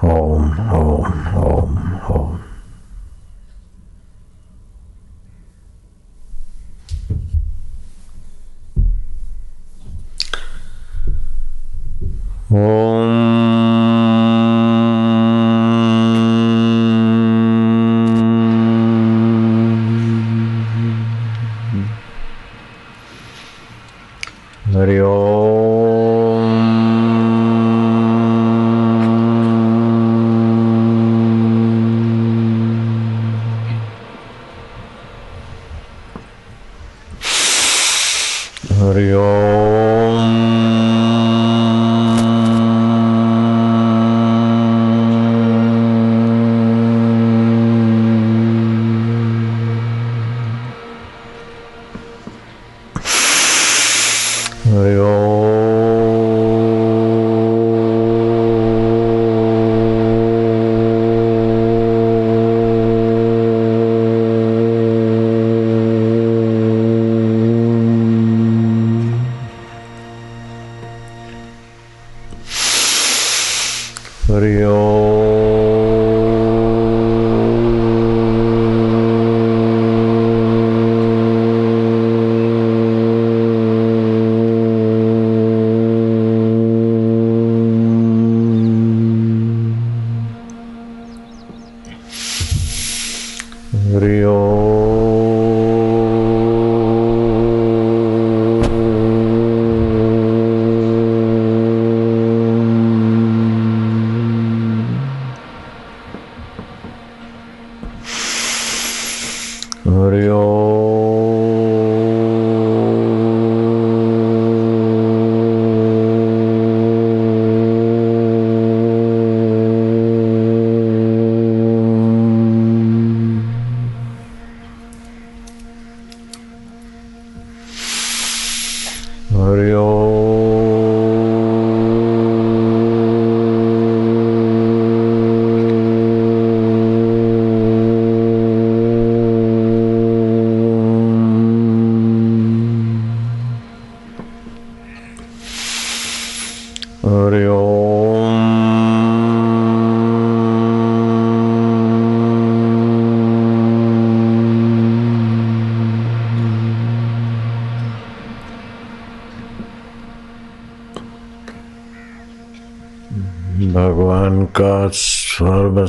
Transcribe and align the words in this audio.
home, 0.00 0.50
home, 0.52 1.02
home, 1.04 1.76
home. 1.76 2.39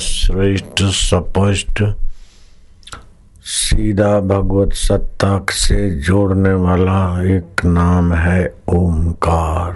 सर्वश्रेष्ठ 0.01 0.84
स्पष्ट। 0.84 1.84
सीधा 3.44 4.19
भगवत 4.19 4.73
सत्ता 4.73 5.45
से 5.50 5.91
जोड़ने 5.91 6.53
वाला 6.53 7.23
एक 7.23 7.66
नाम 7.66 8.13
है 8.13 8.53
ओमकार। 8.67 9.75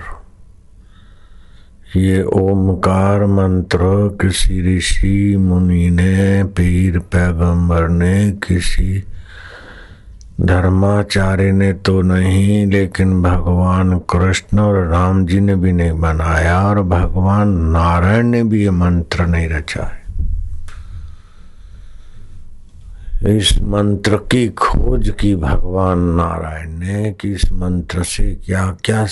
ये 1.99 2.23
ओमकार 2.23 3.25
मंत्र 3.25 3.77
किसी 4.21 4.77
ऋषि, 4.77 5.37
मुनि 5.37 5.89
ने, 5.89 6.43
पीर, 6.43 6.99
पैगंबर 6.99 7.87
ने, 7.87 8.31
किसी 8.31 9.03
धर्माचार्य 10.41 11.51
ने 11.51 11.73
तो 11.73 12.01
नहीं, 12.01 12.67
लेकिन 12.67 13.21
भगवान 13.21 13.99
कृष्ण 13.99 14.59
और 14.59 14.87
राम 14.87 15.25
जी 15.25 15.39
ने 15.39 15.55
भी 15.55 15.71
नहीं 15.71 15.91
बनाया 15.91 16.67
और 16.67 16.81
भगवान 16.81 17.47
नारायण 17.47 18.27
ने 18.27 18.43
भी 18.43 18.63
ये 18.63 18.69
मंत्र 18.69 19.25
नहीं 19.25 19.49
रचा 19.49 19.83
है। 19.83 20.04
इस 23.27 23.61
मंत्र 23.61 24.17
की 24.17 24.47
खोज 24.47 25.13
की 25.19 25.35
भगवान 25.35 25.99
नारायण 25.99 26.69
ने 26.69 27.11
कि 27.11 27.31
इस 27.31 27.51
मंत्र 27.51 28.03
से 28.03 28.35
क्या 28.45 28.77
क्या 28.83 29.07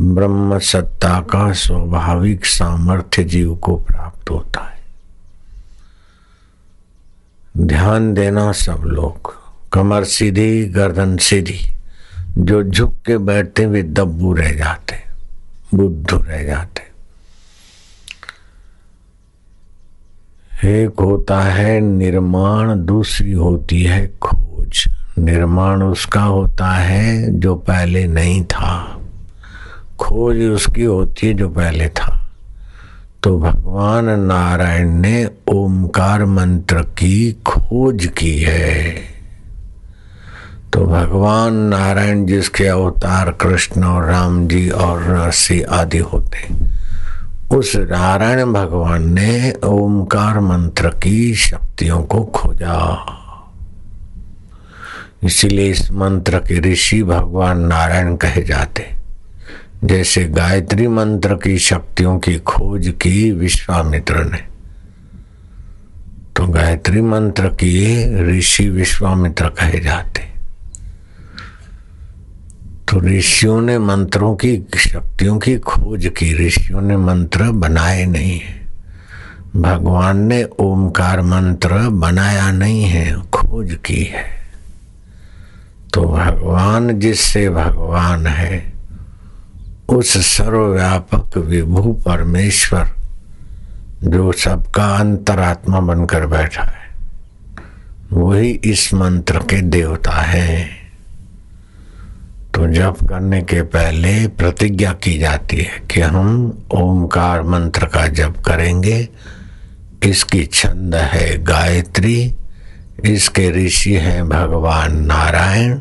ब्रह्म 0.00 0.58
सत्ता 0.58 1.20
का 1.20 1.52
स्वाभाविक 1.52 2.46
सामर्थ्य 2.46 3.24
जीव 3.24 3.54
को 3.56 3.76
प्राप्त 3.76 4.30
होता 4.30 4.60
है। 4.60 4.78
ध्यान 7.66 8.14
देना 8.14 8.52
सब 8.52 8.82
लोग, 8.86 9.34
कमर 9.72 10.04
सीधी, 10.04 10.64
गर्दन 10.66 11.16
सीधी, 11.16 11.58
जो 12.38 12.62
झुक 12.62 12.94
के 13.06 13.18
बैठते 13.18 13.66
वे 13.66 13.82
दब्बू 13.82 14.32
रह 14.32 14.52
जाते 14.52 14.96
बुद्ध 15.74 16.06
रह 16.12 16.44
जाते 16.44 16.79
एक 20.64 21.00
होता 21.00 21.40
है 21.40 21.80
निर्माण, 21.80 22.84
दूसरी 22.84 23.32
होती 23.32 23.82
है 23.82 24.06
खोज। 24.06 24.84
निर्माण 25.18 25.82
उसका 25.82 26.22
होता 26.22 26.66
है 26.66 27.38
जो 27.40 27.54
पहले 27.54 28.06
नहीं 28.06 28.44
था। 28.44 29.00
खोज 29.98 30.42
उसकी 30.42 30.84
होती 30.84 31.26
है 31.26 31.34
जो 31.34 31.48
पहले 31.48 31.88
था। 31.88 32.32
तो 33.22 33.38
भगवान 33.38 34.04
नारायण 34.04 34.88
ने 34.88 35.30
ओमकार 35.48 36.24
मंत्र 36.24 36.82
की 36.82 37.32
खोज 37.32 38.10
की 38.18 38.38
है। 38.38 38.96
तो 40.72 40.86
भगवान 40.86 41.54
नारायण 41.54 42.26
जिसके 42.26 42.66
अवतार 42.66 43.30
कृष्ण 43.30 43.84
और 43.84 44.04
राम 44.04 44.48
जी 44.48 44.70
और 44.70 45.00
नरसी 45.00 45.62
आदि 45.62 45.98
होते 45.98 46.69
उस 47.52 47.76
नारायण 47.76 48.52
भगवान 48.52 49.12
ने 49.12 49.52
ओमकार 49.64 50.40
मंत्र 50.40 50.88
की 50.88 51.34
शक्तियों 51.34 52.02
को 52.02 52.24
खोजा। 52.24 53.06
इसीलिए 55.24 55.70
इस 55.70 55.92
मंत्र 55.92 56.38
के 56.38 56.60
ऋषि 56.60 57.02
भगवान 57.02 57.60
नारायण 57.60 58.16
कहे 58.16 58.42
जाते। 58.42 58.90
जैसे 59.84 60.24
गायत्री 60.24 60.88
मंत्र 60.88 61.34
की 61.34 61.58
शक्तियों 61.58 62.18
की 62.18 62.38
खोज 62.38 62.94
की 63.02 63.32
विश्वामित्र 63.32 64.24
ने। 64.24 64.44
तो 66.36 66.46
गायत्री 66.46 67.00
मंत्र 67.00 67.48
की 67.48 68.04
ऋषि 68.38 68.68
विश्वामित्र 68.68 69.48
कहे 69.48 69.80
जाते। 69.80 70.29
तो 72.90 73.00
ऋषियों 73.00 73.60
ने 73.60 73.78
मंत्रों 73.78 74.36
की, 74.36 74.66
शक्तियों 74.76 75.38
की 75.38 75.58
खोज 75.58 76.12
की। 76.18 76.46
ऋषियों 76.46 76.80
ने 76.80 76.96
मंत्र 76.96 77.44
बनाए 77.44 78.04
नहीं 78.04 78.40
है। 78.40 78.66
भगवान 79.56 80.18
ने 80.18 80.44
ओमकार 80.44 81.20
मंत्र 81.20 81.88
बनाया 81.88 82.52
नहीं 82.52 82.82
है, 82.82 83.22
खोज 83.22 83.78
की 83.84 84.04
है। 84.04 84.24
तो 85.94 86.04
भगवान 86.04 86.98
जिससे 87.00 87.50
भगवान 87.50 88.26
है, 88.26 88.72
उस 89.88 90.36
सर्वव्यापक 90.36 91.36
विभू 91.36 91.92
परमेश्वर, 91.92 92.90
जो 94.04 94.32
सबका 94.32 94.84
अंतरात्मा 94.84 95.80
बनकर 95.80 96.26
बैठा 96.26 96.62
है, 96.62 96.90
वही 98.12 98.50
इस 98.50 98.94
मंत्र 98.94 99.38
के 99.38 99.60
देवता 99.60 100.12
है। 100.12 100.79
तो 102.60 102.66
जप 102.66 102.96
करने 103.08 103.42
के 103.42 103.62
पहले 103.62 104.28
प्रतिज्ञा 104.28 104.92
की 104.92 105.18
जाती 105.18 105.56
है 105.56 105.82
कि 105.90 106.00
हम 106.00 106.58
ओमकार 106.74 107.42
मंत्र 107.42 107.86
का 107.86 108.06
जप 108.06 108.34
करेंगे। 108.46 109.08
इसकी 110.02 110.46
छंद 110.46 110.94
है 110.94 111.42
गायत्री, 111.42 112.34
इसके 113.04 113.66
ऋषि 113.66 113.94
हैं 113.94 114.28
भगवान 114.28 115.04
नारायण, 115.06 115.78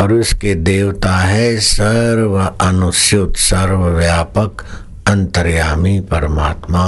और 0.00 0.12
उसके 0.12 0.54
देवता 0.54 1.16
है 1.16 1.56
सर्व 1.56 2.38
अनुस्युत, 2.60 3.36
सर्वव्यापक, 3.36 4.64
अंतर्यामी 5.06 6.00
परमात्मा। 6.00 6.84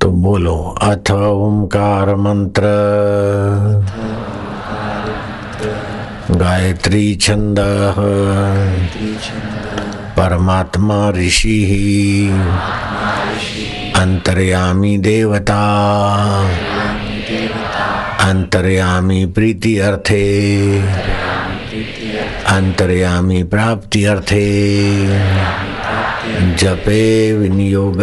तो 0.00 0.10
बोलो, 0.10 0.78
अथ 0.82 1.10
ओंकार 1.10 2.14
मंत्र। 2.16 2.62
गायत्री 6.30 7.14
छंद 7.20 7.58
परमात्मा 10.16 10.98
ऋषि 11.16 11.56
अंतर्यामी 13.96 14.96
देवता 14.98 15.62
अंतर्यामी 18.28 19.24
प्रीति 19.34 19.76
अर्थे 19.88 20.22
अंतर्यामी 22.56 23.42
प्राप्ति 23.54 24.04
अर्थे 24.04 24.46
जपे 26.62 27.02
विनियोग 27.32 28.02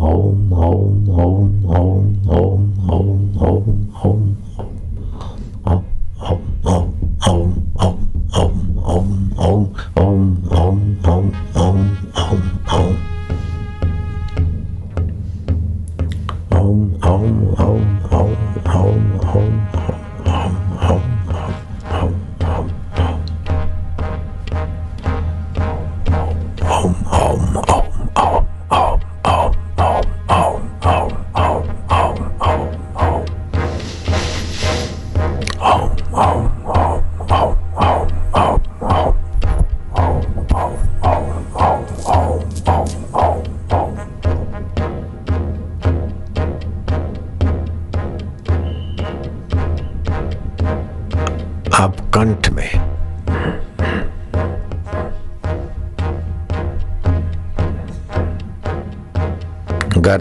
home, 0.00 0.50
home, 0.50 1.06
home, 1.06 1.62
home. 1.64 2.09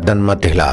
गर्दन 0.09 0.21
मत 0.23 0.45
हिला। 0.45 0.71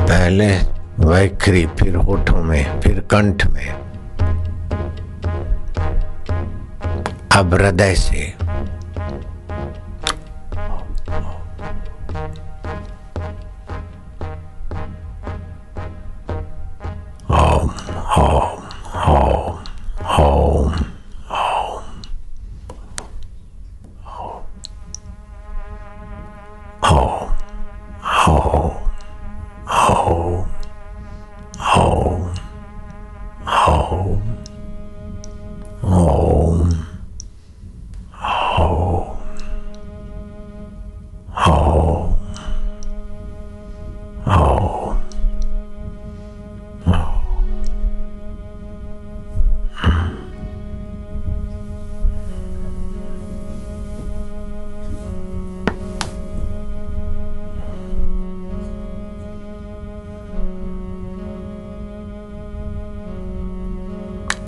पहले 0.00 0.46
वैखरी 1.06 1.66
फिर 1.78 1.96
होठों 1.96 2.42
में 2.42 2.80
फिर 2.80 3.00
कंठ 3.10 3.46
में। 3.46 3.81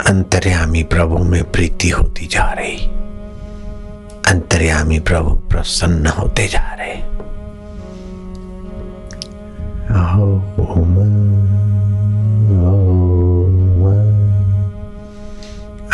अंतर्यामी 0.06 0.82
प्रभु 0.82 1.18
में 1.18 1.52
प्रीति 1.52 1.88
होती 1.88 2.26
जा 2.26 2.44
रही। 2.44 2.87
अंतर्यामी 4.32 5.00
प्रभु 5.00 5.30
प्रसन्न 5.30 6.06
होते 6.06 6.46
जा 6.46 6.76
रहे। 6.80 6.84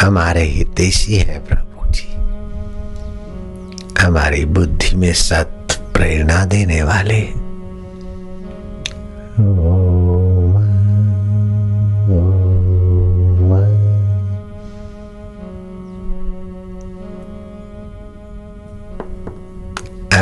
हमारे 0.07 0.43
हितेशी 0.43 1.15
है 1.15 1.39
प्रभु 1.47 1.93
जी। 1.93 2.15
हमारी 4.03 4.45
बुद्धि 4.45 4.97
में 4.97 5.13
सत 5.13 5.57
प्रेरणा 5.95 6.45
देने 6.45 6.83
वाले। 6.83 7.40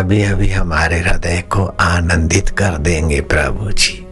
अभी 0.09 0.23
अभी 0.23 0.49
हमारे 0.49 0.99
हृदय 0.99 1.43
को 1.53 1.65
आनंदित 1.81 2.49
कर 2.49 2.77
देंगे 2.79 3.21
प्रभु 3.21 3.71
जी। 3.71 4.08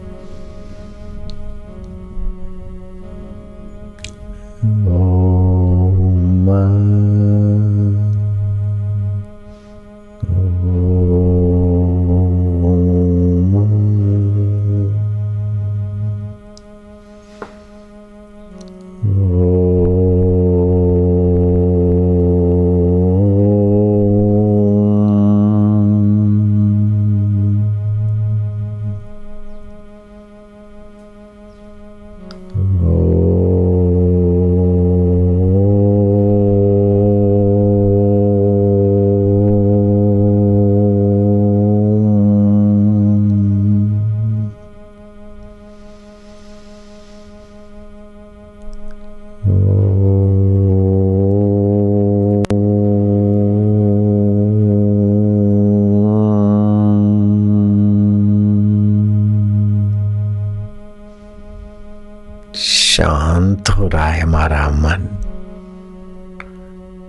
शांत 62.97 63.69
हो 63.69 63.87
रहा 63.87 64.07
है 64.07 64.21
हमारा 64.21 64.69
मन। 64.69 65.07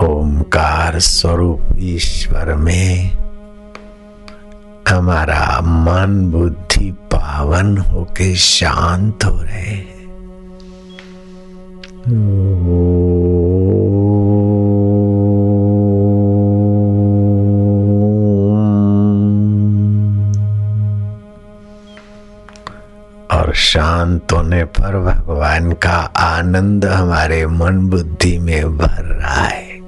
ओमकार 0.06 0.98
स्वरूप 0.98 1.60
ईश्वर 1.78 2.54
में 2.54 3.12
हमारा 4.88 5.60
मन 5.60 6.30
बुद्धि 6.30 6.90
पावन 6.90 7.78
होके 7.78 8.34
शांत 8.34 9.24
हो 9.24 9.42
रहे 9.42 9.76
और 12.06 13.17
शांत 23.68 24.32
होने 24.32 24.64
पर 24.64 24.98
भगवान 24.98 25.72
का 25.72 25.96
आनंद 26.16 26.84
हमारे 26.84 27.46
मन 27.46 27.78
बुद्धि 27.78 28.38
में 28.38 28.78
भर 28.78 29.04
रहा 29.04 29.42
है। 29.42 29.80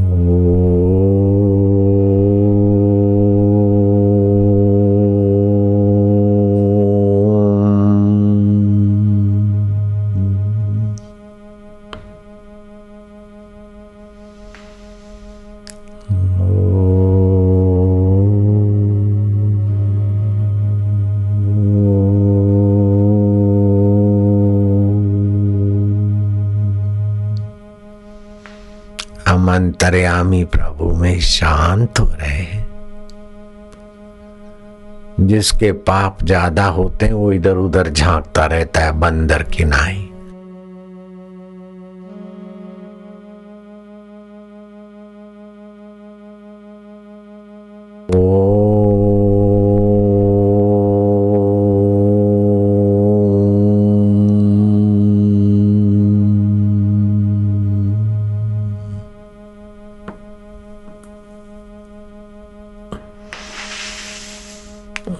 जिसके 35.34 35.72
पाप 35.88 36.24
ज़्यादा 36.24 36.66
होते 36.70 37.06
हैं 37.06 37.14
वो 37.14 37.32
इधर 37.32 37.58
उधर 37.58 37.90
झांकता 37.90 38.46
रहता 38.46 38.82
है 38.82 38.92
बंदर 39.00 39.44
की 39.54 39.64
नाई। 39.66 40.10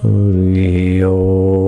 Hari 0.04 1.00
Om. 1.00 1.63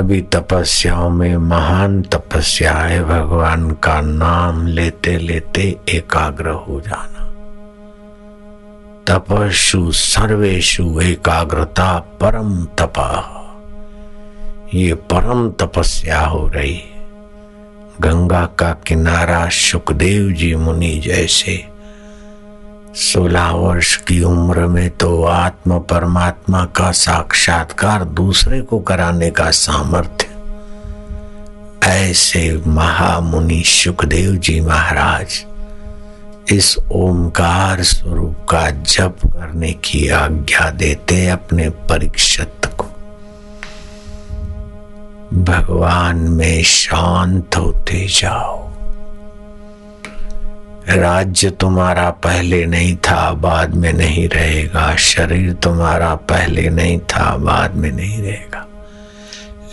सभी 0.00 0.20
तपस्याओं 0.20 1.10
में 1.10 1.36
महान 1.36 2.02
तपस्या 2.02 2.74
है 2.74 3.04
भगवान 3.04 3.70
का 3.70 4.00
नाम 4.00 4.66
लेते 4.66 5.18
लेते 5.18 5.76
एकाग्र 5.88 6.48
हो 6.48 6.80
जाना। 6.80 7.24
तपस्ु 9.08 9.92
सर्वेशु 9.92 11.00
एकाग्रता 11.00 11.98
परम 11.98 12.64
तपा। 12.64 13.36
ये 14.74 14.94
परम 14.94 15.50
तपस्या 15.50 16.20
हो 16.20 16.48
रही। 16.48 16.80
गंगा 18.00 18.46
का 18.46 18.72
किनारा 18.86 19.48
सुखदेव 19.48 20.32
जी 20.32 20.54
मुनि 20.54 20.98
जैसे 20.98 21.68
सोलह 22.94 23.50
वर्ष 23.50 23.96
की 23.96 24.22
उम्र 24.22 24.66
में 24.66 24.90
तो 24.90 25.24
आत्म 25.24 25.78
परमात्मा 25.78 26.64
का 26.64 26.90
साक्षात्कार 26.92 28.04
दूसरे 28.04 28.60
को 28.60 28.78
कराने 28.78 29.30
का 29.30 29.50
सामर्थ्य। 29.50 30.26
ऐसे 31.88 32.62
महामुनि 32.66 33.62
सुखदेव 33.66 34.36
जी 34.36 34.60
महाराज, 34.60 35.44
इस 36.52 36.76
ओमकार 36.92 37.82
स्वरूप 37.82 38.46
का 38.50 38.70
जप 38.70 39.16
करने 39.26 39.72
की 39.72 40.08
आज्ञा 40.08 40.70
देते 40.70 41.26
अपने 41.28 41.70
परीक्षित 41.70 42.66
को। 42.66 42.84
भगवान 45.42 46.16
में 46.16 46.62
शांत 46.62 47.56
होते 47.56 48.06
जाओ। 48.10 48.69
राज्य 50.96 51.50
तुम्हारा 51.50 52.10
पहले 52.10 52.66
नहीं 52.66 52.96
था, 52.96 53.32
बाद 53.32 53.74
में 53.74 53.92
नहीं 53.92 54.28
रहेगा। 54.28 54.96
शरीर 54.96 55.52
तुम्हारा 55.52 56.14
पहले 56.14 56.70
नहीं 56.70 56.98
था, 56.98 57.36
बाद 57.36 57.74
में 57.74 57.92
नहीं 57.92 58.22
रहेगा। 58.22 58.66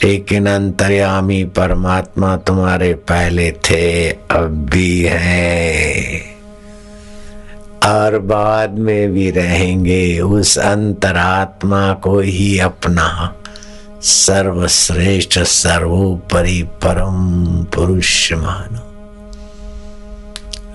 लेकिन 0.04 0.48
अंतर्यामी 0.48 1.44
परमात्मा 1.44 2.38
तुम्हारे 2.38 2.94
पहले 2.94 3.52
थे, 3.52 4.10
अब 4.10 4.70
भी 4.74 5.04
है। 5.10 6.22
और 7.86 8.20
बाद 8.20 8.74
में 8.74 9.12
भी 9.12 9.32
रहेंगे, 9.32 10.20
उस 10.20 10.58
अंतरात्मा 10.58 11.94
को 11.94 12.20
ही 12.20 12.60
अपना 12.60 13.34
सर्वश्रेष्ठ, 14.02 15.40
सर्वोपरि 15.40 16.64
परम 16.64 17.64
पुरुष 17.64 18.34
मानो। 18.34 18.87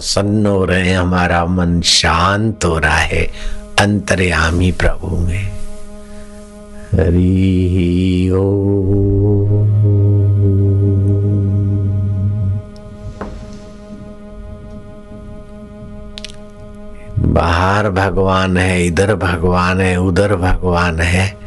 प्रसन्न 0.00 0.46
हो 0.46 0.64
रहे 0.64 0.88
हैं, 0.88 0.98
हमारा 0.98 1.44
मन 1.44 1.80
शांत 1.80 2.64
हो 2.64 2.78
रहा 2.78 2.96
है। 2.96 3.30
अंतर्यामी 3.80 4.72
प्रभु 4.72 5.16
में। 5.16 5.52
हरि 6.94 8.30
ओ। 8.34 8.56
बाहर 17.32 17.90
भगवान 17.90 18.56
है, 18.56 18.86
इधर 18.86 19.14
भगवान 19.14 19.80
है, 19.80 19.96
उधर 19.96 20.36
भगवान 20.36 21.00
है। 21.00 21.38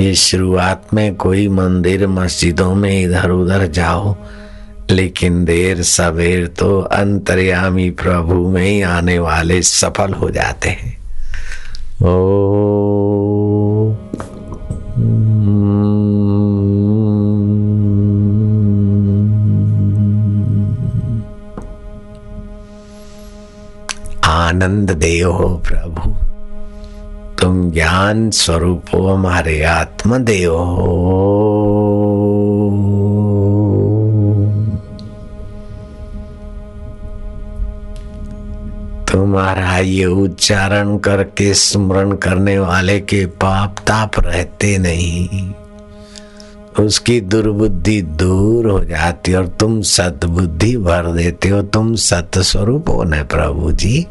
ये 0.00 0.14
शुरुआत 0.14 0.86
में 0.94 1.14
कोई 1.14 1.48
मंदिर, 1.48 2.06
मस्जिदों 2.06 2.74
में 2.74 3.02
इधर 3.02 3.30
उधर 3.30 3.66
जाओ। 3.66 4.16
लेकिन 4.90 5.44
देर 5.44 5.82
सवेर 5.82 6.46
तो 6.46 6.80
अंतर्यामी 6.80 7.90
प्रभु 7.90 8.34
में 8.34 8.66
ही 8.66 8.82
आने 8.82 9.18
वाले 9.18 9.62
सफल 9.62 10.12
हो 10.12 10.30
जाते 10.30 10.68
हैं। 10.68 11.02
ओ। 12.06 12.22
आनंद 24.24 24.90
देव 24.90 25.32
हो 25.32 25.62
प्रभु। 25.68 26.10
तुम 27.42 27.70
ज्ञान 27.70 28.30
स्वरूप 28.30 28.84
हो, 28.94 29.08
हमारे 29.08 29.62
आत्मदेव 29.62 30.56
हो। 30.56 31.41
तुम्हारा 39.22 39.78
ये 39.78 40.04
उच्चारण 40.04 40.98
करके 40.98 41.54
स्मरण 41.54 42.12
करने 42.12 42.58
वाले 42.58 43.00
के 43.00 43.26
पाप 43.26 43.76
ताप 43.78 44.10
रहते 44.18 44.78
नहीं। 44.78 45.52
उसकी 46.84 47.20
दुर्बुद्धि 47.20 48.02
दूर 48.02 48.66
हो 48.66 48.84
जाती 48.84 49.34
और 49.34 49.48
तुम 49.48 49.80
सतबुद्धि 49.82 50.76
भर 50.76 51.12
देते 51.12 51.48
हो। 51.48 51.62
तुम 51.62 51.94
सत 51.94 52.38
स्वरूप 52.38 52.88
हो 52.88 53.04
न 53.04 53.22
प्रभु 53.22 53.72
जी। 53.72 54.06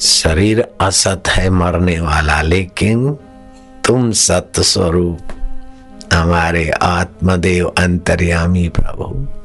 शरीर 0.00 0.64
असत 0.80 1.22
है 1.28 1.50
मरने 1.50 2.00
वाला, 2.00 2.42
लेकिन 2.42 3.16
तुम 3.84 4.12
सत 4.12 4.52
स्वरूप 4.60 5.18
हमारे 6.12 6.70
आत्मदेव 6.70 7.66
अंतर्यामी 7.78 8.68
प्रभु। 8.68 9.37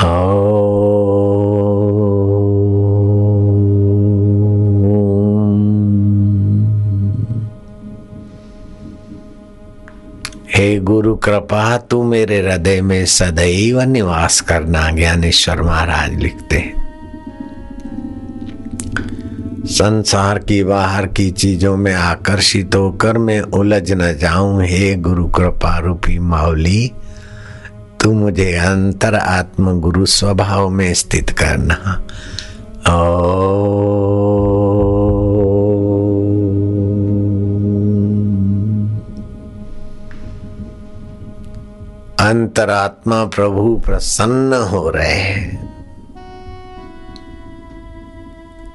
हे 0.00 0.04
गुरु 10.80 11.14
कृपा, 11.16 11.76
तू 11.76 12.02
मेरे 12.02 12.38
हृदय 12.38 12.80
में 12.80 13.06
सदैव 13.06 13.80
निवास 13.80 14.40
करना, 14.40 14.90
ज्ञानेश्वर 14.90 15.62
महाराज 15.62 16.14
लिखते 16.14 16.72
संसार 19.66 20.38
की 20.38 20.64
बाहर 20.64 21.06
की 21.06 21.30
चीज़ों 21.30 21.76
में 21.76 21.94
आकर्षित 21.94 22.74
होकर 22.74 23.18
मैं 23.18 23.40
उलझ 23.40 23.92
न 23.92 24.16
जाऊँ। 24.18 24.64
हे 24.64 24.94
गुरु 24.94 25.26
कृपा 25.26 25.78
रूपी 25.78 26.18
माउली 26.18 26.92
तू 28.00 28.12
मुझे 28.12 28.52
अंतर 28.52 29.14
आत्म 29.14 29.80
गुरु 29.80 30.06
स्वभाव 30.06 30.68
में 30.68 30.94
स्थित 30.94 31.30
करना। 31.30 32.02
ओ। 32.96 33.58
अंतरात्मा 42.20 43.24
प्रभु 43.24 43.82
प्रसन्न 43.84 44.54
हो 44.54 44.90
रहे 44.90 45.12
हैं। 45.12 45.78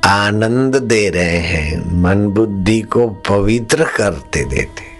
आनंद 0.05 0.75
दे 0.75 1.09
रहे 1.09 1.37
हैं, 1.37 2.01
मन 2.01 2.27
बुद्धि 2.27 2.81
को 2.81 3.07
पवित्र 3.07 3.83
करते 3.83 4.45
देते। 4.45 4.93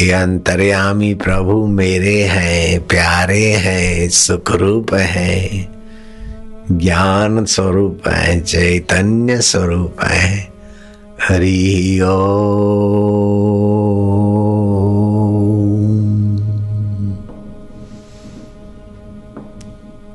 ये 0.00 0.12
अंतर्यामी 0.12 1.14
प्रभु 1.14 1.66
मेरे 1.66 2.22
हैं, 2.22 2.86
प्यारे 2.86 3.46
हैं, 3.46 4.08
सुखरूप 4.08 4.94
हैं 4.94 5.74
ज्ञान 6.72 7.44
स्वरूप 7.44 8.08
है 8.08 8.40
चैतन्य 8.40 9.40
स्वरूप 9.40 9.96
है। 10.02 10.48
हरि 11.28 12.00
ओ। 12.04 12.10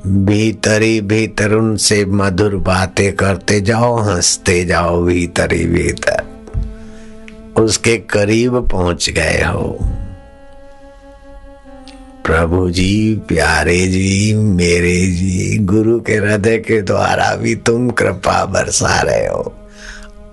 भीतरी 0.06 1.00
भीतर 1.00 1.52
उनसे 1.52 2.04
मधुर 2.04 2.56
बातें 2.56 3.12
करते 3.12 3.60
जाओ, 3.60 3.96
हँसते 3.96 4.64
जाओ 4.64 5.02
भीतरी 5.02 5.66
भीतर। 5.66 6.29
उसके 7.60 7.96
करीब 7.96 8.68
पहुँच 8.68 9.10
गए 9.10 9.42
हो। 9.42 9.78
प्रभु 12.24 12.70
जी, 12.70 13.14
प्यारे 13.28 13.86
जी, 13.86 14.34
मेरे 14.34 15.06
जी, 15.06 15.58
गुरु 15.58 16.00
के 16.00 16.14
हृदय 16.14 16.58
के 16.58 16.82
द्वारा 16.82 17.34
भी 17.34 17.54
तुम 17.54 17.90
कृपा 17.90 18.44
बरसा 18.44 19.00
रहे 19.00 19.26
हो। 19.26 19.54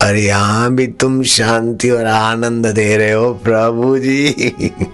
और 0.03 0.15
यहाँ 0.15 0.75
भी 0.75 0.87
तुम 0.87 1.23
शांति 1.23 1.89
और 1.89 2.05
आनंद 2.05 2.65
दे 2.65 2.97
रहे 2.97 3.11
हो, 3.11 3.33
प्रभु 3.33 3.97
जी। 3.97 4.35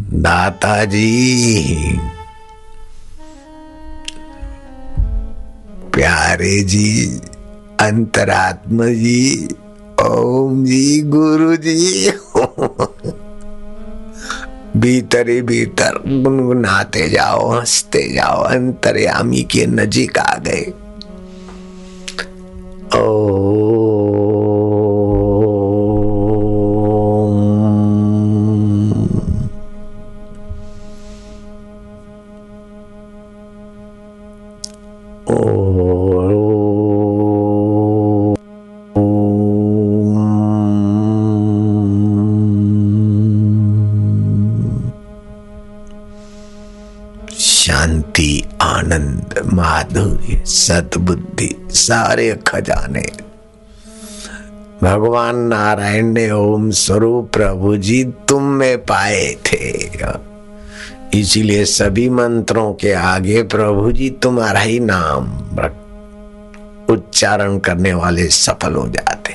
दाता 0.00 0.84
जी, 0.84 1.64
प्यारे 5.94 6.60
जी 6.60 7.20
अंतरात्मा 7.82 8.86
जी 8.86 9.48
ओम 10.02 10.64
जी 10.64 11.00
गुरु 11.00 11.56
जी 11.56 12.10
भीतर 14.76 15.28
ही 15.28 15.40
भीतर 15.42 15.98
गुनगुनाते 16.08 17.08
जाओ, 17.08 17.48
हँसते 17.50 18.02
जाओ, 18.12 18.42
अंतर्यामी 18.42 19.42
के 19.42 19.66
नजीक 19.66 20.18
आ 20.18 20.34
गए। 20.36 20.62
ओ 23.00 23.21
सारे 51.92 52.38
खजाने। 52.46 53.04
भगवान 54.82 55.36
नारायण 55.36 56.06
ने 56.06 56.30
ओम 56.30 56.70
स्वरूप 56.70 57.30
प्रभु 57.32 57.76
जी 57.76 58.04
तुम 58.04 58.42
में 58.42 58.78
पाए 58.78 59.36
थे। 59.46 59.90
इसीलिए 61.20 61.64
सभी 61.64 62.08
मंत्रों 62.08 62.72
के 62.74 62.92
आगे 62.92 63.42
प्रभु 63.42 63.92
जी 63.92 64.10
तुम्हारा 64.10 64.60
ही 64.60 64.80
नाम 64.80 65.24
उच्चारण 66.94 67.58
करने 67.58 67.94
वाले 67.94 68.26
सफल 68.28 68.74
हो 68.74 68.88
जाते। 68.88 69.34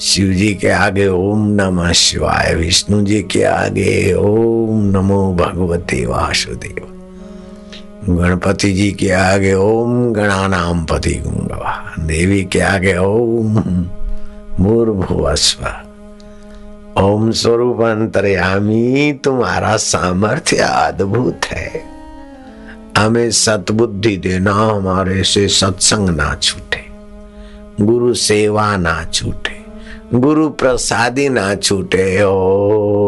शिव 0.00 0.32
जी 0.32 0.54
के 0.54 0.68
आगे 0.68 1.08
ओम 1.08 1.48
नमः 1.48 1.92
शिवाय, 1.92 2.54
विष्णु 2.54 3.02
जी 3.02 3.22
के 3.22 3.42
आगे 3.42 4.14
ओम 4.14 4.84
नमो 4.84 5.34
भगवते 5.34 6.06
वासुदेव। 6.06 6.91
गणपति 8.08 8.72
जी 8.72 8.92
के 8.92 9.10
आगे 9.10 9.54
ओम 9.54 10.12
गणानाम 10.12 10.84
पति 10.84 11.14
गुंगवा 11.14 11.94
देवी 11.98 12.44
के 12.44 12.60
आगे 12.60 12.96
ओम 12.96 13.54
मूर्भुवस्व। 14.60 15.66
ओम 17.02 17.30
स्वरूप 17.30 17.82
अंतर्यामी 17.82 19.12
तुम्हारा 19.24 19.76
सामर्थ्य 19.76 20.56
अद्भुत 20.56 21.40
है। 21.46 21.82
हमें 22.98 23.30
सतबुद्धि 23.30 24.16
देना, 24.16 24.52
हमारे 24.52 25.24
से 25.24 25.48
सत्संग 25.48 26.08
ना 26.08 26.38
छूटे। 26.42 26.86
गुरु 27.84 28.14
सेवा 28.14 28.76
ना 28.76 29.04
छूटे। 29.04 29.62
गुरु 30.18 30.48
प्रसादी 30.48 31.28
ना 31.28 31.54
छूटे। 31.54 32.22
ओ 32.22 32.98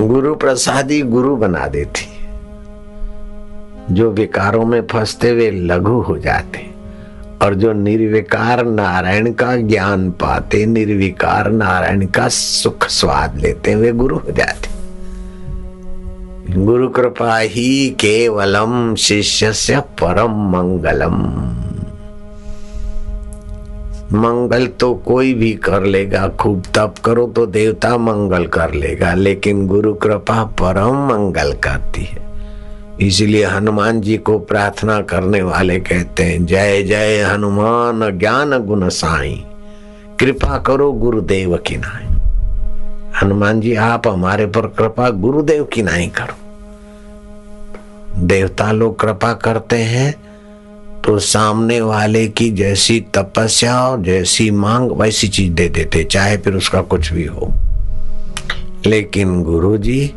गुरु 0.00 0.34
प्रसादी 0.34 1.02
गुरु 1.02 1.36
बना 1.36 1.66
देती। 1.66 2.26
जो 3.94 4.10
विकारों 4.10 4.64
में 4.66 4.86
फंसते 4.86 5.30
हुए 5.30 5.50
लघु 5.50 6.00
हो 6.00 6.18
जाते। 6.18 6.74
और 7.42 7.54
जो 7.54 7.72
निर्विकार 7.72 8.66
नारायण 8.66 9.32
का 9.32 9.56
ज्ञान 9.56 10.10
पाते, 10.10 10.66
निर्विकार 10.66 11.50
नारायण 11.50 12.06
का 12.06 12.28
सुख 12.28 12.88
स्वाद 12.88 13.36
लेते 13.36 13.72
हुए 13.72 13.92
गुरु 13.92 14.16
हो 14.16 14.30
जाते। 14.30 14.68
गुरु 16.64 16.88
कृपा 16.88 17.38
ही 17.38 17.88
केवलम 17.88 18.94
शिष्य 18.94 19.52
से 19.52 19.80
परम 19.80 20.30
मंगलम। 20.30 21.63
मंगल 24.12 24.66
तो 24.80 24.94
कोई 24.94 25.34
भी 25.34 25.52
कर 25.54 25.82
लेगा। 25.82 26.26
खूब 26.40 26.62
तप 26.74 26.94
करो 27.04 27.26
तो 27.26 27.46
देवता 27.46 27.96
मंगल 27.98 28.46
कर 28.46 28.74
लेगा, 28.74 29.14
लेकिन 29.14 29.66
गुरु 29.66 29.94
कृपा 29.94 30.44
परम 30.60 30.96
मंगल 31.06 31.52
करती 31.64 32.02
है। 32.02 32.22
इसलिए 33.00 33.44
हनुमान 33.44 34.00
जी 34.00 34.16
को 34.16 34.38
प्रार्थना 34.38 35.00
करने 35.02 35.42
वाले 35.42 35.78
कहते 35.80 36.22
हैं, 36.22 36.44
जय 36.46 36.82
जय 36.82 37.22
हनुमान 37.22 38.18
ज्ञान 38.18 38.58
गुण 38.58 38.88
साई, 38.88 39.44
कृपा 40.20 40.58
करो 40.58 40.92
गुरुदेव 40.92 41.56
की 41.56 41.76
नाई। 41.76 42.06
हनुमान 43.22 43.60
जी, 43.60 43.74
आप 43.74 44.08
हमारे 44.08 44.46
पर 44.46 44.66
कृपा 44.68 45.08
गुरुदेव 45.10 45.64
की 45.64 45.82
नाई 45.82 46.06
करो। 46.06 46.36
देवता 48.18 48.70
लोग 48.72 48.98
कृपा 49.00 49.32
करते 49.32 49.76
हैं 49.76 50.14
तो 51.06 51.18
सामने 51.18 51.80
वाले 51.80 52.28
की 52.28 52.50
जैसी 52.50 53.00
तपस्या 53.00 53.88
और 53.88 54.02
जैसी 54.02 54.50
मांग 54.50 54.90
वैसी 54.90 55.28
चीज़ 55.28 55.52
दे 55.52 55.68
देते, 55.68 56.04
चाहे 56.04 56.36
फिर 56.36 56.54
उसका 56.54 56.82
कुछ 56.82 57.12
भी 57.12 57.24
हो। 57.24 57.54
लेकिन 58.86 59.42
गुरु 59.42 59.78
जी 59.78 60.14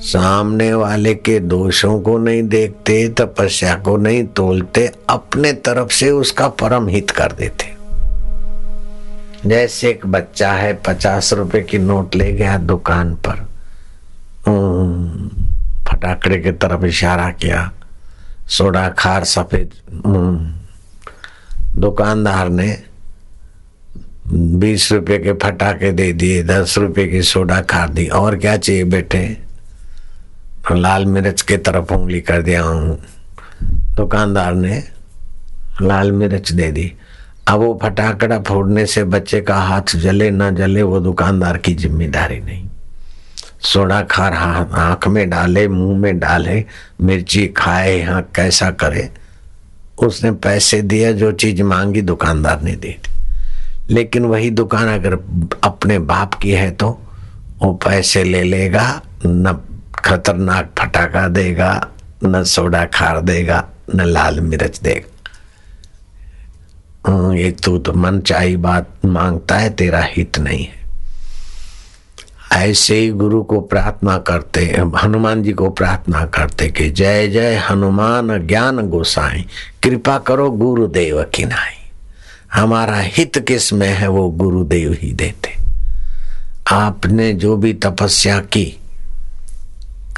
सामने 0.00 0.74
वाले 0.74 1.14
के 1.14 1.40
दोषों 1.40 2.00
को 2.00 2.18
नहीं 2.18 2.42
देखते, 2.42 3.08
तपस्या 3.08 3.74
को 3.74 3.96
नहीं 3.96 4.24
तोलते, 4.24 4.92
अपने 5.08 5.52
तरफ़ 5.52 5.92
से 5.92 6.10
उसका 6.10 6.48
परम 6.48 6.88
हित 6.88 7.10
कर 7.10 7.32
देते। 7.32 7.74
जैसे 9.48 9.90
एक 9.90 10.06
बच्चा 10.06 10.52
है, 10.52 10.80
पचास 10.86 11.32
रुपए 11.32 11.60
की 11.60 11.78
नोट 11.78 12.14
ले 12.14 12.32
गया 12.32 12.58
दुकान 12.58 13.14
पर। 13.14 13.46
फटाकड़े 15.90 16.38
की 16.38 16.52
तरफ़ 16.52 16.84
इशारा 16.84 17.30
किया। 17.30 17.72
सोडा, 18.48 18.88
खार, 18.88 19.24
सफ़ेद 19.24 19.70
हम्म। 20.06 21.80
दुकानदार 21.80 22.48
ने 22.48 22.82
बीस 24.32 24.92
रुपए 24.92 25.18
के 25.18 25.32
फटाके 25.32 25.92
दे 25.92 26.12
दिए, 26.12 26.42
दस 26.42 26.78
रुपए 26.78 27.06
की 27.06 27.22
सोडा 27.22 27.60
खार 27.60 27.88
दी। 27.88 28.06
और 28.08 28.36
क्या 28.36 28.56
चाहिए 28.56 28.84
बेटे? 28.84 29.38
लाल 30.72 31.06
मिर्च 31.06 31.42
के 31.42 31.56
तरफ़ 31.56 31.92
उंगली 31.92 32.20
कर 32.20 32.42
दिया 32.42 32.62
हूँ। 32.62 33.02
दुकानदार 33.96 34.54
ने 34.54 34.84
लाल 35.82 36.12
मिर्च 36.12 36.52
दे 36.52 36.72
दी। 36.72 36.92
अब 37.48 37.60
वो 37.60 37.80
फटाकड़ा 37.82 38.38
फोड़ने 38.38 38.86
से 38.86 39.04
बच्चे 39.04 39.40
का 39.40 39.56
हाथ 39.56 39.96
जले 39.96 40.30
ना 40.30 40.50
जले, 40.50 40.82
वो 40.82 41.00
दुकानदार 41.00 41.58
की 41.58 41.74
ज़िम्मेदारी 41.74 42.40
नहीं। 42.40 42.68
सोडा 43.64 44.00
खार 44.02 44.32
आँख 44.32 45.08
में 45.08 45.28
डाले, 45.30 45.68
मुँह 45.68 45.98
में 45.98 46.18
डाले, 46.18 46.64
मिर्ची 47.00 47.46
खाए 47.46 47.98
यहाँ 47.98 48.22
कैसा 48.36 48.70
करे। 48.70 49.10
उसने 49.98 50.30
पैसे 50.32 50.82
दिया 50.82 51.12
जो 51.12 51.32
चीज़ 51.32 51.62
मांगी, 51.62 52.02
दुकानदार 52.02 52.62
ने 52.62 52.72
दे 52.72 52.88
दी। 52.88 53.94
लेकिन 53.94 54.24
वही 54.24 54.50
दुकान 54.50 54.88
अगर 54.88 55.14
अपने 55.64 55.98
बाप 55.98 56.34
की 56.34 56.50
है 56.50 56.70
तो 56.70 56.88
वो 57.62 57.72
पैसे 57.74 58.24
ले 58.24 58.42
लेगा, 58.42 59.00
न 59.26 59.58
खतरनाक 59.94 60.72
फटाका 60.78 61.28
देगा, 61.28 61.88
न 62.24 62.42
सोडा 62.44 62.84
खार 62.84 63.20
देगा, 63.20 63.64
न 63.94 64.00
लाल 64.00 64.40
मिर्च 64.40 64.80
देगा। 64.80 65.10
ये 67.34 67.50
तू 67.50 67.78
तो 67.78 67.92
मन 67.92 68.20
चाही 68.20 68.56
बात 68.56 68.88
माँगता 69.04 69.56
है, 69.56 69.70
तेरा 69.70 70.02
हित 70.02 70.38
नहीं 70.38 70.64
है। 70.64 70.83
ऐसे 72.54 72.98
ही 72.98 73.10
गुरु 73.10 73.42
को 73.42 73.60
प्रार्थना 73.60 74.18
करते 74.18 74.64
हनुमान 75.02 75.42
जी 75.42 75.52
को 75.52 75.70
प्रार्थना 75.70 76.24
करते 76.26 76.68
कि 76.68 76.90
जय 76.90 77.28
जय 77.28 77.56
हनुमान 77.56 78.46
ज्ञान 78.46 78.88
गोसाई, 78.88 79.46
कृपा 79.82 80.18
करो 80.18 80.50
गुरुदेव 80.50 81.22
की 81.34 81.44
नाई। 81.44 81.90
हमारा 82.52 82.96
हित 82.96 83.44
किसमें 83.48 83.88
है 83.88 84.08
वो 84.08 84.30
गुरुदेव 84.30 84.96
ही 85.02 85.12
देते। 85.12 85.54
आपने 86.72 87.32
जो 87.32 87.56
भी 87.56 87.72
तपस्या 87.72 88.38
की, 88.38 88.78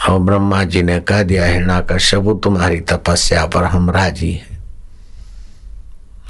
और 0.09 0.19
ब्रह्मा 0.19 0.65
जी 0.65 0.83
ने 0.83 1.01
कह 1.01 1.23
दिया 1.23 1.47
हिरणा 1.47 1.81
का 1.81 1.99
शबु 1.99 2.35
तुम्हारी 2.35 2.81
तपस्या 2.81 3.47
पर 3.47 3.65
हम 3.65 3.91
राज़ी 3.91 4.33
हैं। 4.33 4.59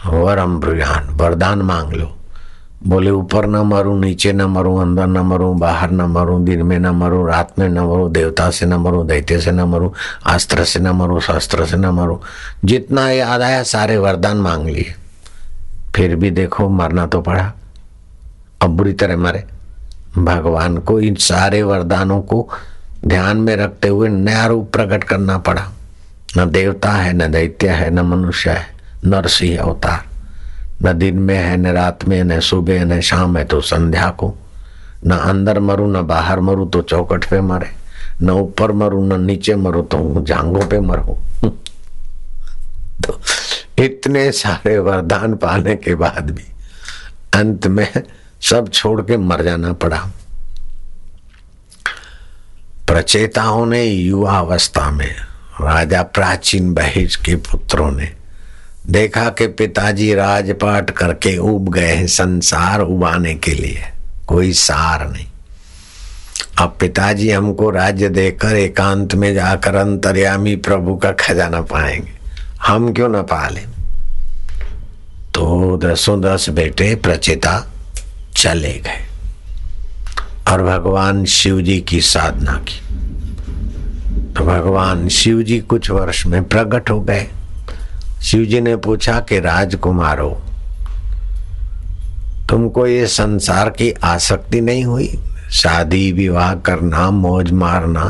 वरम 0.07 0.61
ब्रुयान 0.61 1.09
वरदान 1.11 1.59
मांग 1.59 1.93
लो। 1.93 2.17
बोले, 2.85 3.11
ऊपर 3.11 3.47
न 3.47 3.57
मरूं, 3.57 4.01
नीचे 4.01 4.33
न 4.33 4.43
मरूं, 4.43 4.83
अंदर 4.83 5.07
न 5.07 5.19
मरूं, 5.19 5.59
बाहर 5.59 5.91
न 5.91 6.01
मरूं, 6.01 6.45
दिन 6.45 6.63
में 6.63 6.79
न 6.79 6.87
मरूं, 6.87 7.29
रात 7.29 7.59
में 7.59 7.69
न 7.69 7.79
मरूं, 7.79 8.13
देवता 8.13 8.51
से 8.51 8.67
न 8.67 8.75
मरूं, 8.75 9.07
दैत्य 9.07 9.41
से 9.41 9.51
न 9.51 9.61
मरूं, 9.61 9.91
अस्त्र 10.27 10.65
से 10.65 10.81
न 10.81 10.89
मरूं, 10.89 11.21
शस्त्र 11.21 11.67
से 11.67 11.77
न 11.77 11.87
मरूं। 11.87 12.17
जितना 12.65 13.11
याद 13.11 13.43
आया, 13.43 13.63
सारे 13.63 13.97
वरदान 13.97 14.37
मांग 14.37 14.67
लिए। 14.67 14.95
फिर 15.95 16.17
भी 16.17 16.31
देखो, 16.31 16.69
मरना 16.69 17.07
तो 17.07 17.21
पड़ा। 17.21 17.53
अब 18.63 18.71
बुरी 18.71 18.93
तरह 18.93 19.17
मरे। 19.17 19.45
भगवान 20.19 20.79
को 20.79 21.01
इन 21.01 21.15
सारे 21.15 21.63
वरदानों 21.63 22.21
को 22.21 22.49
ध्यान 23.07 23.37
में 23.37 23.57
रखते 23.57 23.89
हुए 23.89 24.09
नया 24.09 24.47
रूप 24.47 24.73
प्रकट 24.73 25.05
करना 25.05 25.39
पड़ा। 25.39 25.63
न 26.39 26.51
देवता 26.51 26.91
है, 26.91 27.13
न 27.13 27.33
दैत्य 27.33 27.69
है, 27.69 27.91
न 27.91 28.01
मनुष्य 28.01 28.51
है 28.51 28.67
नरसिंह 29.05 29.61
अवतार। 29.61 30.16
न 30.83 30.93
दिन 30.93 31.19
में 31.19 31.39
है, 31.39 31.57
न 31.57 31.67
रात 31.67 32.05
में, 32.05 32.25
न 32.25 32.41
सुबह, 32.41 32.85
न 32.85 33.01
शाम 33.01 33.37
है 33.37 33.45
तो 33.45 33.61
संध्या 33.61 34.11
को। 34.11 34.35
न 35.07 35.11
अंदर 35.11 35.61
मरू, 35.61 35.87
न 35.87 36.03
बाहर 36.03 36.41
मरू 36.41 36.65
तो 36.65 36.83
चौकट 36.83 37.25
पे 37.25 37.41
मरे। 37.41 37.71
न 38.23 38.31
ऊपर 38.31 38.73
मरू, 38.73 39.05
न 39.07 39.25
नीचे 39.25 39.55
मरू 39.55 39.83
तो 39.83 40.25
जांगों 40.25 40.67
पे 40.67 40.81
मरो। 40.81 41.19
तो 43.07 43.21
इतने 43.79 44.33
सारे 44.33 44.79
वरदान 44.79 45.35
पाने 45.35 45.77
के 45.77 45.95
बाद 45.95 46.31
भी 46.31 46.45
अंत 47.35 47.67
में 47.67 47.93
सब 48.43 48.69
छोड़ 48.69 49.01
के 49.01 49.17
मर 49.17 49.43
जाना 49.43 49.73
पड़ा। 49.73 50.07
प्रचेताओं 52.87 53.67
ने 53.67 53.85
युवा 53.85 54.39
अवस्था 54.39 54.91
में, 54.91 55.15
राजा 55.61 56.03
प्राचीन 56.03 56.75
बहेज 56.75 57.17
के 57.17 57.35
पुत्रों 57.35 57.93
ने 57.93 58.13
देखा 58.91 59.31
कि 59.31 59.47
पिताजी 59.47 60.15
राजपाट 60.15 60.91
करके 60.91 61.39
उब 61.39 61.73
गए 61.73 61.95
हैं, 61.95 62.07
संसार 62.07 62.81
उबाने 62.81 63.35
के 63.35 63.51
लिए। 63.51 63.85
कोई 64.27 64.53
सार 64.53 65.09
नहीं। 65.09 65.27
अब 66.59 66.77
पिताजी 66.81 67.31
हमको 67.31 67.71
राज्य 67.71 68.09
देकर 68.09 68.57
एकांत 68.57 69.15
में 69.15 69.35
जाकर 69.35 69.75
अंतर्यामी 69.75 70.57
प्रभु 70.57 70.97
का 70.97 71.13
खजाना 71.13 71.61
पाएँगे। 71.61 72.11
हम 72.67 72.93
क्यों 72.93 73.09
न 73.09 73.23
पाले? 73.23 73.61
तो 75.35 75.77
दसों 75.85 76.21
दस 76.21 76.51
बेटे 76.51 76.95
प्रचेता 76.95 77.73
चले 78.37 78.73
गए 78.73 79.07
और 80.49 80.63
भगवान 80.63 81.25
शिव 81.25 81.61
जी 81.61 81.81
की 81.81 82.01
साधना 82.01 82.65
की। 82.69 82.81
तो 84.33 84.45
भगवान 84.45 85.09
शिव 85.09 85.43
जी 85.43 85.61
कुछ 85.61 85.91
वर्ष 85.91 86.27
में 86.27 86.45
प्रकट 86.45 86.91
हो 86.91 87.01
गए। 87.01 87.27
शिव 88.23 88.45
जी 88.45 88.61
ने 88.61 88.77
पूछा 88.77 89.21
कि 89.21 89.41
राजकुमार 89.41 90.19
हो 90.19 90.41
तुमको 92.51 92.87
ये 92.87 93.07
संसार 93.07 93.71
की 93.71 93.91
आसक्ति 94.05 94.61
नहीं 94.61 94.85
हुई? 94.85 95.19
शादी, 95.51 96.13
विवाह 96.13 96.55
करना, 96.55 97.11
मौज 97.11 97.51
मारना। 97.51 98.05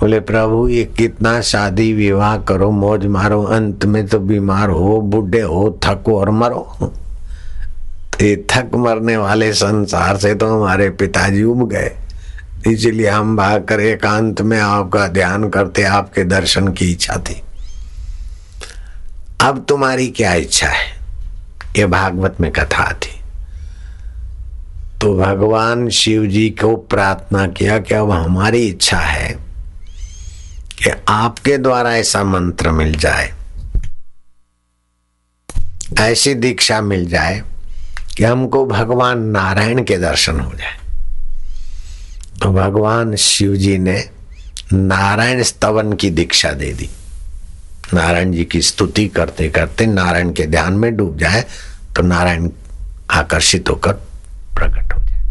बोले, 0.00 0.20
प्रभु, 0.20 0.68
ये 0.68 0.84
कितना 0.84 1.40
शादी, 1.40 1.92
विवाह 1.92 2.36
करो, 2.38 2.70
मौज 2.70 3.06
मारो, 3.06 3.42
अंत 3.42 3.84
में 3.84 4.06
तो 4.06 4.18
बीमार 4.18 4.70
हो, 4.70 5.00
बुढ़े 5.00 5.40
हो, 5.40 5.80
थको 5.84 6.20
और 6.20 6.30
मरो। 6.30 6.92
ये 8.22 8.46
थक 8.50 8.70
मरने 8.74 9.16
वाले 9.16 9.52
संसार 9.52 10.16
से 10.16 10.34
तो 10.34 10.54
हमारे 10.54 10.90
पिताजी 10.90 11.42
उब 11.42 11.68
गए। 11.68 11.90
इसलिए 12.66 13.08
हम 13.08 13.36
भाग 13.36 13.64
कर 13.64 13.80
एकांत 13.80 14.40
में 14.40 14.60
आपका 14.60 15.06
ध्यान 15.08 15.48
करते, 15.48 15.82
आपके 15.82 16.24
दर्शन 16.24 16.68
की 16.68 16.90
इच्छा 16.92 17.16
थी। 17.16 17.42
अब 19.40 19.64
तुम्हारी 19.68 20.08
क्या 20.08 20.34
इच्छा 20.34 20.68
है? 20.68 20.86
ये 21.76 21.86
भागवत 21.86 22.36
में 22.40 22.50
कथा 22.52 22.92
थी। 22.92 23.14
तो 25.00 25.16
भगवान 25.18 25.88
शिव 25.88 26.26
जी 26.26 26.48
को 26.50 26.76
प्रार्थना 26.76 27.46
किया 27.46 27.78
कि 27.78 27.94
अब 27.94 28.10
हमारी 28.10 28.66
इच्छा 28.66 28.98
है 28.98 29.28
कि 30.78 30.90
आपके 31.08 31.58
द्वारा 31.58 31.94
ऐसा 31.96 32.24
मंत्र 32.24 32.70
मिल 32.70 32.94
जाए, 32.96 33.32
ऐसी 36.00 36.34
दीक्षा 36.34 36.80
मिल 36.80 37.06
जाए 37.08 37.42
कि 38.16 38.24
हमको 38.24 38.64
भगवान 38.66 39.22
नारायण 39.28 39.84
के 39.84 39.96
दर्शन 39.96 40.40
हो 40.40 40.52
जाए। 40.54 40.76
तो 42.42 42.52
भगवान 42.52 43.16
शिव 43.16 43.56
जी 43.56 43.78
ने 43.78 43.98
नारायण 44.72 45.42
स्तवन 45.42 45.92
की 45.92 46.10
दीक्षा 46.10 46.52
दे 46.52 46.72
दी। 46.72 46.88
नारायण 47.94 48.32
जी 48.32 48.44
की 48.44 48.60
स्तुति 48.62 49.06
करते 49.08 49.48
करते 49.48 49.86
नारायण 49.86 50.32
के 50.32 50.46
ध्यान 50.46 50.72
में 50.72 50.96
डूब 50.96 51.18
जाए 51.18 51.44
तो 51.96 52.02
नारायण 52.02 52.48
आकर्षित 53.10 53.68
होकर 53.68 53.92
प्रकट 54.56 54.92
हो 54.94 55.00
जाए। 55.00 55.22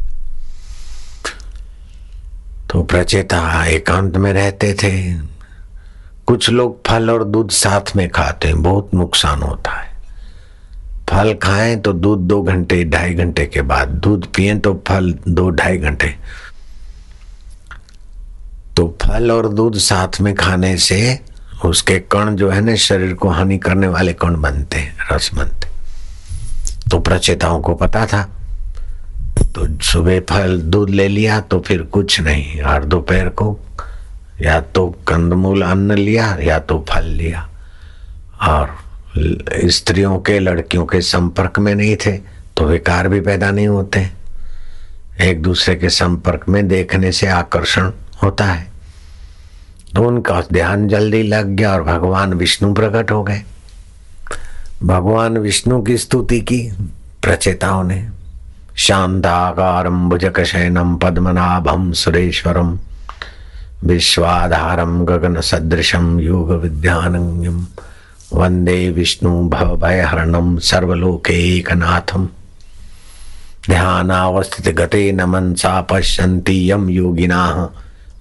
तो 2.72 2.84
प्रचेता 2.84 3.66
एकांत 3.66 4.18
में 4.18 4.32
रहते 4.34 4.74
थे। 4.74 4.92
कुछ 6.26 6.50
लोग 6.50 6.80
फल 6.88 7.10
और 7.12 7.24
दूध 7.24 7.50
साथ 7.52 7.96
में 7.96 8.10
खाते 8.10 8.48
हैं, 8.48 8.62
बहुत 8.62 8.94
नुकसान 8.94 9.42
होता 9.42 9.72
है। 9.72 9.94
फल 11.10 11.34
खाएँ 11.34 11.76
तो 11.76 11.94
दूध 11.94 12.20
दो 12.20 12.42
घंटे, 12.44 12.84
ढाई 12.84 13.14
घंटे 13.14 13.46
के 13.46 13.62
बाद 13.62 13.88
दूध 13.88 14.26
पिए 14.34 14.56
तो 14.56 14.74
फल 14.88 15.14
दो 15.28 15.50
ढाई 15.50 15.78
घंटे। 15.78 16.16
तो 18.78 18.88
फल 19.02 19.32
और 19.32 19.48
दूध 19.50 19.78
साथ 19.78 20.22
में 20.22 20.34
खाने 20.36 20.78
से 20.78 21.20
उसके 21.66 22.00
कण 22.12 22.36
जो 22.36 22.50
है 22.50 22.62
ना, 22.62 22.76
शरीर 22.76 23.14
को 23.14 23.30
हानि 23.30 23.58
करने 23.58 23.88
वाले 23.88 24.14
कण 24.14 24.42
बनते 24.42 24.88
रस 25.12 25.30
बनते 25.36 25.74
तो 26.90 27.00
प्रचेताओं 27.00 27.62
को 27.62 27.76
पता 27.76 28.06
था 28.06 28.24
तो 29.56 29.68
सुबह 29.84 30.20
फल, 30.30 30.60
दूध 30.62 30.90
ले 30.90 31.08
लिया 31.08 31.40
तो 31.42 31.60
फिर 31.60 31.82
कुछ 31.84 32.20
नहीं, 32.22 32.62
और 32.62 32.84
दोपहर 32.86 33.30
को 33.32 33.60
या 34.42 34.60
तो 34.62 34.88
कंदमूल, 35.08 35.62
अन्न 35.62 35.98
लिया 35.98 36.36
या 36.42 36.60
तो 36.60 36.86
फल 36.90 37.06
लिया। 37.06 37.48
और 38.44 38.76
स्त्रियों 39.72 40.18
के, 40.20 40.40
लड़कियों 40.40 40.86
के 40.86 41.02
संपर्क 41.02 41.60
में 41.60 41.74
नहीं 41.76 41.96
थे 41.96 42.18
तो 42.58 42.66
विकार 42.66 43.08
भी 43.10 43.20
पैदा 43.22 43.52
नहीं 43.52 43.68
होते। 43.68 44.08
एक 45.22 45.42
दूसरे 45.42 45.76
के 45.76 45.90
संपर्क 45.90 46.48
में 46.50 46.68
देखने 46.68 47.12
से 47.12 47.28
आकर्षण 47.28 47.92
होता 48.24 48.46
है। 48.46 48.68
तो 49.96 50.04
उनका 50.04 50.44
ध्यान 50.54 50.88
जल्दी 50.88 51.24
लग 51.24 51.46
गया 51.46 51.74
और 51.74 51.84
भगवान 51.84 52.34
विष्णु 52.34 52.74
प्रकट 52.74 53.12
हो 53.12 53.24
गए। 53.24 53.44
भगवान 54.84 55.38
विष्णु 55.38 55.82
की 55.82 55.98
स्तुति 55.98 56.40
की, 56.42 56.72
प्रचेताओं 57.22 57.84
ने। 57.84 58.10
शांताकारम 58.78 60.10
भुजक 60.10 60.44
शयनम 60.44 60.96
पद्मनाभम 60.96 61.92
सुरेश्वरम 61.92 62.80
विश्वाधारम 63.84 65.06
गगन 65.06 65.42
सदृशम 65.42 66.20
योग 66.20 66.52
विद्यानंगम 66.52 67.66
वंदे 68.34 68.90
विष्णु 68.90 69.50
भव 69.50 69.78
भयहरणम 69.78 70.58
सर्वलोकैकनाथम 70.58 72.28
ध्यानावस्थित 73.70 74.76
गते 74.76 75.12
न 75.12 75.22
मनसा 75.22 75.82
पश्यन्ति 75.82 76.72
यम 76.72 76.90
योगिना। 76.90 77.70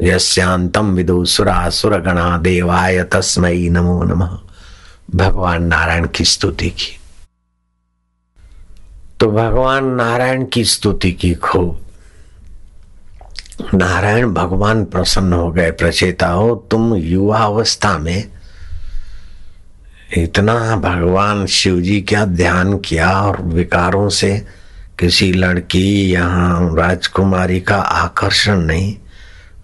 यस्यांतम 0.03 0.95
विदु 0.95 1.25
सुरा 1.25 1.69
गणा 1.99 2.39
देवाय 2.39 3.03
तस्मय 3.05 3.69
नमो 3.69 4.03
नमः। 4.05 4.39
भगवान 5.15 5.63
नारायण 5.63 6.07
की 6.15 6.25
स्तुति 6.25 6.71
की। 6.71 6.99
तो 9.21 9.31
भगवान 9.31 9.85
नारायण 9.87 10.45
की 10.45 10.65
स्तुति 10.65 11.13
की 11.13 11.35
खूब 11.35 11.81
नारायण 13.75 14.33
भगवान 14.35 14.85
प्रसन्न 14.85 15.33
हो 15.33 15.51
गए, 15.53 15.71
प्रचेता 15.71 16.29
हो, 16.29 16.55
तुम 16.71 16.95
युवा 16.95 17.39
अवस्था 17.39 17.99
में 17.99 18.25
इतना 20.17 20.77
भगवान 20.77 21.47
शिव 21.47 21.81
जी 21.81 22.01
का 22.01 22.25
ध्यान 22.25 22.79
किया 22.79 23.11
और 23.21 23.41
विकारों 23.43 24.09
से 24.09 24.47
किसी 24.99 25.33
लड़की 25.33 26.11
यहाँ 26.11 26.77
राजकुमारी 26.77 27.61
का 27.61 27.77
आकर्षण 27.77 28.61
नहीं 28.61 28.97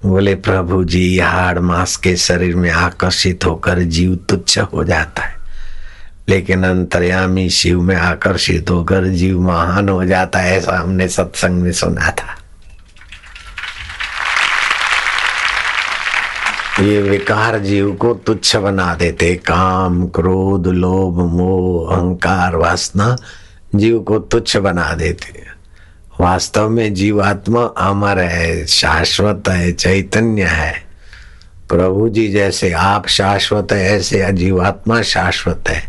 बोले, 0.07 0.35
प्रभु 0.35 0.85
जी 0.85 1.19
हाड़ 1.19 1.59
मास 1.59 1.97
के 1.97 2.17
शरीर 2.17 2.57
में 2.57 2.71
आकर्षित 2.71 3.45
होकर 3.45 3.79
जीव 3.79 4.17
तुच्छ 4.17 4.59
हो 4.59 4.85
जाता 4.85 5.23
है। 5.23 5.37
लेकिन 6.29 6.65
अंतर्यामी 6.65 7.51
शिव 7.51 7.83
में 7.83 7.97
आकर्षित 7.97 8.71
होकर 8.71 9.05
जीव 9.05 9.41
महान 9.41 9.89
हो 9.89 10.05
जाता 10.05 10.39
है, 10.39 10.57
ऐसा 10.57 10.79
हमने 10.79 11.09
सत्संग 11.09 11.51
में 11.51 11.73
सुना 11.73 12.11
था। 12.11 12.37
ये 16.83 17.03
विकार 17.03 17.59
जीव 17.59 17.93
को 17.93 18.15
तुच्छ 18.15 18.57
बना 18.57 18.95
देते। 18.95 19.35
काम, 19.35 20.07
क्रोध, 20.07 20.67
लोभ, 20.67 21.31
मोह, 21.31 21.97
अहंकार, 21.97 22.57
वासना 22.57 23.17
जीव 23.75 24.01
को 24.01 24.19
तुच्छ 24.19 24.57
बना 24.57 24.95
देते 24.95 25.60
वास्तव 26.21 26.69
में 26.69 26.95
जीवात्मा 26.95 27.63
अमर 27.79 28.19
है, 28.19 28.67
शाश्वत 28.67 29.49
है, 29.49 29.73
चैतन्य 29.73 30.43
है। 30.43 30.73
प्रभु 31.69 32.09
जी 32.09 32.29
जैसे 32.29 32.73
आप 32.73 33.07
शाश्वत 33.07 33.73
है, 33.73 33.85
ऐसे 33.91 34.33
जीवात्मा 34.33 35.01
शाश्वत 35.03 35.69
है। 35.69 35.83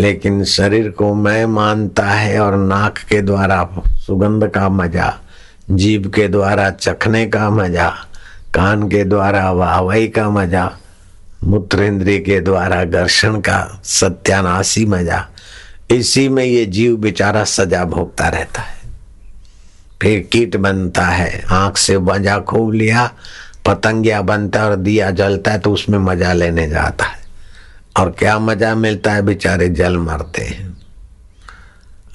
लेकिन 0.00 0.44
शरीर 0.44 0.88
को 0.88 1.14
मैं 1.14 1.46
मानता 1.46 2.04
है 2.04 2.38
और 2.40 2.56
नाक 2.56 2.98
के 2.98 3.22
द्वारा 3.22 3.68
सुगंध 3.88 4.48
का 4.48 4.68
मज़ा 4.68 5.20
जीव 5.70 6.10
के 6.10 6.28
द्वारा 6.28 6.70
चखने 6.70 7.26
का 7.26 7.50
मज़ा, 7.50 7.88
कान 8.54 8.88
के 8.88 9.04
द्वारा 9.04 9.50
वाहवाई 9.52 10.08
का 10.08 10.30
मज़ा 10.30 10.70
मूत्र 11.44 11.82
इंद्रिय 11.82 12.18
के 12.18 12.40
द्वारा 12.40 12.84
घर्षण 12.84 13.40
का 13.40 13.80
सत्यानाशी 13.84 14.86
मज़ा, 14.86 15.26
इसी 15.90 16.28
में 16.28 16.44
ये 16.44 16.66
जीव 16.66 16.96
बेचारा 16.96 17.44
सजा 17.44 17.84
भोगता 17.84 18.28
रहता 18.28 18.62
है। 18.62 18.83
फिर 20.02 20.28
कीट 20.32 20.56
बनता 20.56 21.06
है। 21.06 21.44
आँख 21.52 21.76
से 21.76 21.98
मज़ा 22.00 22.38
खूब 22.40 22.72
लिया, 22.72 23.10
पतंगिया 23.66 24.20
बनता 24.22 24.60
है 24.60 24.70
और 24.70 24.76
दिया 24.76 25.10
जलता 25.12 25.50
है 25.50 25.58
तो 25.58 25.72
उसमें 25.72 25.98
मज़ा 26.00 26.32
लेने 26.32 26.68
जाता 26.68 27.04
है। 27.04 27.22
और 27.96 28.10
क्या 28.18 28.38
मज़ा 28.38 28.74
मिलता 28.74 29.12
है? 29.12 29.22
बेचारे 29.22 29.68
जल 29.70 29.96
मरते 29.98 30.42
हैं। 30.42 30.72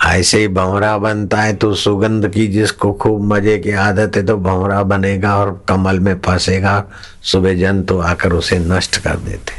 ऐसे 0.05 0.39
ही 0.39 0.47
भंवरा 0.47 0.97
बनता 0.97 1.41
है 1.41 1.53
तो 1.53 1.73
सुगंध 1.75 2.27
की 2.29 2.47
जिसको 2.47 2.91
खूब 2.93 3.23
मज़े 3.33 3.57
की 3.59 3.71
आदत 3.71 4.15
है 4.15 4.25
तो 4.25 4.35
भंवरा 4.37 4.81
बनेगा 4.83 5.35
और 5.37 5.51
कमल 5.69 5.99
में 5.99 6.13
फंसेगा। 6.19 6.83
सुबह 7.23 7.53
जन 7.53 7.81
तो 7.83 7.99
आकर 8.01 8.33
उसे 8.33 8.59
नष्ट 8.59 8.97
कर 8.97 9.17
देते 9.19 9.57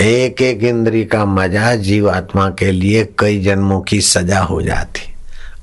एक 0.00 0.42
एक 0.42 0.62
इंद्री 0.64 1.04
का 1.04 1.24
मज़ा 1.26 1.74
जीवात्मा 1.78 2.48
के 2.50 2.70
लिए 2.72 3.04
कई 3.18 3.40
जन्मों 3.42 3.80
की 3.80 4.00
सजा 4.00 4.40
हो 4.40 4.60
जाती 4.62 5.09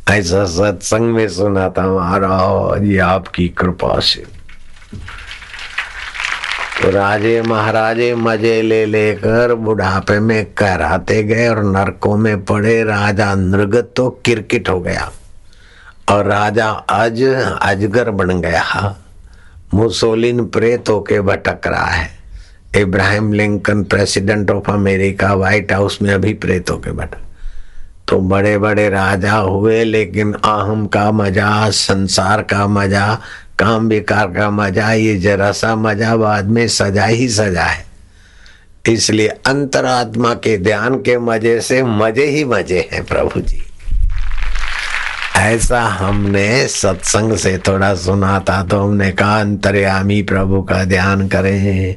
ऐसा 0.10 0.43
सत्संग 0.46 1.13
में 1.13 1.28
सुना 1.30 1.67
था 1.70 1.88
महाराज 1.88 2.84
ये 2.84 2.98
आपकी 3.00 3.48
कृपा 3.58 4.00
से। 4.00 4.24
तो 6.82 6.89
राजे 6.91 7.41
महाराजे 7.41 8.13
मज़े 8.15 8.62
ले 8.62 8.86
लेकर 8.86 9.54
बुढ़ापे 9.56 10.20
में 10.20 10.46
कहराते 10.54 11.22
गए 11.24 11.48
और 11.48 11.63
नरकों 11.65 12.15
में 12.17 12.46
पड़े। 12.46 12.84
राजा 12.84 13.34
नृगत 13.36 13.91
तो 13.96 14.10
किरकिट 14.26 14.70
हो 14.70 14.80
गया 14.80 15.12
और 16.10 16.26
राजा 16.26 16.70
अज, 16.70 17.24
अजगर 17.62 18.12
बन 18.12 18.41
गया। 18.41 18.96
मुसोलिन 19.74 20.46
प्रेत 20.46 20.89
होके 20.89 21.22
भटक 21.22 21.67
रहा 21.67 21.86
है। 21.86 22.10
Abraham 22.76 23.32
Lincoln, 23.34 23.84
president 23.84 24.52
of 24.52 24.72
America, 24.72 25.34
White 25.36 25.72
House 25.72 26.02
में 26.02 26.13
अभी 26.13 26.34
प्रेत 26.36 26.70
होके 26.70 26.91
भटक। 26.91 27.26
तो 28.08 28.20
बड़े 28.20 28.58
बड़े 28.58 28.89
राजा 28.89 29.34
हुए, 29.34 29.84
लेकिन 29.84 30.34
अहम 30.34 30.86
का 30.88 31.12
मज़ा, 31.12 31.70
संसार 31.70 32.41
का 32.41 32.67
मज़ा, 32.67 33.22
काम 33.60 33.88
विकार 33.88 34.28
का 34.28 34.50
मज़ा, 34.50 34.91
ये 34.93 35.17
जरा 35.17 35.52
सा 35.52 35.76
मज़ा 35.76 36.15
बाद 36.15 36.50
में 36.50 36.67
सजा 36.67 37.06
ही 37.06 37.30
सजा 37.30 37.63
है। 37.63 37.86
इसलिए 38.89 39.28
अंतरात्मा 39.28 40.34
के 40.34 40.58
ध्यान 40.58 40.96
के 40.96 41.17
मज़े 41.17 41.60
से 41.62 41.84
मज़े 41.84 42.26
ही 42.26 42.43
मज़े 42.46 42.89
हैं 42.93 43.06
प्रभु 43.06 43.41
जी। 43.41 43.62
ऐसा 45.38 45.82
हमने 45.82 46.67
सत्संग 46.67 47.36
से 47.38 47.58
थोड़ा 47.58 47.93
सुना 47.95 48.39
था 48.39 48.62
तो 48.63 48.80
हमने 48.80 49.12
कहा, 49.12 49.39
अंतर्यामी 49.39 50.21
प्रभु 50.23 50.62
का 50.62 50.84
ध्यान 50.86 51.28
करें। 51.28 51.95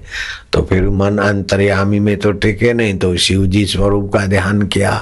तो 0.53 0.63
फिर 0.63 0.89
मन 0.91 1.19
अंतर्यामी 1.19 2.01
में 2.01 2.17
तो 2.19 2.33
टिके 2.33 2.73
नहीं 2.73 2.99
तो 2.99 3.17
शिव 3.17 3.47
जी 3.47 3.65
स्वरूप 3.67 4.13
का 4.13 4.27
ध्यान 4.27 4.63
किया। 4.63 4.93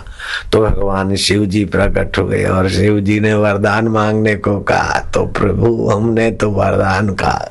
तो 0.53 0.64
भगवान 0.64 1.14
शिव 1.16 1.44
जी 1.46 1.64
प्रकट 1.66 2.18
हुए 2.18 2.44
और 2.46 2.68
शिव 2.70 3.01
जी 3.01 3.20
ने 3.20 3.35
वरदान 3.35 3.88
मांगने 3.88 4.35
को 4.37 4.59
कहा 4.61 5.01
तो 5.14 5.24
प्रभु, 5.33 5.88
हमने 5.88 6.31
तो 6.31 6.51
वरदान 6.51 7.14
कहा 7.14 7.51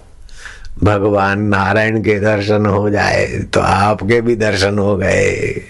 भगवान 0.84 1.42
नारायण 1.42 2.02
के 2.02 2.20
दर्शन 2.20 2.66
हो 2.66 2.90
जाए 2.90 3.26
तो 3.54 3.60
आपके 3.62 4.22
भी 4.22 4.36
दर्शन 4.36 4.78
हो 4.80 4.96
गए। 4.98 5.62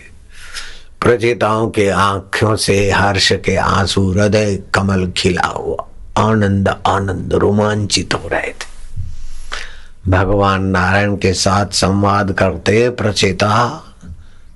प्रचेताओं 1.01 1.69
के 1.69 1.89
आँखों 1.89 2.55
से 2.55 2.91
हर्ष 2.91 3.31
के 3.45 3.55
आँसू 3.55 4.11
हृदय 4.11 4.55
कमल 4.73 5.11
खिला 5.17 5.47
हुआ। 5.47 5.85
आनंद 6.17 6.69
आनंद 6.87 7.33
रोमांचित 7.33 8.13
हो 8.13 8.27
रहे 8.27 8.49
थे। 8.49 8.67
भगवान 10.09 10.63
नारायण 10.63 11.15
के 11.15 11.33
साथ 11.33 11.65
संवाद 11.65 12.31
करते 12.31 12.89
प्रचेता 12.89 13.83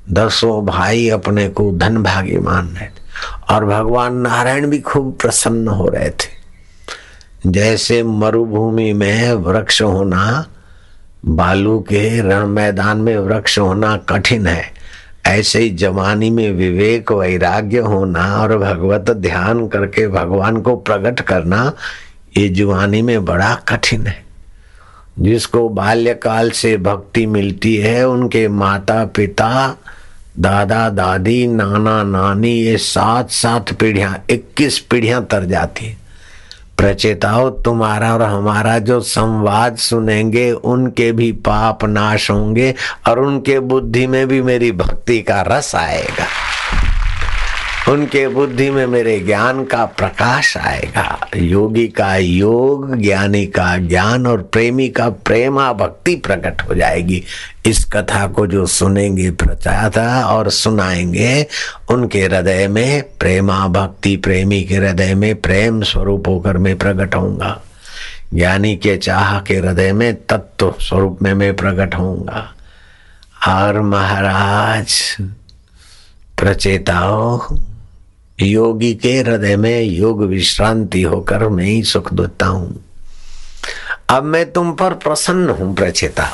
दसों 0.10 0.65
भाई 0.65 1.10
अपने 1.10 1.49
को 1.49 1.71
धन 1.77 2.04
भागी 2.04 2.38
मान 2.38 2.67
रहे 2.67 2.86
थे 2.86 3.54
और 3.54 3.65
भगवान 3.65 4.15
नारायण 4.15 4.69
भी 4.69 4.80
खूब 4.80 5.17
प्रसन्न 5.21 5.67
हो 5.67 5.88
रहे 5.88 6.10
थे। 6.10 6.30
जैसे 7.47 8.04
मरुभूमि 8.04 8.93
में 8.93 9.34
वृक्ष 9.34 9.82
होना, 9.82 10.45
बालू 11.25 11.80
के 11.80 12.21
रण 12.21 12.47
मैदान 12.47 12.97
में 12.97 13.17
वृक्ष 13.17 13.60
होना 13.60 13.97
कठिन 13.97 14.47
है 14.47 14.81
ऐसे 15.25 15.60
ही 15.60 15.69
जवानी 15.69 16.29
में 16.29 16.51
विवेक, 16.51 17.12
वैराग्य 17.12 17.77
होना 17.77 18.41
और 18.41 18.57
भगवत 18.57 19.10
ध्यान 19.12 19.67
करके 19.67 20.07
भगवान 20.07 20.62
को 20.62 20.75
प्रकट 20.75 21.19
करना, 21.19 21.73
ये 22.38 22.49
जवानी 22.49 23.01
में 23.01 23.25
बड़ा 23.25 23.55
कठिन 23.55 24.07
है। 24.07 24.25
जिसको 25.19 25.69
बाल्यकाल 25.69 26.51
से 26.51 26.77
भक्ति 26.77 27.25
मिलती 27.25 27.75
है, 27.75 28.07
उनके 28.07 28.47
माता 28.47 29.05
पिता 29.05 29.77
दादा, 30.39 30.89
दादी, 30.89 31.47
नाना, 31.47 32.03
नानी, 32.03 32.51
ये 32.51 32.77
सात 32.77 33.31
सात 33.31 33.73
पीढ़ियाँ, 33.73 34.25
इक्कीस 34.29 34.79
पीढ़ियाँ 34.79 35.25
तर 35.25 35.45
जाती 35.45 35.86
है। 35.86 36.00
प्रचेताओ 36.82 37.50
तुम्हारा 37.50 38.13
और 38.13 38.22
हमारा 38.22 38.80
जो 38.80 39.00
संवाद 39.00 39.76
सुनेंगे, 39.78 40.52
उनके 40.52 41.12
भी 41.12 41.32
पाप 41.32 41.84
नाश 41.86 42.32
होंगे 42.32 42.74
और 43.08 43.20
उनके 43.20 43.60
बुद्धि 43.60 44.08
में 44.08 44.28
भी 44.28 44.41
मेरी 44.41 44.72
भक्ति 44.72 45.22
का 45.22 45.41
रस 45.41 45.76
आएगा। 45.76 46.26
उनके 47.89 48.28
बुद्धि 48.28 48.70
में 48.70 48.86
मेरे 48.86 49.20
ज्ञान 49.20 49.65
का 49.65 49.86
प्रकाश 49.86 50.58
आएगा। 50.58 51.28
योगी 51.36 51.88
का 51.88 52.15
योग, 52.15 52.96
ज्ञानी 52.96 53.46
का 53.46 53.78
ज्ञान 53.78 54.28
और 54.28 54.41
प्रेमी 54.41 54.89
का 54.89 55.10
प्रेमा 55.10 55.74
भक्ति 55.74 56.15
प्रकट 56.15 56.62
हो 56.70 56.76
जाएगी। 56.76 57.24
इस 57.65 57.86
कथा 57.86 58.28
को 58.28 58.48
जो 58.48 58.65
सुनेंगे 58.65 59.32
प्रचाता 59.32 60.26
और 60.26 60.50
सुनाएँगे, 60.50 61.48
उनके 61.89 62.22
हृदय 62.22 62.67
में 62.67 63.04
प्रेमा 63.20 63.67
भक्ति, 63.67 64.17
प्रेमी 64.17 64.63
के 64.63 64.76
हृदय 64.76 65.15
में 65.15 65.41
प्रेम 65.41 65.82
स्वरूप 65.82 66.28
होकर 66.28 66.58
मैं 66.58 66.78
प्रकट 66.78 67.15
होऊँगा। 67.15 67.62
ज्ञानी 68.34 68.76
के 68.76 68.98
चाह 68.98 69.39
के 69.39 69.56
हृदय 69.56 69.94
में 69.94 70.26
तत्व 70.26 70.74
स्वरूप 70.80 71.20
में 71.22 71.34
मैं 71.34 71.56
प्रकट 71.56 71.96
होऊँगा। 71.96 72.54
और 73.48 73.82
महाराज, 73.82 75.17
प्रचेताओ 76.39 77.38
योगी 78.41 78.93
के 78.93 79.19
हृदय 79.19 79.56
में 79.56 79.82
योग 79.82 80.23
विश्रांति 80.23 81.01
होकर 81.01 81.47
मैं 81.47 81.65
ही 81.65 81.84
सुख 81.84 82.13
देता 82.13 82.45
हूँ। 82.45 82.86
अब 84.10 84.23
मैं 84.23 84.51
तुम 84.51 84.73
पर 84.73 84.93
प्रसन्न 84.93 85.49
हूँ, 85.49 85.75
प्रचेता। 85.75 86.30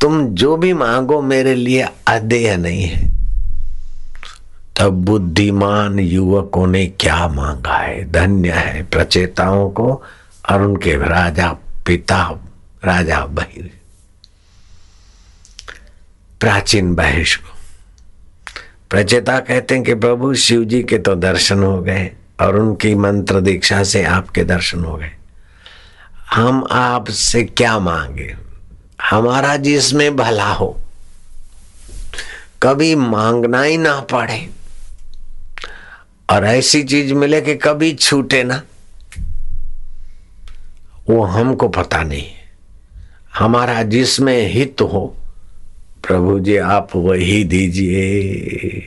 तुम 0.00 0.26
जो 0.26 0.56
भी 0.56 0.72
मांगो 0.72 1.22
मेरे 1.22 1.54
लिए 1.54 1.88
अदेय 2.06 2.56
नहीं 2.56 2.82
है। 2.82 3.18
तब 4.80 4.90
बुद्धिमान 4.90 5.98
युवकों 5.98 6.66
ने 6.66 6.86
क्या 6.86 7.28
मांगा 7.28 7.74
है? 7.74 8.12
धन्य 8.12 8.52
है 8.52 8.82
प्रचेताओं 8.82 9.70
को 9.70 10.02
और 10.50 10.62
उनके 10.62 10.92
राजा 10.92 11.52
पिता, 11.86 12.40
राजा 12.84 13.26
बहिर। 13.26 13.70
प्राचीन 16.40 16.94
बहिष 16.94 17.36
को 17.36 17.57
प्रचेता 18.90 19.38
कहते 19.40 19.74
हैं 19.74 19.84
कि 19.84 19.94
प्रभु 19.94 20.34
शिव 20.34 20.64
जी 20.64 20.82
के 20.82 20.98
तो 20.98 21.14
दर्शन 21.14 21.62
हो 21.62 21.80
गए 21.82 22.10
और 22.40 22.56
उनकी 22.56 22.94
मंत्र 22.94 23.40
दीक्षा 23.40 23.82
से 23.82 24.02
आपके 24.04 24.44
दर्शन 24.44 24.84
हो 24.84 24.96
गए। 24.96 25.10
हम 26.30 26.66
आपसे 26.70 27.44
क्या 27.44 27.78
मांगे? 27.78 28.36
हमारा 29.02 29.56
जिसमें 29.56 30.16
भला 30.16 30.52
हो, 30.52 30.80
कभी 32.62 32.94
मांगना 32.94 33.62
ही 33.62 33.76
ना 33.78 34.00
पड़े। 34.00 34.48
और 36.30 36.44
ऐसी 36.44 36.82
चीज़ 36.84 37.14
मिले 37.14 37.40
कि 37.40 37.54
कभी 37.54 37.92
छूटे 37.94 38.42
ना, 38.44 38.62
वो 41.10 41.24
हमको 41.24 41.68
पता 41.68 42.02
नहीं। 42.02 42.26
हमारा 43.34 43.82
जिसमें 43.82 44.48
हित 44.48 44.80
हो 44.82 45.14
प्रभु 46.06 46.40
जी, 46.40 46.56
आप 46.56 46.88
वही 46.96 47.44
दीजिए। 47.44 48.82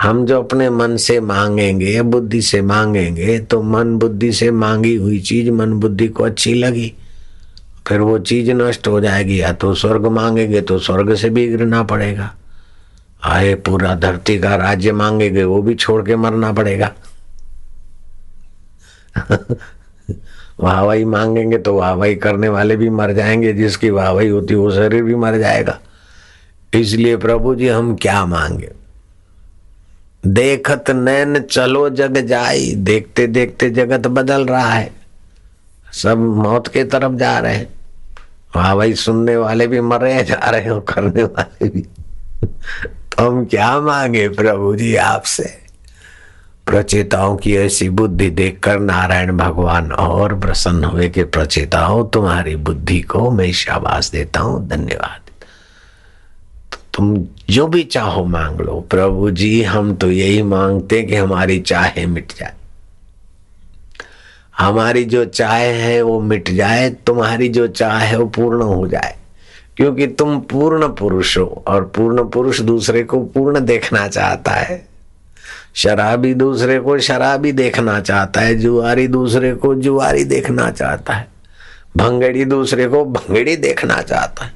हम 0.00 0.26
जो 0.26 0.42
अपने 0.42 0.70
मन 0.70 0.96
से 0.96 1.20
मांगेंगे, 1.20 2.02
बुद्धि 2.02 2.42
से 2.42 2.62
मांगेंगे 2.62 3.38
तो 3.38 3.62
मन 3.62 3.96
बुद्धि 3.96 4.32
से 4.32 4.50
मांगी 4.50 4.94
हुई 4.94 5.20
चीज़ 5.20 5.50
मन 5.50 5.72
बुद्धि 5.72 6.08
को 6.08 6.24
अच्छी 6.24 6.54
लगी। 6.54 6.94
फिर 7.86 8.00
वो 8.00 8.18
चीज़ 8.18 8.50
नष्ट 8.50 8.88
हो 8.88 9.00
जाएगी, 9.00 9.40
या 9.40 9.52
तो 9.52 9.74
स्वर्ग 9.74 10.06
मांगेंगे 10.06 10.60
तो 10.60 10.78
स्वर्ग 10.78 11.14
से 11.14 11.30
भी 11.30 11.48
गिरना 11.48 11.82
पड़ेगा। 11.82 12.34
आए 13.24 13.54
पूरा 13.54 13.94
धरती 13.94 14.38
का 14.38 14.56
राज्य 14.56 14.92
मांगेंगे, 14.92 15.44
वो 15.44 15.62
भी 15.62 15.74
छोड़ 15.74 16.06
के 16.06 16.16
मरना 16.16 16.52
पड़ेगा। 16.52 16.92
वाहवाही 20.62 21.04
मांगेंगे 21.04 21.58
तो 21.58 21.74
वाहवाही 21.74 22.14
करने 22.14 22.48
वाले 22.48 22.76
भी 22.76 22.90
मर 22.90 23.12
जाएँगे, 23.12 23.52
जिसकी 23.52 23.90
वाहवाही 23.90 24.28
होती 24.28 24.54
वो 24.54 24.70
शरीर 24.70 25.02
भी 25.02 25.14
मर 25.14 25.38
जाएगा। 25.38 25.80
इसलिए 26.74 27.16
प्रभु 27.16 27.54
जी, 27.54 27.68
हम 27.68 27.96
क्या 27.96 28.26
मांगे? 28.26 28.72
देखत 30.26 30.84
नैन 30.90 31.40
चलो 31.40 31.90
जग 31.90 32.16
जाई 32.26 32.74
देखते 32.74 33.26
देखते 33.26 33.70
जगत 33.70 34.06
बदल 34.06 34.46
रहा 34.46 34.70
है। 34.70 34.92
सब 35.92 36.18
मौत 36.18 36.68
के 36.68 36.84
तरफ़ 36.84 37.12
जा 37.12 37.38
रहे 37.38 37.54
हैं। 37.54 37.68
वाह 38.56 38.74
भाई 38.74 38.94
सुनने 38.94 39.36
वाले 39.36 39.66
भी 39.66 39.80
मर 39.80 40.22
जा 40.22 40.50
रहे 40.50 40.68
हो 40.68 40.80
करने 40.80 41.22
वाले 41.22 41.68
भी। 41.68 41.80
तो 42.46 43.30
हम 43.30 43.44
क्या 43.44 43.80
मांगे 43.80 44.28
प्रभु 44.28 44.76
जी 44.76 44.96
आपसे? 44.96 45.61
प्रचेताओं 46.66 47.36
की 47.36 47.56
ऐसी 47.56 47.88
बुद्धि 47.88 48.30
देखकर 48.30 48.80
नारायण 48.80 49.36
भगवान 49.36 49.92
और 49.92 50.40
प्रसन्न 50.40 50.84
हुए 50.84 51.08
कि 51.08 51.24
प्रचेताओं, 51.24 52.08
तुम्हारी 52.08 52.56
बुद्धि 52.56 53.00
को 53.00 53.30
मैं 53.30 53.52
शाबाश 53.52 54.10
देता 54.10 54.40
हूँ, 54.40 54.68
धन्यवाद। 54.68 55.20
तो 56.72 56.78
तुम 56.94 57.26
जो 57.50 57.66
भी 57.66 57.82
चाहो 57.82 58.24
मांग 58.24 58.60
लो, 58.60 58.86
प्रभु 58.90 59.30
जी, 59.30 59.62
हम 59.62 59.94
तो 59.94 60.10
यही 60.10 60.42
मांगते 60.42 61.02
कि 61.02 61.16
हमारी 61.16 61.60
चाहे 61.60 62.06
मिट 62.06 62.32
जाए। 62.38 62.52
हमारी 64.58 65.04
जो 65.04 65.24
चाह 65.24 65.54
है, 65.54 66.02
वो 66.02 66.20
मिट 66.20 66.50
जाए, 66.50 66.90
तुम्हारी 66.90 67.48
जो 67.48 67.66
चाह 67.66 67.98
है, 67.98 68.18
वो 68.18 68.26
पूर्ण 68.26 68.62
हो 68.62 68.88
जाए। 68.88 69.16
क्योंकि 69.76 70.06
तुम 70.06 70.40
पूर्ण 70.40 70.88
पुरुष 70.88 71.38
हो 71.38 71.64
और 71.66 71.84
पूर्ण 71.84 72.24
पुरुष 72.24 72.60
दूसरे 72.60 73.02
को 73.02 73.20
पूर्ण 73.20 73.60
देखना 73.60 74.08
चाहता 74.08 74.50
है। 74.50 74.91
शराबी 75.74 76.32
दूसरे 76.34 76.78
को 76.80 76.98
शराबी 76.98 77.52
देखना 77.52 78.00
चाहता 78.00 78.40
है, 78.40 78.54
जुआरी 78.54 79.06
दूसरे 79.08 79.54
को 79.54 79.74
जुआरी 79.74 80.24
देखना 80.24 80.70
चाहता 80.70 81.14
है, 81.14 81.26
भंगड़ी 81.96 82.44
दूसरे 82.44 82.86
को 82.88 83.04
भंगड़ी 83.04 83.56
देखना 83.56 84.00
चाहता 84.02 84.44
है, 84.44 84.52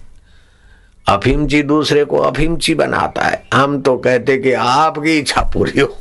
अफीमची 1.06 1.62
दूसरे 1.62 2.04
को 2.04 2.18
अफीमची 2.18 2.74
बनाता 2.74 3.22
है। 3.22 3.42
हम 3.54 3.80
तो 3.80 3.96
कहते 3.96 4.36
कि 4.38 4.52
आपकी 4.52 5.18
इच्छा 5.18 5.42
पूरी 5.54 5.80
हो। 5.80 5.96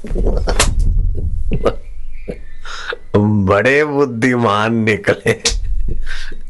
बड़े 3.17 3.83
बुद्धिमान 3.85 4.75
निकले। 4.75 5.33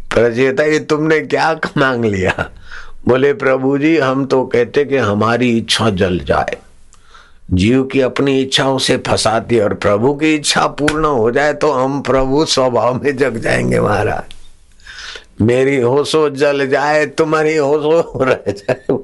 प्रचेता 0.09 0.63
ये 0.63 0.79
तुमने 0.79 1.19
क्या 1.21 1.51
मांग 1.77 2.05
लिया? 2.05 2.49
बोले, 3.07 3.33
प्रभु 3.33 3.77
जी, 3.77 3.97
हम 3.97 4.25
तो 4.25 4.43
कहते 4.45 4.85
कि 4.85 4.97
हमारी 4.97 5.57
इच्छा 5.57 5.89
जल 5.89 6.19
जाए। 6.19 6.57
जीव 7.53 7.83
की 7.83 8.01
अपनी 8.01 8.39
इच्छाओं 8.41 8.77
से 8.77 8.97
फंसाती 8.97 9.59
और 9.59 9.73
प्रभु 9.73 10.13
की 10.13 10.33
इच्छा 10.35 10.67
पूर्ण 10.67 11.05
हो 11.05 11.31
जाए 11.31 11.53
तो 11.53 11.71
हम 11.71 12.01
प्रभु 12.01 12.45
स्वभाव 12.45 12.93
में 13.03 13.17
जग 13.17 13.37
जाएँगे 13.37 13.79
महाराज। 13.79 14.33
मेरी 15.41 15.79
होशो 15.81 16.29
जल 16.29 16.67
जाए, 16.67 17.05
तुम्हारी 17.05 17.55
होशो 17.55 18.23
रह 18.23 18.51
जाए। 18.51 18.97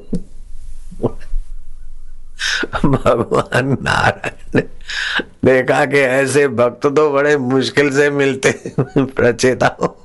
भगवान 2.86 3.78
नारायण 3.82 4.56
ने 4.56 4.62
देखा 5.46 5.86
कि 5.86 5.98
ऐसे 5.98 6.48
भक्त 6.48 6.88
तो 6.88 7.10
बड़े 7.12 7.38
मुश्किल 7.38 7.96
से 7.96 8.10
मिलते 8.10 8.52
प्रचेता 8.90 9.76
हो। 9.82 9.98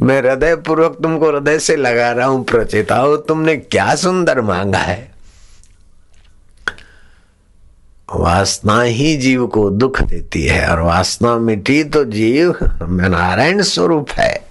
मैं 0.00 0.20
हृदय 0.22 0.56
पूर्वक 0.56 0.98
तुमको 1.02 1.30
हृदय 1.30 1.58
से 1.58 1.76
लगा 1.76 2.10
रहा 2.12 2.26
हूँ, 2.26 2.44
प्रचेता 2.44 2.96
हो, 2.96 3.16
तुमने 3.16 3.56
क्या 3.56 3.94
सुंदर 3.94 4.40
मांगा 4.40 4.78
है। 4.78 5.17
वासना 8.14 8.82
ही 8.82 9.16
जीव 9.16 9.46
को 9.46 9.70
दुख 9.70 10.00
देती 10.02 10.42
है, 10.42 10.68
और 10.68 10.80
वासना 10.80 11.36
मिटी 11.36 11.84
तो 11.84 12.04
जीव 12.04 12.54
नारायण 12.82 13.62
स्वरूप 13.62 14.10
है। 14.10 14.48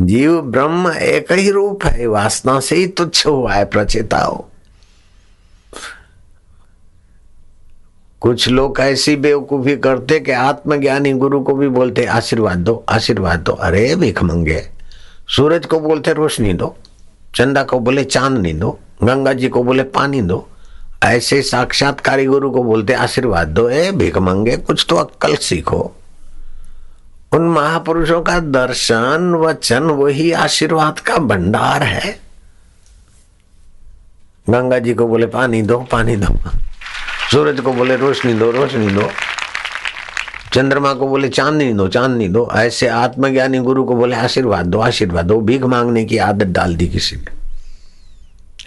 जीव 0.00 0.40
ब्रह्म 0.42 0.92
एक 0.92 1.32
ही 1.32 1.50
रूप 1.50 1.84
है, 1.84 2.06
वासना 2.06 2.60
से 2.60 2.76
ही 2.76 2.86
तुच्छ 2.86 3.26
हुआ 3.26 3.52
है 3.52 3.64
प्रचेताओ 3.64 4.44
कुछ 8.20 8.48
लोग 8.48 8.80
ऐसी 8.80 9.16
बेवकूफ़ी 9.16 9.76
करते 9.76 10.20
कि 10.20 10.32
आत्मज्ञानी 10.32 11.12
गुरु 11.12 11.40
को 11.40 11.54
भी 11.54 11.68
बोलते, 11.68 12.04
आशीर्वाद 12.04 12.58
दो 12.58 12.84
आशीर्वाद 12.88 13.40
दो। 13.40 13.52
अरे, 13.52 13.94
भिख 13.96 14.22
मंगे। 14.22 14.62
सूरज 15.28 15.66
को 15.66 15.80
बोलते, 15.80 16.12
रोशनी 16.12 16.52
दो। 16.52 16.76
चंदा 17.34 17.62
को 17.62 17.78
बोले, 17.78 18.04
चांदनी 18.04 18.52
दो। 18.52 18.78
गंगा 19.02 19.32
जी 19.32 19.48
को 19.48 19.62
बोले, 19.62 19.82
पानी 19.82 20.22
दो। 20.22 20.48
ऐसे 21.04 21.42
साक्षात्कारी 21.42 22.26
गुरु 22.26 22.50
को 22.50 22.62
बोलते 22.62 22.92
आशीर्वाद 22.92 23.48
दो, 23.48 23.68
ए, 23.68 23.92
भिख 23.92 24.18
मंगे, 24.18 24.56
कुछ 24.56 24.86
तो 24.88 24.96
अक्कल 24.96 25.36
सीखो। 25.36 25.96
उन 27.32 27.42
महापुरुषों 27.42 28.22
का 28.22 28.38
दर्शन, 28.38 29.34
वचन, 29.40 29.82
वही 29.82 30.32
आशीर्वाद 30.32 30.98
का 30.98 31.16
भंडार 31.16 31.82
है। 31.82 32.20
गंगा 34.50 34.78
जी 34.78 34.94
को 34.94 35.06
बोले, 35.06 35.26
पानी 35.26 35.62
दो 35.62 35.78
पानी 35.78 36.16
दो। 36.16 36.50
सूरज 37.30 37.60
को 37.60 37.72
बोले, 37.72 37.96
रोशनी 37.96 38.34
दो 38.34 38.50
रोशनी 38.50 38.88
दो। 38.88 39.10
चंद्रमा 40.52 40.94
को 40.94 41.08
बोले, 41.08 41.28
चांदनी 41.28 41.72
दो 41.72 41.88
चांदनी 41.88 42.28
दो। 42.28 42.50
ऐसे 42.54 42.88
आत्मज्ञानी 42.88 43.58
गुरु 43.58 43.84
को 43.84 43.94
बोले, 43.94 44.16
आशीर्वाद 44.16 44.66
दो 44.66 44.80
आशीर्वाद 44.80 45.24
दो। 45.24 45.40
भीख 45.40 45.62
मांगने 45.62 46.04
की 46.04 46.18
आदत 46.18 46.46
डाल 46.46 46.76
दी 46.76 46.88
किसी 46.88 47.16
ने। 47.16 47.36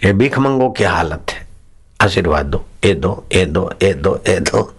ये 0.06 0.12
भीख 0.12 0.38
मंगो 0.38 0.70
की 0.70 0.84
हालत 0.84 1.26
है? 1.30 1.49
आशीर्वाद 2.00 2.46
दो 2.46 2.64
ए 2.84 2.94
दो 2.94 3.24
ए 3.32 3.44
दो 3.44 3.72
ए 3.82 3.92
दो 3.94 4.22
ए 4.26 4.40
दो। 4.40 4.72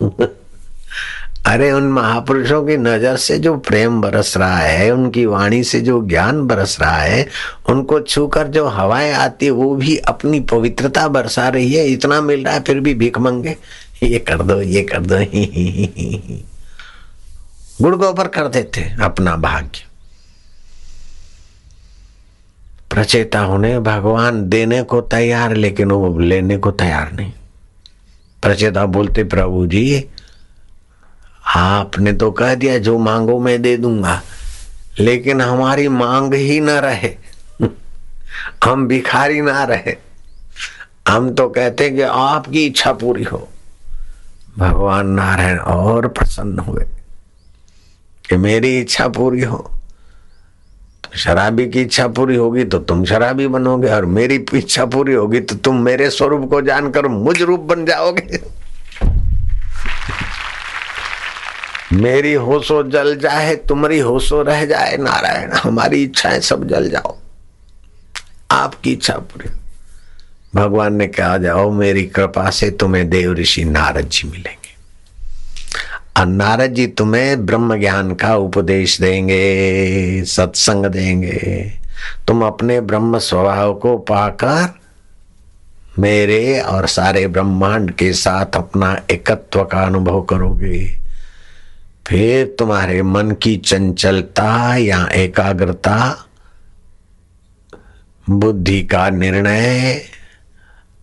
अरे 1.45 1.71
उन 1.71 1.83
महापुरुषों 1.83 2.65
की 2.65 2.77
नज़र 2.77 3.17
से 3.17 3.37
जो 3.39 3.57
प्रेम 3.57 4.01
बरस 4.01 4.37
रहा 4.37 4.57
है, 4.57 4.91
उनकी 4.91 5.25
वाणी 5.25 5.63
से 5.63 5.81
जो 5.81 6.01
ज्ञान 6.01 6.47
बरस 6.47 6.77
रहा 6.81 6.97
है, 6.97 7.27
उनको 7.69 7.99
छूकर 7.99 8.47
जो 8.47 8.67
हवाएँ 8.67 9.13
आती 9.13 9.45
है, 9.45 9.51
वो 9.51 9.75
भी 9.75 9.97
अपनी 9.97 10.39
पवित्रता 10.39 11.07
बरसा 11.07 11.49
रही 11.49 11.73
है। 11.73 11.87
इतना 11.87 12.21
मिल 12.21 12.45
रहा 12.45 12.53
है, 12.53 12.63
फिर 12.63 12.79
भी 12.79 12.93
भीख 12.93 13.17
मंगे। 13.17 13.57
ये 14.03 14.19
कर 14.19 14.37
दो, 14.37 14.61
ये 14.61 14.83
कर 14.83 14.99
दो। 14.99 15.15
गुड़ 17.81 17.95
गोबर 17.95 18.27
कर 18.27 18.47
देते 18.47 18.81
अपना 19.01 19.35
भाग्य। 19.35 19.90
प्रचेता 22.91 23.39
होने, 23.39 23.79
भगवान 23.79 24.49
देने 24.49 24.83
को 24.83 25.01
तैयार, 25.01 25.53
लेकिन 25.53 25.91
वो 25.91 26.19
लेने 26.19 26.57
को 26.57 26.71
तैयार 26.71 27.11
नहीं। 27.11 27.31
प्रचेता 28.41 28.85
बोलते, 28.85 29.23
प्रभु 29.23 29.67
जी, 29.67 30.09
आपने 31.55 32.13
तो 32.13 32.31
कह 32.31 32.55
दिया, 32.55 32.77
जो 32.77 32.99
मांगो 32.99 33.39
मैं 33.39 33.61
दे 33.61 33.77
दूँगा, 33.77 34.21
लेकिन 34.99 35.41
हमारी 35.41 35.87
मांग 35.87 36.33
ही 36.33 36.59
ना 36.59 36.79
रहे। 36.79 37.17
हम 38.63 38.87
भिखारी 38.87 39.41
ना 39.41 39.63
रहे। 39.63 39.95
हम 41.07 41.33
तो 41.33 41.49
कहते 41.49 41.89
कि 41.89 42.01
आपकी 42.01 42.65
इच्छा 42.65 42.93
पूरी 42.93 43.23
हो। 43.23 43.49
भगवान 44.57 45.07
नारायण 45.07 45.57
और 45.57 46.07
प्रसन्न 46.07 46.59
हुए 46.59 46.85
कि 48.29 48.37
मेरी 48.37 48.79
इच्छा 48.79 49.07
पूरी 49.07 49.41
हो। 49.41 49.71
शराबी 51.15 51.69
की 51.69 51.81
इच्छा 51.81 52.07
पूरी 52.07 52.35
होगी 52.35 52.63
तो 52.63 52.79
तुम 52.79 53.05
शराबी 53.05 53.47
बनोगे 53.47 53.87
और 53.87 54.05
मेरी 54.05 54.45
इच्छा 54.53 54.85
पूरी 54.85 55.13
होगी 55.13 55.39
तो 55.39 55.55
तुम 55.55 55.81
मेरे 55.81 56.09
स्वरूप 56.09 56.49
को 56.49 56.61
जानकर 56.61 57.07
मुझ 57.07 57.41
रूप 57.41 57.59
बन 57.59 57.85
जाओगे। 57.85 58.39
मेरी 61.93 62.33
होशो 62.33 62.83
जल 62.83 63.15
जाए, 63.15 63.55
तुम्हारी 63.55 63.99
होशो 63.99 64.41
रह 64.41 64.65
जाए, 64.65 64.97
नारायण, 64.97 65.51
हमारी 65.51 66.03
इच्छाएँ 66.03 66.39
सब 66.39 66.67
जल 66.67 66.89
जाओ। 66.89 67.17
आपकी 68.51 68.91
इच्छा 68.91 69.13
पूरी। 69.13 69.49
भगवान 70.55 70.95
ने 70.95 71.07
कहा, 71.07 71.37
जाओ 71.37 71.71
मेरी 71.71 72.03
कृपा 72.03 72.49
से 72.49 72.71
तुम्हें 72.71 73.09
देव 73.09 73.33
ऋषि 73.33 73.63
नारद 73.63 74.09
जी 74.09 74.27
मिलेंगे। 74.27 74.60
और 76.17 76.25
नारद 76.25 76.73
जी 76.73 76.87
तुम्हें 76.87 77.45
ब्रह्म 77.45 77.79
ज्ञान 77.79 78.13
का 78.13 78.35
उपदेश 78.35 79.01
देंगे, 79.01 80.23
सत्संग 80.25 80.85
देंगे। 80.85 81.71
तुम 82.27 82.45
अपने 82.45 82.81
ब्रह्म 82.81 83.17
स्वभाव 83.17 83.73
को 83.73 83.97
पाकर 83.97 84.79
मेरे 85.99 86.59
और 86.59 86.87
सारे 86.87 87.27
ब्रह्मांड 87.27 87.91
के 87.91 88.13
साथ 88.13 88.45
अपना 88.55 89.01
एकत्व 89.11 89.63
का 89.63 89.83
अनुभव 89.83 90.21
करोगे। 90.21 90.97
फिर 92.07 92.55
तुम्हारे 92.59 93.01
मन 93.01 93.31
की 93.31 93.57
चंचलता 93.57 94.77
या 94.77 95.07
एकाग्रता, 95.07 96.25
बुद्धि 98.29 98.83
का 98.83 99.09
निर्णय 99.09 100.01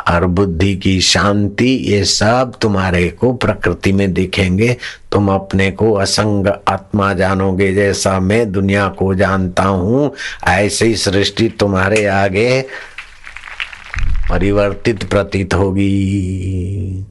और 0.09 0.27
बुद्धि 0.27 0.77
की 0.77 1.01
शांति, 1.01 1.69
ये 1.69 2.05
सब 2.05 2.53
तुम्हारे 2.61 3.09
को 3.09 3.33
प्रकृति 3.33 3.93
में 3.93 4.13
दिखेंगे। 4.13 4.77
तुम 5.13 5.29
अपने 5.29 5.71
को 5.71 5.93
असंग 5.93 6.47
आत्मा 6.69 7.13
जानोगे। 7.13 7.75
जैसा 7.75 8.21
मैं 8.21 8.53
दुनिया 8.53 8.89
को 8.89 9.15
जानता 9.15 9.63
हूँ, 9.63 10.15
ऐसे 10.47 10.95
सृष्टि 10.97 11.49
तुम्हारे 11.49 12.07
आगे 12.07 12.65
परिवर्तित 14.31 15.05
प्रतीत 15.05 15.55
होगी। 15.55 17.05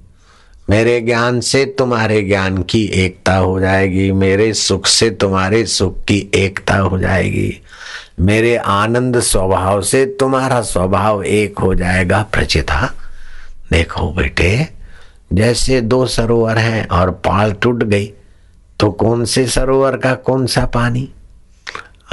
मेरे 0.69 1.01
ज्ञान 1.01 1.39
से 1.39 1.65
तुम्हारे 1.65 2.21
ज्ञान 2.21 2.57
की 2.57 2.85
एकता 2.85 3.35
हो 3.35 3.59
जाएगी। 3.59 4.11
मेरे 4.11 4.53
सुख 4.53 4.87
से 4.87 5.09
तुम्हारे 5.09 5.65
सुख 5.65 6.03
की 6.05 6.31
एकता 6.35 6.75
हो 6.75 6.99
जाएगी। 6.99 7.61
मेरे 8.17 8.55
आनंद 8.57 9.19
स्वभाव 9.19 9.81
से 9.81 10.05
तुम्हारा 10.19 10.61
स्वभाव 10.61 11.23
एक 11.23 11.59
हो 11.59 11.73
जाएगा 11.75 12.21
प्रचिता। 12.33 12.85
देखो 13.71 14.09
बेटे, 14.13 14.67
जैसे 15.33 15.81
दो 15.81 16.05
सरोवर 16.05 16.57
हैं 16.57 16.87
और 16.89 17.11
पाल 17.25 17.51
टूट 17.53 17.83
गई 17.83 18.05
तो 18.79 18.89
कौन 18.93 19.23
से 19.25 19.45
सरोवर 19.47 19.97
का 19.97 20.13
कौन 20.15 20.45
सा 20.45 20.65
पानी? 20.65 21.07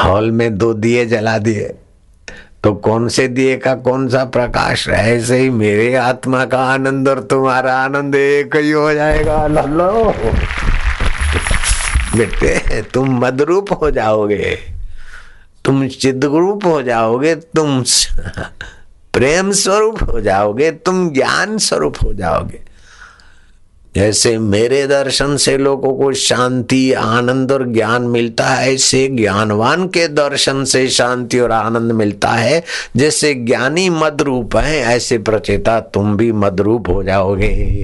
हॉल 0.02 0.30
में 0.30 0.56
दो 0.58 0.72
दिए 0.74 1.06
जला 1.06 1.38
दिए 1.38 1.74
तो 2.64 2.72
कौन 2.74 3.08
से 3.08 3.26
दिए 3.28 3.56
का 3.56 3.74
कौन 3.76 4.08
सा 4.08 4.24
प्रकाश? 4.26 4.88
ऐसे 4.88 5.38
ही 5.38 5.50
मेरे 5.50 5.94
आत्मा 5.94 6.44
का 6.44 6.64
आनंद 6.64 7.08
और 7.08 7.20
तुम्हारा 7.22 7.76
आनंद 7.78 8.14
एक 8.14 8.56
ही 8.56 8.70
हो 8.70 8.92
जाएगा। 8.94 9.46
लो 9.46 10.14
बेटे, 12.16 12.82
तुम 12.84 13.18
मदरूप 13.24 13.72
हो 13.82 13.90
जाओगे। 13.90 14.73
तुम 15.64 15.88
चिदरूप 15.88 16.66
हो 16.66 16.82
जाओगे, 16.82 17.34
तुम 17.34 17.84
प्रेम 19.12 19.52
स्वरूप 19.52 20.02
हो 20.02 20.20
जाओगे, 20.20 20.70
तुम 20.70 21.10
ज्ञान 21.10 21.58
स्वरूप 21.58 21.94
हो 22.04 22.12
जाओगे। 22.12 22.60
जैसे 23.94 24.38
मेरे 24.38 24.86
दर्शन 24.86 25.36
से 25.36 25.58
लोगों 25.58 25.94
को 25.94 26.12
शांति, 26.12 26.92
आनंद 26.92 27.52
और 27.52 27.68
ज्ञान 27.68 28.02
मिलता 28.02 28.44
है, 28.44 28.74
ऐसे 28.74 29.08
ज्ञानवान 29.08 29.88
के 29.88 30.08
दर्शन 30.08 30.64
से 30.64 30.88
शांति 30.88 31.40
और 31.40 31.52
आनंद 31.52 31.92
मिलता 31.92 32.28
है। 32.28 32.64
जैसे 32.96 33.34
ज्ञानी 33.34 33.90
मदरूप 33.90 34.56
है, 34.56 34.78
ऐसे 34.78 35.18
प्रचेता 35.18 35.80
तुम 35.80 36.16
भी 36.16 36.32
मदरूप 36.32 36.88
हो 36.88 37.02
जाओगे। 37.02 37.74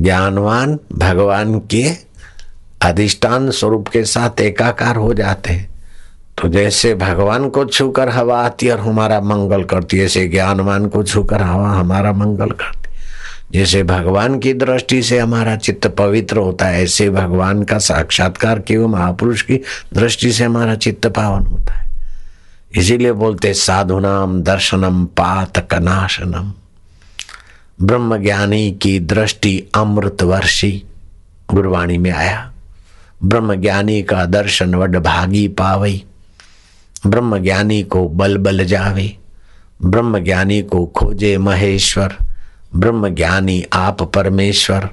ज्ञानवान 0.00 0.78
भगवान 0.92 1.58
के 1.58 2.09
अधिष्ठान 2.82 3.50
स्वरूप 3.50 3.88
के 3.88 4.04
साथ 4.04 4.40
एकाकार 4.40 4.96
हो 4.96 5.14
जाते 5.14 5.52
हैं। 5.52 5.70
तो 6.42 6.48
जैसे 6.48 6.94
भगवान 6.94 7.48
को 7.48 7.64
छूकर 7.64 8.08
हवा 8.08 8.44
आती 8.44 8.68
और 8.68 8.80
हमारा 8.80 9.20
मंगल 9.20 9.64
करती 9.64 10.00
ऐसे 10.00 10.28
ज्ञानवान 10.28 10.88
को 10.88 11.02
छूकर 11.02 11.42
हवा 11.42 11.70
हमारा 11.70 12.12
मंगल 12.12 12.50
करती 12.50 12.80
जैसे 13.52 13.82
भगवान 13.82 14.38
की 14.38 14.52
दृष्टि 14.54 15.02
से 15.02 15.18
हमारा 15.18 15.56
चित्त 15.56 15.86
पवित्र 15.86 16.36
होता 16.36 16.66
है, 16.66 16.82
ऐसे 16.82 17.10
भगवान 17.10 17.62
का 17.62 17.78
साक्षात्कार 17.78 18.58
केवल 18.58 18.86
महापुरुष 18.86 19.42
की 19.42 19.56
दृष्टि 19.94 20.32
से 20.32 20.44
हमारा 20.44 20.74
चित्त 20.74 21.06
पावन 21.06 21.46
होता 21.46 21.72
है। 21.72 21.90
इसीलिए 22.76 23.12
बोलते 23.12 23.54
साधुनाम 23.54 24.42
दर्शनम 24.42 25.04
पात 25.04 25.58
कनाशनम। 25.70 26.52
ब्रह्म 27.82 28.16
ज्ञानी 28.16 28.72
की 28.72 29.00
दृष्टि 29.00 29.66
अमृत 29.74 30.22
वर्षी 30.22 30.84
गुरवाणी 31.54 31.98
में 31.98 32.10
आया। 32.10 32.49
ब्रह्म 33.24 33.54
ज्ञानी 33.54 34.02
का 34.02 34.24
दर्शन 34.24 34.74
वड 34.74 34.96
भागी 34.96 35.48
पावई 35.48 36.04
ब्रह्म 37.06 37.38
ज्ञानी 37.38 37.82
को 37.82 38.08
बल 38.08 38.36
बल 38.36 38.64
जावे। 38.64 39.16
ब्रह्म 39.84 40.18
ज्ञानी 40.18 40.62
को 40.62 40.86
खोजे 40.86 41.38
महेश्वर। 41.38 42.14
ब्रह्म 42.76 43.08
ज्ञानी 43.08 43.64
आप 43.72 44.02
परमेश्वर। 44.02 44.88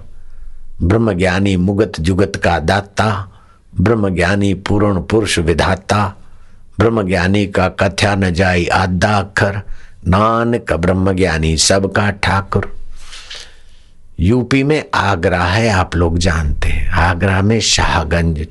ब्रह्म 0.84 1.14
ज्ञानी 1.14 1.58
मुगत 1.58 1.92
जुगत 2.00 2.36
का 2.36 2.60
दाता। 2.60 3.32
ब्रह्म 3.82 4.16
ज्ञानी 4.16 4.54
पूर्ण 4.54 5.02
पुरुष 5.02 5.40
विधाता। 5.40 6.16
ब्रह्म 6.80 7.08
ज्ञानी 7.08 7.48
का 7.48 7.70
कथ्या 7.70 8.16
न 8.16 8.34
जाई 8.34 8.66
अक्षर 8.66 9.62
नानक 10.08 10.74
ब्रह्म 10.74 11.14
ज्ञानी 11.14 11.58
सबका 11.58 12.10
ठाकुर। 12.12 12.76
यूपी 14.20 14.64
में 14.64 14.86
आगरा 14.94 15.44
है, 15.44 15.70
आप 15.70 15.96
लोग 15.96 16.18
जानते 16.18 16.68
हैं। 16.68 16.90
आगरा 16.90 17.42
में 17.42 17.60
शाहगंज 17.60 18.48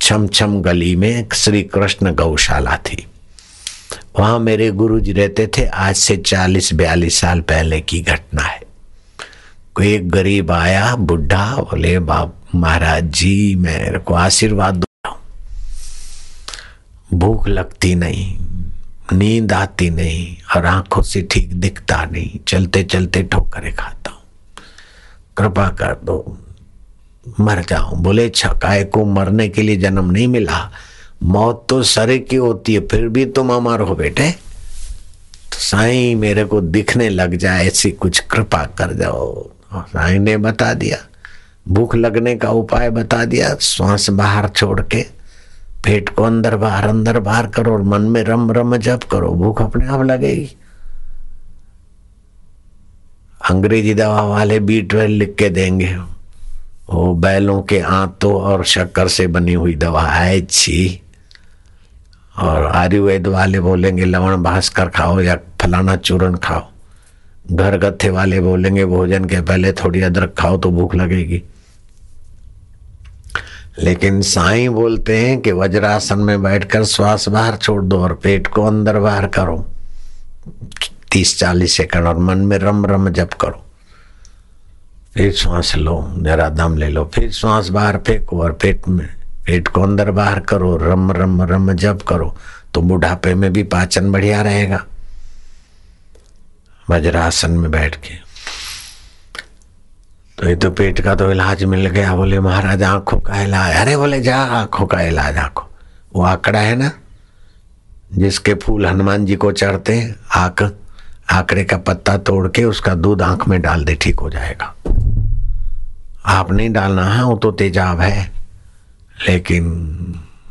छम 0.00 0.26
छम 0.26 0.62
गली 0.62 0.96
में 0.96 1.26
श्री 1.34 1.62
कृष्ण 1.62 2.14
गौशाला 2.14 2.76
थी। 2.76 3.06
वहाँ 4.18 4.38
मेरे 4.38 4.70
गुरु 4.70 5.00
जी 5.00 5.12
रहते 5.12 5.46
थे। 5.46 5.66
आज 5.66 5.96
से 5.96 6.16
चालीस 6.16 6.74
बयालीस 6.74 7.20
साल 7.20 7.40
पहले 7.40 7.80
की 7.80 8.00
घटना 8.00 8.42
है। 8.42 8.62
कोई 9.74 9.94
एक 9.94 10.10
गरीब 10.10 10.50
आया, 10.50 10.96
बुढ़ा, 10.96 11.56
बोले, 11.56 11.98
बाप, 11.98 12.36
महाराज 12.54 13.04
जी, 13.04 13.54
मेरे 13.54 13.98
को 13.98 14.14
आशीर्वाद 14.14 14.74
दो। 14.74 15.20
भूख 17.14 17.48
लगती 17.48 17.94
नहीं। 17.94 18.38
नींद 19.12 19.52
आती 19.52 19.90
नहीं 19.90 20.36
और 20.56 20.66
आँखों 20.66 21.02
से 21.02 21.22
ठीक 21.22 21.52
दिखता 21.54 22.04
नहीं। 22.04 22.38
चलते 22.48 22.82
चलते 22.82 23.22
ठोकरे 23.22 23.72
खाता 23.72 24.10
हूँ। 24.10 24.20
कृपा 25.36 25.68
कर 25.68 25.94
दो, 26.04 26.38
मर 27.40 27.62
जाऊँ। 27.62 27.98
बोले, 27.98 28.28
छकाए 28.28 28.84
को 28.84 29.04
मरने 29.04 29.48
के 29.48 29.62
लिए 29.62 29.76
जन्म 29.76 30.10
नहीं 30.10 30.28
मिला। 30.28 30.70
मौत 31.22 31.66
तो 31.68 31.82
सरे 31.82 32.18
की 32.18 32.36
होती 32.36 32.74
है, 32.74 32.80
फिर 32.80 33.08
भी 33.08 33.26
तुम 33.26 33.52
अमर 33.52 33.80
हो 33.80 33.94
बेटे। 33.94 34.30
तो 34.30 35.58
साईं, 35.58 36.16
मेरे 36.16 36.44
को 36.44 36.60
दिखने 36.60 37.08
लग 37.08 37.36
जाए, 37.36 37.66
ऐसी 37.66 37.90
कुछ 37.90 38.18
कृपा 38.20 38.64
कर 38.78 38.92
जाओ। 38.92 39.50
साईं 39.74 40.18
ने 40.18 40.36
बता 40.36 40.72
दिया। 40.74 40.98
भूख 41.68 41.94
लगने 41.94 42.36
का 42.36 42.50
उपाय 42.50 42.90
बता 42.90 43.24
दिया, 43.24 43.54
श्वास 43.60 44.10
बाहर 44.10 44.48
छोड़ 44.48 44.80
के। 44.80 45.23
पेट 45.84 46.08
को 46.08 46.22
अंदर 46.22 46.56
बाहर 46.56 46.88
अंदर 46.88 47.20
बाहर 47.20 47.46
करो 47.46 47.72
और 47.72 47.82
मन 47.82 48.02
में 48.02 48.24
रम 48.24 48.52
रम 48.52 48.76
जप 48.76 49.00
करो। 49.10 49.28
भूख 49.28 49.62
अपने 49.62 49.86
आप 49.86 50.02
लगेगी। 50.02 50.56
अंग्रेज़ी 53.50 53.94
दवा 53.94 54.22
वाले 54.22 54.60
बी 54.60 54.82
ट्वेल्व 54.82 55.14
लिख 55.14 55.34
के 55.38 55.48
देंगे। 55.48 55.96
वो 56.90 57.14
बैलों 57.14 57.62
के 57.62 57.80
आंतों 57.80 58.34
और 58.34 58.64
शक्कर 58.64 59.08
से 59.08 59.26
बनी 59.26 59.52
हुई 59.52 59.74
दवा 59.74 60.02
है, 60.02 60.40
छी। 60.40 61.02
और 62.38 62.66
आयुर्वेद 62.66 63.26
वाले 63.26 63.60
बोलेंगे, 63.60 64.04
लवण 64.04 64.36
भास्कर 64.36 64.88
खाओ 64.88 65.20
या 65.20 65.38
फलाना 65.60 65.96
चूर्ण 65.96 66.36
खाओ। 66.36 66.62
घर 67.52 67.78
गत्थे 67.78 68.10
वाले 68.10 68.40
बोलेंगे, 68.40 68.84
भोजन 68.84 69.24
के 69.24 69.40
पहले 69.40 69.72
थोड़ी 69.72 70.00
अदरक 70.00 70.34
खाओ 70.38 70.56
तो 70.58 70.70
भूख 70.70 70.94
लगेगी। 70.94 71.42
लेकिन 73.78 74.20
साईं 74.22 74.70
बोलते 74.70 75.18
हैं 75.18 75.40
कि 75.40 75.52
वज्रासन 75.52 76.18
में 76.18 76.42
बैठकर 76.42 76.84
श्वास 76.84 77.28
बाहर 77.28 77.56
छोड़ 77.56 77.82
दो 77.84 78.02
और 78.02 78.14
पेट 78.14 78.46
को 78.46 78.64
अंदर 78.64 78.98
बाहर 78.98 79.26
करो। 79.26 79.56
तीस 81.12 81.38
चालीस 81.38 81.76
सेकंड 81.76 82.06
और 82.06 82.18
मन 82.18 82.38
में 82.38 82.56
रम 82.58 82.86
रम 82.86 83.08
जप 83.10 83.32
करो। 83.32 83.64
फिर 85.14 85.32
श्वास 85.32 85.74
लो, 85.76 86.14
जरा 86.18 86.48
दम 86.48 86.76
ले 86.76 86.88
लो, 86.88 87.04
फिर 87.14 87.30
श्वास 87.30 87.68
बाहर 87.68 87.98
फेंको 87.98 88.42
और 88.42 88.52
पेट 88.52 88.88
में, 88.88 89.06
पेट 89.46 89.68
को 89.68 89.82
अंदर 89.82 90.10
बाहर 90.10 90.40
करो, 90.40 90.76
रम 90.76 91.12
रम 91.12 91.42
रम 91.42 91.72
जप 91.72 92.02
करो 92.08 92.36
तो 92.74 92.82
बुढ़ापे 92.82 93.34
में 93.34 93.52
भी 93.52 93.62
पाचन 93.62 94.10
बढ़िया 94.12 94.42
रहेगा। 94.42 94.84
वज्रासन 96.90 97.50
में 97.50 97.70
बैठ 97.70 97.96
के। 97.96 98.23
तो 100.38 100.48
ये 100.48 100.56
तो 100.56 100.70
पेट 100.70 101.00
का 101.00 101.14
तो 101.14 101.30
इलाज 101.30 101.64
मिल 101.64 101.86
गया, 101.86 102.14
बोले 102.16 102.40
महाराज, 102.40 102.82
आँखों 102.82 103.18
का 103.18 103.42
इलाज। 103.42 103.76
अरे 103.76 103.96
बोले, 103.96 104.20
जा, 104.20 104.36
आँखों 104.36 104.86
का 104.86 105.00
इलाज, 105.00 105.36
आँखों। 105.36 105.66
वो 106.14 106.22
आंकड़ा 106.22 106.58
है 106.58 106.76
ना, 106.76 106.90
जिसके 108.14 108.54
फूल 108.54 108.86
हनुमान 108.86 109.26
जी 109.26 109.36
को 109.36 109.52
चढ़ते, 109.52 110.14
आँख, 110.36 110.62
आंकड़े 111.32 111.64
का 111.64 111.76
पत्ता 111.76 112.16
तोड़ 112.18 112.48
के 112.48 112.64
उसका 112.64 112.94
दूध 112.94 113.22
आँख 113.22 113.48
में 113.48 113.62
डाल 113.62 113.84
दे, 113.84 113.94
ठीक 113.94 114.20
हो 114.20 114.30
जाएगा। 114.30 114.74
आप 116.26 116.52
नहीं 116.52 116.72
डालना, 116.72 117.04
है, 117.04 117.24
वो 117.24 117.36
तो 117.36 117.52
तेजाब 117.52 118.00
है। 118.00 118.32
लेकिन 119.28 119.70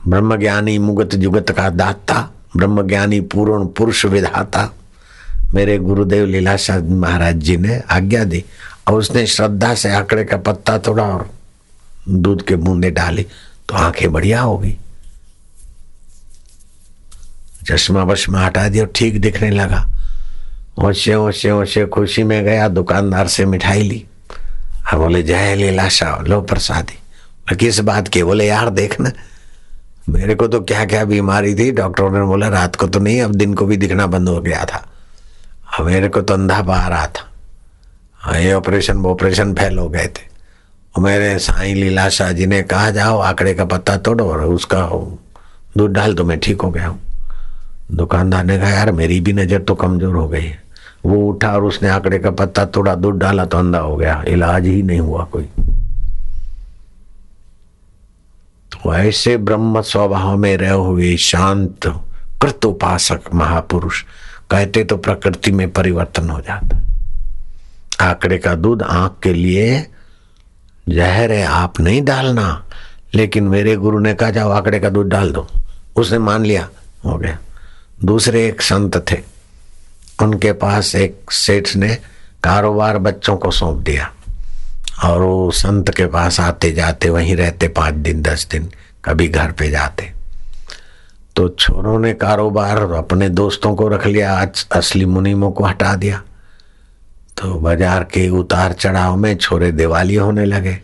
ब्रह्मज्ञानी 0.07 0.79
मुगत 0.79 1.15
जुगत 1.15 1.51
का 1.51 1.69
दाता, 1.69 2.29
ब्रह्मज्ञानी 2.57 3.21
पूर्ण 3.21 3.65
पुरुष 3.67 4.05
विधाता, 4.05 4.69
मेरे 5.53 5.77
गुरुदेव 5.77 6.25
लीलाशाह 6.25 6.79
महाराज 6.79 7.35
जी 7.35 7.57
ने 7.57 7.81
आज्ञा 7.91 8.23
दी। 8.23 8.45
और 8.87 8.93
उसने 8.93 9.27
श्रद्धा 9.27 9.75
से 9.75 9.93
आंकड़े 9.93 10.23
का 10.25 10.37
पत्ता 10.37 10.77
तोड़ा 10.77 11.03
और 11.03 11.29
दूध 12.09 12.47
के 12.47 12.55
बूंदे 12.55 12.91
डाली 12.91 13.23
तो 13.69 13.75
आँखें 13.75 14.11
बढ़िया 14.11 14.41
होगी 14.41 14.77
चश्मा 17.67 18.03
वश्मा 18.03 18.45
हटा 18.45 18.69
दिया 18.69 18.85
ठीक 18.85 19.21
दिखने 19.21 19.49
लगा। 19.49 19.87
ओसे 20.83 21.15
ओसे 21.15 21.51
ओसे 21.51 21.85
खुशी 21.85 22.23
में 22.23 22.43
गया, 22.43 22.67
दुकानदार 22.67 23.27
से 23.27 23.45
मिठाई 23.45 23.81
ली। 23.81 24.05
और 24.93 24.99
बोले, 24.99 25.23
जय 25.23 25.55
लीलाशाह 25.55 26.21
लो 26.21 26.41
प्रसादी। 26.41 27.55
किस 27.55 27.79
बात 27.79 28.07
के, 28.07 28.23
बोले, 28.23 28.47
यार 28.47 28.69
देखना, 28.69 29.11
मेरे 30.09 30.35
को 30.35 30.47
तो 30.47 30.61
क्या 30.61 30.85
क्या 30.85 31.05
बीमारी 31.05 31.55
थी। 31.55 31.71
डॉक्टरों 31.71 32.11
ने 32.11 32.21
बोला, 32.21 32.47
रात 32.47 32.75
को 32.75 32.87
तो 32.87 32.99
नहीं, 32.99 33.21
अब 33.21 33.35
दिन 33.35 33.53
को 33.53 33.65
भी 33.65 33.77
दिखना 33.77 34.07
बंद 34.07 34.29
हो 34.29 34.41
गया 34.41 34.65
था। 34.65 34.91
अब 35.79 35.85
मेरे 35.85 36.09
को 36.09 36.21
तो 36.21 36.33
अंधा 36.33 36.61
पा 36.61 36.87
रहा 36.87 37.07
था। 37.07 37.21
हाँ 37.21 37.32
ये 38.31 38.53
ऑपरेशन 38.53 38.97
वो 38.97 39.11
ऑपरेशन 39.11 39.53
फेल 39.53 39.77
हो 39.77 39.87
गए 39.89 40.07
थे। 40.07 40.31
और 40.95 41.03
मेरे 41.03 41.37
साईं 41.39 41.75
लीला 41.75 42.07
शाह 42.09 42.31
जी 42.31 42.45
ने 42.45 42.61
कहा, 42.63 42.89
जाओ, 42.91 43.19
आंकड़े 43.19 43.53
का 43.53 43.65
पत्ता 43.65 43.97
तोड़ो 43.97 44.25
और 44.25 44.43
उसका 44.45 44.81
दूध 45.77 45.91
डाल 45.91 46.13
तो 46.13 46.23
मैं 46.23 46.39
ठीक 46.39 46.61
हो 46.61 46.69
गया 46.71 46.87
हूँ। 46.87 46.99
दुकानदार 47.91 48.43
ने 48.43 48.57
कहा, 48.57 48.69
यार, 48.69 48.91
मेरी 48.91 49.19
भी 49.19 49.33
नज़र 49.33 49.61
तो 49.61 49.75
कमज़ोर 49.75 50.15
हो 50.15 50.27
गई 50.27 50.41
है। 50.41 50.61
वो 51.05 51.17
उठा 51.29 51.51
और 51.51 51.63
उसने 51.63 51.89
आंकड़े 51.89 52.19
का 52.19 52.31
पत्ता 52.31 52.65
तोड़ा, 52.65 52.95
दूध 52.95 53.17
डाला 53.19 53.45
तो 53.45 53.57
अंधा 53.57 53.79
हो 53.79 53.95
गया, 53.97 54.23
इलाज 54.27 54.65
ही 54.65 54.81
नहीं 54.83 54.99
हुआ 54.99 55.23
कोई। 55.25 55.49
तो 58.71 58.93
ऐसे 58.95 59.35
ब्रह्म 59.39 59.81
स्वभाव 59.81 60.37
में 60.37 60.55
रहे 60.57 60.69
हुए 60.69 61.15
शांत 61.17 61.87
कृत 62.41 62.65
उपासक 62.65 63.33
महापुरुष, 63.33 64.01
कहते 64.51 64.83
तो 64.83 64.97
प्रकृति 64.97 65.51
में 65.51 65.69
परिवर्तन 65.71 66.29
हो 66.29 66.39
जाता 66.41 66.75
है। 66.75 66.92
आंकड़े 68.01 68.37
का 68.37 68.55
दूध 68.55 68.83
आँख 68.83 69.23
के 69.23 69.33
लिए 69.33 69.87
जहर 70.89 71.31
है, 71.31 71.45
आप 71.45 71.79
नहीं 71.79 72.01
डालना। 72.01 72.65
लेकिन 73.15 73.43
मेरे 73.43 73.75
गुरु 73.75 73.99
ने 73.99 74.13
कहा, 74.13 74.29
जाओ 74.29 74.49
आंकड़े 74.49 74.79
का 74.79 74.89
दूध 74.89 75.07
डाल 75.07 75.31
दो। 75.31 75.47
उसने 75.95 76.17
मान 76.17 76.45
लिया, 76.45 76.69
हो 77.05 77.17
गया। 77.17 77.39
दूसरे 78.05 78.47
एक 78.47 78.61
संत 78.61 79.11
थे। 79.11 79.21
उनके 80.21 80.53
पास 80.53 80.95
एक 80.95 81.31
सेठ 81.31 81.75
ने 81.75 81.97
कारोबार 82.43 82.97
बच्चों 82.97 83.37
को 83.37 83.51
सौंप 83.51 83.77
दिया। 83.77 84.11
और 85.03 85.21
वो 85.21 85.51
संत 85.51 85.89
के 85.89 86.05
पास 86.05 86.39
आते 86.39 86.71
जाते, 86.71 87.09
वहीं 87.09 87.35
रहते 87.35 87.67
पाँच 87.67 87.93
दिन, 87.93 88.21
दस 88.21 88.47
दिन, 88.51 88.69
कभी 89.05 89.27
घर 89.27 89.51
पे 89.51 89.69
जाते। 89.69 90.11
तो 91.35 91.49
छोरों 91.49 91.99
ने 91.99 92.13
कारोबार 92.13 92.77
अपने 92.77 93.29
दोस्तों 93.29 93.75
को 93.75 93.87
रख 93.87 94.05
लिया, 94.05 94.39
आज 94.39 94.67
असली 94.71 95.05
मुनीमों 95.05 95.51
को 95.51 95.63
हटा 95.63 95.95
दिया। 95.95 96.23
तो 97.37 97.53
बाज़ार 97.53 98.03
के 98.03 98.29
उतार 98.29 98.73
चढ़ाव 98.73 99.15
में 99.15 99.35
छोरे 99.37 99.71
दिवाली 99.71 100.15
होने 100.15 100.45
लगे। 100.45 100.77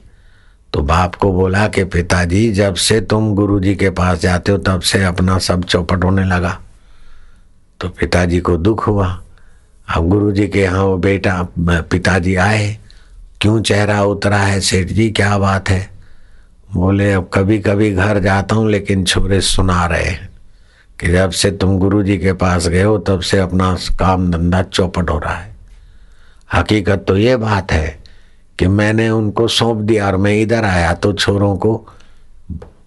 तो 0.73 0.81
बाप 0.81 1.15
को 1.15 1.31
बोला 1.33 1.67
कि 1.67 1.83
पिताजी, 1.83 2.51
जब 2.51 2.75
से 2.75 3.01
तुम 3.01 3.33
गुरुजी 3.35 3.75
के 3.75 3.89
पास 3.89 4.19
जाते 4.19 4.51
हो, 4.51 4.57
तब 4.57 4.81
से 4.81 5.03
अपना 5.03 5.37
सब 5.37 5.63
चौपट 5.63 6.03
होने 6.03 6.23
लगा। 6.23 6.59
तो 7.79 7.89
पिताजी 7.89 8.39
को 8.39 8.57
दुख 8.57 8.87
हुआ। 8.87 9.07
अब 9.95 10.09
गुरुजी 10.09 10.47
के 10.47 10.61
यहाँ 10.61 10.83
वो 10.83 10.97
बेटा, 10.97 11.47
पिताजी 11.59 12.35
आए। 12.35 12.77
क्यों 13.41 13.61
चेहरा 13.61 14.03
उतरा 14.03 14.37
है 14.37 14.59
सेठ 14.59 14.87
जी, 14.87 15.09
क्या 15.09 15.37
बात 15.37 15.69
है? 15.69 15.89
बोले, 16.73 17.13
अब 17.13 17.29
कभी 17.33 17.59
कभी 17.59 17.91
घर 17.93 18.19
जाता 18.19 18.55
हूँ, 18.55 18.69
लेकिन 18.69 19.03
छोरे 19.03 19.41
सुना 19.41 19.85
रहे 19.85 20.03
हैं 20.03 20.29
कि 20.99 21.07
जब 21.07 21.31
से 21.31 21.51
तुम 21.51 21.77
गुरुजी 21.77 22.17
के 22.17 22.33
पास 22.33 22.67
गए 22.67 22.83
हो, 22.83 22.97
तब 22.97 23.21
से 23.21 23.39
अपना 23.39 23.77
काम 23.99 24.31
धंधा 24.31 24.61
चौपट 24.63 25.09
हो 25.09 25.17
रहा 25.19 25.35
है। 25.35 25.55
हकीकत 26.53 27.05
तो 27.07 27.17
ये 27.17 27.37
बात 27.37 27.71
है 27.71 27.99
कि 28.59 28.67
मैंने 28.67 29.09
उनको 29.09 29.47
सौंप 29.47 29.77
दिया 29.77 30.07
और 30.07 30.17
मैं 30.17 30.41
इधर 30.41 30.63
आया 30.63 30.93
तो 30.93 31.13
छोरों 31.13 31.57
को 31.57 31.87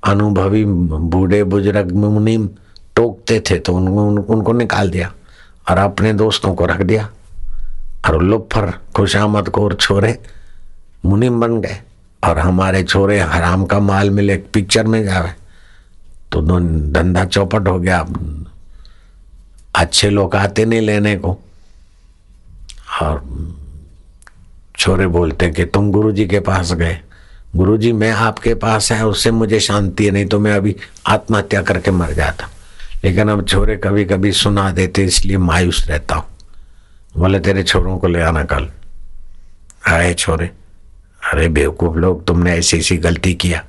अनुभवी 0.04 0.64
बूढ़े 0.64 1.44
बुज़ुर्ग 1.44 1.92
मुनि 1.92 2.54
टोकते 2.96 3.40
थे 3.40 3.58
तो 3.58 3.74
उनको 3.74 4.32
उनको 4.34 4.52
निकाल 4.52 4.90
दिया 4.90 5.12
और 5.70 5.78
अपने 5.78 6.12
दोस्तों 6.12 6.54
को 6.54 6.66
रख 6.66 6.82
दिया 6.82 7.10
और 8.06 8.22
लुफर 8.22 8.72
खुशामद 8.96 9.48
को 9.48 9.64
और 9.64 9.74
छोरे 9.74 10.18
मुनिम 11.04 11.40
बन 11.40 11.60
गए 11.60 11.78
और 12.24 12.38
हमारे 12.38 12.84
छोरे 12.84 13.20
हराम 13.20 13.64
का 13.64 13.78
माल 13.80 14.10
मिले 14.10 14.36
पिक्चर 14.36 14.86
में 14.86 15.04
जावे। 15.04 15.30
तो 16.32 16.42
धंधा 16.92 17.24
चौपट 17.24 17.68
हो 17.68 17.78
गया। 17.78 18.06
अच्छे 19.74 20.10
लोग 20.10 20.36
आते 20.36 20.64
नहीं 20.64 20.80
लेने 20.80 21.16
को। 21.16 21.38
और 23.00 23.24
छोरे 24.78 25.06
बोलते 25.06 25.50
कि 25.50 25.64
तुम 25.64 25.90
गुरुजी 25.90 26.26
के 26.26 26.40
पास 26.40 26.72
गए। 26.72 27.00
गुरुजी, 27.56 27.92
मैं 27.92 28.10
आपके 28.10 28.54
पास 28.54 28.92
है, 28.92 29.06
उससे 29.06 29.30
मुझे 29.30 29.60
शांति 29.60 30.04
है 30.04 30.10
नहीं 30.10 30.26
तो 30.26 30.40
मैं 30.40 30.52
अभी 30.52 30.76
आत्महत्या 31.06 31.62
करके 31.62 31.90
मर 31.90 32.12
जाता। 32.12 32.50
लेकिन 33.04 33.28
अब 33.28 33.46
छोरे 33.46 33.76
कभी 33.76 34.04
कभी 34.04 34.32
सुना 34.32 34.70
देते, 34.70 35.04
इसलिए 35.04 35.36
मायूस 35.36 35.86
रहता 35.88 36.14
हूँ। 36.14 36.24
बोले, 37.16 37.40
तेरे 37.40 37.62
छोरों 37.62 37.98
को 37.98 38.08
ले 38.08 38.20
आना 38.20 38.44
कल। 38.44 38.70
आए 39.88 40.14
छोरे। 40.14 40.50
अरे, 41.32 41.48
बेवकूफ़ 41.48 41.96
लोग, 41.96 42.26
तुमने 42.26 42.52
ऐसी 42.52 42.78
ऐसी 42.78 42.96
गलती 42.96 43.34
किया। 43.34 43.64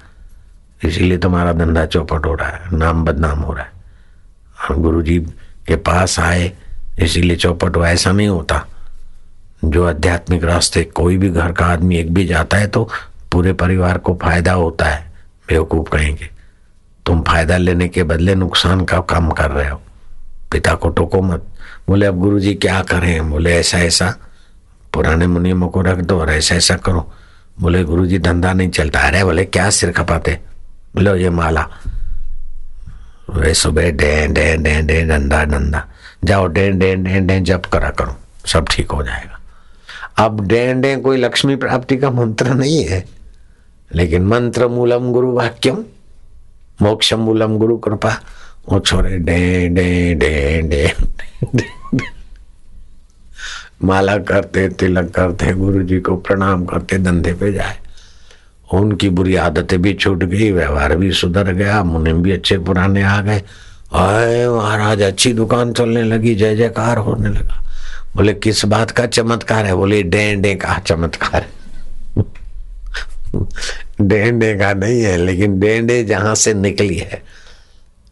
इसीलिए 0.83 1.17
तुम्हारा 1.17 1.53
धंधा 1.53 1.85
चौपट 1.85 2.25
हो 2.25 2.33
रहा 2.33 2.49
है, 2.49 2.77
नाम 2.77 3.05
बदनाम 3.05 3.39
हो 3.39 3.53
रहा 3.53 3.63
है। 3.63 3.71
गुरु 4.81 5.01
जी 5.01 5.19
के 5.67 5.75
पास 5.75 6.19
आए, 6.19 6.53
इसीलिए 6.99 7.37
चौपट 7.37 7.75
हुआ 7.75 7.89
ऐसा 7.89 8.11
नहीं 8.11 8.27
होता। 8.27 8.67
जो 9.63 9.87
आध्यात्मिक 9.87 10.43
रास्ते, 10.43 10.83
कोई 10.83 11.17
भी 11.17 11.29
घर 11.29 11.51
का 11.51 11.65
आदमी 11.65 11.97
एक 11.97 12.13
भी 12.13 12.25
जाता 12.25 12.57
है 12.57 12.67
तो 12.67 12.89
पूरे 13.31 13.53
परिवार 13.53 13.97
को 13.97 14.19
फ़ायदा 14.23 14.53
होता 14.53 14.85
है, 14.85 15.13
बेवकूफ़ 15.49 15.89
कहेंगे। 15.89 16.29
तुम 17.05 17.21
फ़ायदा 17.21 17.57
लेने 17.57 17.87
के 17.87 18.03
बदले 18.03 18.35
नुकसान 18.35 18.85
का 18.85 18.99
काम 18.99 19.29
कर 19.29 19.51
रहे 19.51 19.69
हो। 19.69 19.81
पिता 20.51 20.73
को 20.73 20.89
टोको 20.89 21.21
मत। 21.21 21.45
बोले, 21.89 22.05
अब 22.05 22.19
गुरु 22.19 22.39
जी 22.39 22.55
क्या 22.55 22.81
करें? 22.81 23.29
बोले, 23.29 23.55
ऐसा 23.55 23.77
ऐसा। 23.77 24.15
पुराने 24.93 25.27
मुनियमों 25.27 25.67
को 25.67 25.81
रख 25.81 25.97
दो 25.97 26.19
और 26.21 26.29
ऐसा 26.29 26.55
ऐसा 26.55 26.75
करो। 26.75 27.13
बोले 27.59 27.83
गुरु 27.83 28.05
जी 28.05 28.19
धंधा 28.19 28.53
नहीं 28.53 28.69
चलता। 28.69 28.99
अरे, 28.99 29.23
बोले, 29.23 29.45
क्या 29.45 29.69
सिर 29.69 29.91
खपाते? 29.91 30.39
बोले, 30.95 31.23
ये 31.23 31.29
माला। 31.29 31.67
वे 33.29 33.53
सुबह 33.53 33.91
डे 33.91 34.27
डे 34.27 34.57
डे 34.57 34.81
डे, 34.81 35.01
डंडा 35.01 35.43
डंडा। 35.43 35.87
जाओ, 36.23 36.47
डे 36.47 36.71
डे 36.71 36.95
डे 36.95 37.19
डे 37.19 37.39
जब 37.39 37.61
करा 37.61 37.89
करो। 37.89 38.17
सब 38.45 38.65
ठीक 38.71 38.91
हो 38.91 39.03
जाएगा। 39.03 39.39
अब 40.17 40.45
डे 40.47 40.73
डे 40.73 40.95
कोई 40.95 41.17
लक्ष्मी 41.17 41.55
प्राप्ति 41.55 41.97
का 41.97 42.09
मंत्र 42.11 42.53
नहीं 42.53 42.83
है। 42.85 43.03
लेकिन 43.91 44.25
मंत्र 44.25 44.67
मूलम 44.67 45.11
गुरु 45.11 45.31
वाक्यम 45.31 45.83
मोक्ष 46.81 47.13
मूलम 47.13 47.57
गुरु 47.57 47.77
कृपा। 47.77 48.13
वो 48.69 48.79
छोरे 48.79 49.17
डे 49.19 49.67
डे 49.69 50.13
डे 50.13 50.61
डे, 50.61 50.91
माला 53.83 54.17
करते 54.19 54.67
तिलक 54.69 55.09
करते 55.11 55.53
गुरु 55.53 55.83
जी 55.83 55.99
को 55.99 56.15
प्रणाम 56.17 56.65
करते 56.65 56.97
धंधे 56.97 57.33
पे 57.33 57.51
जाए। 57.53 57.77
उनकी 58.73 59.09
बुरी 59.09 59.35
आदतें 59.35 59.81
भी 59.81 59.93
छूट 59.93 60.23
गई 60.23 60.51
व्यवहार 60.51 60.95
भी 60.97 61.11
सुधर 61.11 61.51
गया 61.53 61.83
मुनिम 61.83 62.21
भी 62.23 62.31
अच्छे 62.31 62.57
पुराने 62.59 63.03
आ 63.03 63.21
गए। 63.21 63.41
महाराज 63.93 65.01
अच्छी 65.01 65.33
दुकान 65.33 65.73
चलने 65.73 66.03
लगी 66.03 66.35
जय 66.35 66.55
जयकार 66.55 66.97
होने 66.97 67.29
लगा। 67.29 67.62
बोले, 68.15 68.33
किस 68.35 68.65
बात 68.65 68.91
का 68.91 69.05
चमत्कार 69.07 69.65
है? 69.65 69.75
बोले 69.75 70.01
डे 70.03 70.33
डे 70.35 70.53
का 70.55 70.77
चमत्कार 70.79 71.45
डेंडे 74.01 74.53
का 74.57 74.73
नहीं 74.73 75.01
है, 75.01 75.15
लेकिन 75.17 75.59
डेंडे 75.59 76.03
जहाँ 76.03 76.33
से 76.35 76.53
निकली 76.53 76.95
है, 76.95 77.21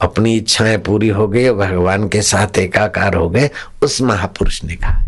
अपनी 0.02 0.36
इच्छाएँ 0.38 0.78
पूरी 0.78 1.10
हो 1.10 1.28
गई 1.28 1.50
भगवान 1.52 2.08
के 2.10 2.22
साथ 2.22 2.58
एकाकार 2.58 3.16
हो 3.16 3.30
गए, 3.30 3.50
उस 3.84 4.02
महापुरुष 4.02 4.64
ने 4.64 4.76
कहा 4.76 5.06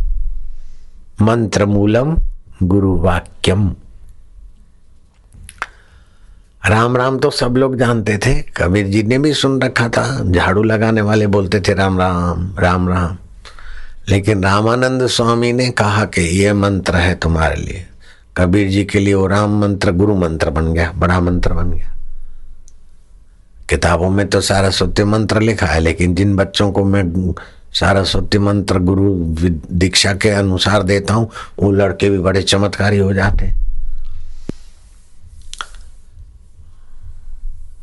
मंत्र 1.21 1.65
मूलम 1.65 2.17
गुरु 2.63 2.95
वाक्यम 3.01 3.73
राम 6.63 6.95
राम 6.97 7.17
तो 7.19 7.29
सब 7.29 7.57
लोग 7.57 7.75
जानते 7.77 8.17
थे, 8.17 8.33
कबीर 8.57 8.87
जी 8.87 9.03
ने 9.03 9.17
भी 9.19 9.33
सुन 9.33 9.61
रखा 9.61 9.87
था, 9.89 10.31
झाड़ू 10.31 10.63
लगाने 10.63 11.01
वाले 11.01 11.27
बोलते 11.27 11.59
थे, 11.59 11.73
राम 11.73 11.99
राम 11.99 12.55
राम 12.59 12.89
राम। 12.89 13.17
लेकिन 14.09 14.43
रामानंद 14.43 15.05
स्वामी 15.07 15.51
ने 15.53 15.69
कहा 15.71 16.05
कि 16.05 16.21
यह 16.21 16.53
मंत्र 16.53 16.95
है 16.95 17.15
तुम्हारे 17.15 17.55
लिए। 17.55 17.85
कबीर 18.37 18.69
जी 18.69 18.83
के 18.85 18.99
लिए 18.99 19.13
वो 19.13 19.27
राम 19.27 19.59
मंत्र, 19.61 19.91
गुरु 19.91 20.15
मंत्र 20.15 20.49
बन 20.49 20.73
गया, 20.73 20.91
बड़ा 20.91 21.19
मंत्र 21.19 21.53
बन 21.53 21.71
गया। 21.71 21.91
किताबों 23.69 24.09
में 24.09 24.27
तो 24.27 24.41
सारा 24.41 24.69
सत्य 24.69 25.05
मंत्र 25.05 25.41
लिखा 25.41 25.65
है, 25.65 25.79
लेकिन 25.79 26.15
जिन 26.15 26.35
बच्चों 26.35 26.71
को 26.71 26.83
मैं 26.85 27.33
सारा 27.73 28.03
सत्य 28.03 28.39
मंत्र, 28.39 28.79
गुरु 28.79 29.13
दीक्षा 29.71 30.13
के 30.13 30.29
अनुसार 30.29 30.83
देता 30.83 31.13
हूँ, 31.13 31.29
वो 31.59 31.71
लड़के 31.71 32.09
भी 32.09 32.17
बड़े 32.19 32.41
चमत्कारी 32.43 32.97
हो 32.97 33.13
जाते 33.13 33.51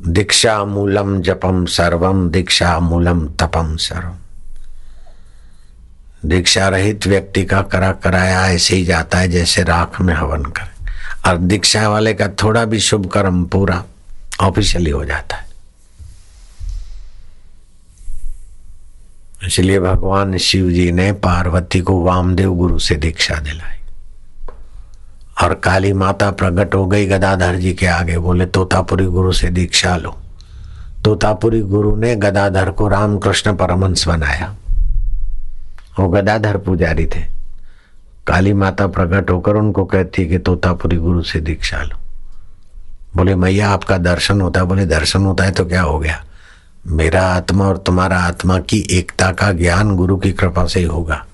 दीक्षा 0.07 0.65
मूलम 0.65 1.21
जपम 1.23 1.65
सर्वम, 1.67 2.29
दीक्षा 2.31 2.79
मूलम 2.81 3.27
तपम 3.41 3.77
सर्वम। 3.77 4.17
दीक्षा 6.27 6.69
रहित 6.69 7.07
व्यक्ति 7.07 7.45
का 7.45 7.63
करा 7.63 7.93
कराया 7.93 8.49
ऐसे 8.49 8.77
ही 8.77 8.85
जाता 8.85 9.19
है, 9.19 9.29
जैसे 9.29 9.63
राख 9.63 10.01
में 10.01 10.15
हवन 10.15 10.43
करे। 10.43 10.81
और 11.31 11.37
दीक्षा 11.37 11.89
वाले 11.89 12.15
का 12.15 12.29
थोड़ा 12.29 12.65
भी 12.65 12.81
शुभ 12.81 13.07
कर्म 13.07 13.45
पूरा 13.45 13.85
ऑफिशियली 14.41 14.91
हो 14.91 15.05
जाता 15.05 15.37
है। 15.37 15.51
इसलिए 19.47 19.81
भगवान 19.81 20.39
शिव 20.39 20.71
जी 20.71 20.93
ने 20.93 21.13
पार्वती 21.13 21.81
को 21.81 22.05
वामदेव 22.05 22.55
गुरु 22.55 22.79
से 22.79 22.95
दीक्षा 22.95 23.35
दिलाई। 23.35 23.77
और 25.43 25.55
काली 25.55 25.93
माता 25.93 26.31
प्रकट 26.31 26.75
हो 26.75 26.87
गई 26.87 27.07
गदाधर 27.07 27.57
जी 27.57 27.73
के 27.75 27.87
आगे, 27.87 28.19
बोले, 28.19 28.47
तोतापुरी 28.47 29.05
गुरु 29.05 29.33
से 29.33 29.49
दीक्षा 29.49 29.97
लो। 29.97 30.19
तोतापुरी 31.05 31.61
गुरु 31.61 31.97
ने 31.97 32.17
गदाधर 32.17 32.71
को 32.71 32.89
रामकृष्ण 32.89 33.57
परमंश 33.57 34.09
बनाया। 34.09 34.55
वो 35.99 36.09
गदाधर 36.09 36.57
पुजारी 36.57 37.07
थे। 37.07 37.41
काली 38.27 38.53
माता 38.53 38.87
प्रकट 38.87 39.31
होकर 39.31 39.53
उनको 39.53 39.85
कहती 39.85 40.29
कि, 40.29 40.39
तोतापुरी 40.39 40.97
गुरु 40.97 41.23
से 41.23 41.41
दीक्षा 41.41 41.83
लो। 41.83 41.97
बोले, 43.17 43.35
मैया, 43.35 43.71
आपका 43.71 43.99
दर्शन 43.99 44.41
होता 44.41 44.61
है। 44.61 44.67
बोले, 44.67 44.87
दर्शन 44.87 45.23
होता 45.23 45.45
है 45.45 45.51
तो 45.51 45.65
क्या 45.65 45.83
हो 45.83 45.99
गया? 45.99 46.25
मेरा 46.87 47.23
आत्मा 47.23 47.69
और 47.69 47.79
तुम्हारा 47.79 48.19
आत्मा 48.19 48.59
की 48.59 48.87
एकता 48.91 49.33
का 49.33 49.53
ज्ञान 49.53 49.97
गुरु 49.97 50.17
की 50.17 50.33
कृपा 50.33 50.67
से 50.67 50.81
ही 50.81 50.87
होगा। 50.87 51.27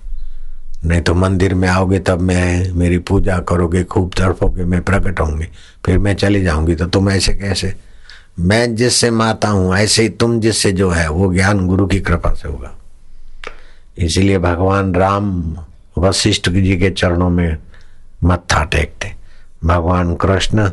नहीं 0.84 1.00
तो 1.00 1.14
मंदिर 1.14 1.54
में 1.54 1.68
आओगे 1.68 1.98
तब 1.98 2.20
मैं, 2.20 2.70
मेरी 2.70 2.98
पूजा 2.98 3.38
करोगे, 3.38 3.84
खूब 3.84 4.10
तड़पोगे 4.18 4.64
मैं 4.64 4.82
प्रकट 4.82 5.20
होंगे 5.20 5.48
फिर 5.86 5.98
मैं 5.98 6.14
चली 6.14 6.42
जाऊँगी। 6.42 6.74
तो 6.74 6.86
तुम 6.86 7.10
ऐसे 7.10 7.34
कैसे? 7.34 7.74
मैं 8.40 8.76
जिससे 8.76 9.10
माता 9.10 9.48
हूँ, 9.48 9.76
ऐसे 9.76 10.02
ही 10.02 10.08
तुम 10.08 10.40
जिससे 10.40 10.72
जो 10.72 10.90
है, 10.90 11.10
वो 11.10 11.34
ज्ञान 11.34 11.66
गुरु 11.66 11.86
की 11.86 12.00
कृपा 12.00 12.30
से 12.30 12.48
होगा। 12.48 12.74
इसीलिए 13.98 14.38
भगवान 14.38 14.94
राम 14.94 15.56
वशिष्ठ 15.98 16.48
जी 16.50 16.76
के 16.78 16.90
चरणों 16.90 17.30
में 17.30 17.56
मत्था 18.24 18.64
टेकते। 18.64 19.14
भगवान 19.64 20.14
कृष्ण 20.14 20.70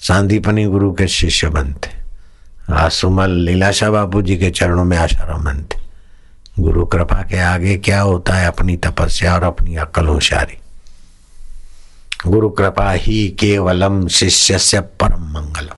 सांदीपनी 0.00 0.64
गुरु 0.64 0.92
के 0.92 1.08
शिष्य 1.08 1.48
बनते। 1.48 1.90
आसुमल 2.72 3.30
लीलाशाह 3.30 3.90
बाबू 3.90 4.22
जी 4.22 4.36
के 4.36 4.50
चरणों 4.50 4.84
में 4.84 4.96
आशाराम 4.98 5.44
बनते। 5.44 5.78
गुरु 6.58 6.86
कृपा 6.86 7.22
के 7.22 7.38
आगे 7.38 7.76
क्या 7.76 8.00
होता 8.00 8.34
है 8.34 8.46
अपनी 8.46 8.76
तपस्या 8.76 9.34
और 9.34 9.42
अपनी 9.42 9.76
अकल 9.76 10.06
होशारी। 10.06 10.58
गुरु 12.26 12.50
कृपा 12.50 12.90
ही 12.90 13.28
केवलम 13.28 14.08
शिष्य 14.08 14.58
से 14.58 14.80
परम 14.80 15.22
मंगलम। 15.22 15.74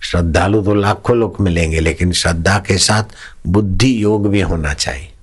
श्रद्धालु 0.00 0.62
तो 0.62 0.74
लाखों 0.74 1.16
लोग 1.16 1.36
मिलेंगे, 1.40 1.80
लेकिन 1.80 2.12
श्रद्धा 2.12 2.58
के 2.58 2.78
साथ 2.78 3.04
बुद्धि 3.46 4.02
योग 4.02 4.28
भी 4.28 4.40
होना 4.40 4.74
चाहिए। 4.74 5.13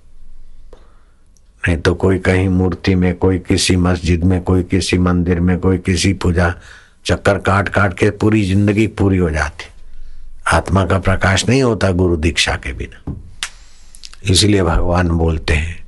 नहीं 1.68 1.78
तो 1.78 1.94
कोई 1.96 2.20
कहीं 2.20 2.48
मूर्ति 2.50 2.96
में, 2.96 3.16
कोई 3.16 3.40
किसी 3.40 3.76
मस्जिद 3.76 4.24
में, 4.24 4.42
कोई 4.44 4.64
किसी 4.64 4.98
मंदिर 4.98 5.40
में, 5.40 5.58
कोई 5.60 5.78
किसी 5.78 6.14
पूजा 6.14 6.54
चक्कर 7.06 7.38
काट 7.40 7.70
काट 7.70 7.94
के 7.98 8.10
पूरी 8.12 8.44
ज़िंदगी 8.46 8.88
पूरी 8.88 9.18
हो 9.18 9.30
जाती। 9.30 9.66
आत्मा 10.48 10.86
का 10.86 11.00
प्रकाश 11.00 11.48
नहीं 11.50 11.62
होता 11.64 11.92
गुरु 11.92 12.18
दीक्षा 12.18 12.56
के 12.56 12.74
बिना। 12.74 13.14
इसलिए 14.32 14.64
भगवान 14.64 15.10
बोलते 15.10 15.54
हैं, 15.54 15.80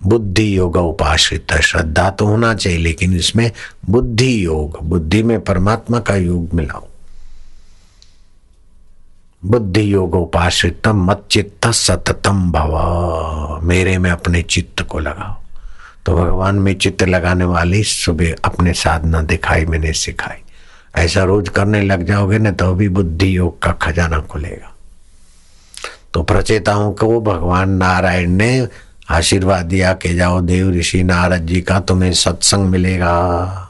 बुद्धि 0.00 0.56
योग 0.56 0.76
उपाश्रित, 0.76 1.52
श्रद्धा 1.54 2.10
तो 2.10 2.26
होना 2.26 2.54
चाहिए, 2.54 2.78
लेकिन 2.78 3.14
इसमें 3.16 3.50
बुद्धि 3.90 4.44
योग, 4.44 4.78
बुद्धि 4.82 5.22
में 5.22 5.40
परमात्मा 5.40 6.00
का 6.00 6.16
योग 6.16 6.54
मिलाओ। 6.54 6.88
बुद्धि 9.46 9.94
योग 9.94 10.14
उपाश्रितम 10.14 11.10
मत 11.10 11.24
चित्त 11.30 11.66
सततम 11.66 12.52
भव। 12.52 13.60
मेरे 13.62 13.98
में 13.98 14.10
अपने 14.10 14.42
चित्त 14.42 14.82
को 14.82 14.98
लगाओ। 14.98 15.34
तो 16.06 16.14
भगवान 16.14 16.54
में 16.54 16.74
चित्त 16.74 17.02
लगाने 17.02 17.44
वाली 17.44 17.82
सुबह 17.82 18.34
अपने 18.44 18.72
साधना 18.72 19.22
दिखाई 19.22 19.64
मैंने 19.64 19.92
सिखाई। 19.92 20.42
ऐसा 20.96 21.24
रोज 21.24 21.48
करने 21.48 21.82
लग 21.82 22.06
जाओगे 22.06 22.38
ना 22.38 22.50
तो 22.50 22.74
भी 22.74 22.88
बुद्धि 22.88 23.36
योग 23.36 23.62
का 23.62 23.72
खजाना 23.72 24.18
खुलेगा। 24.18 24.72
तो 26.14 26.22
प्रचेता 26.22 26.72
हूँ 26.72 26.94
कि 26.94 27.06
भगवान 27.06 27.70
नारायण 27.70 28.30
ने 28.30 28.68
आशीर्वाद 29.10 29.66
दिया 29.66 29.92
कि 29.92 30.14
जाओ 30.14 30.40
देव 30.40 30.70
ऋषि 30.70 31.02
नारद 31.02 31.46
जी 31.46 31.60
का 31.60 31.80
तुम्हें 31.80 32.12
सत्संग 32.12 32.66
मिलेगा। 32.66 33.63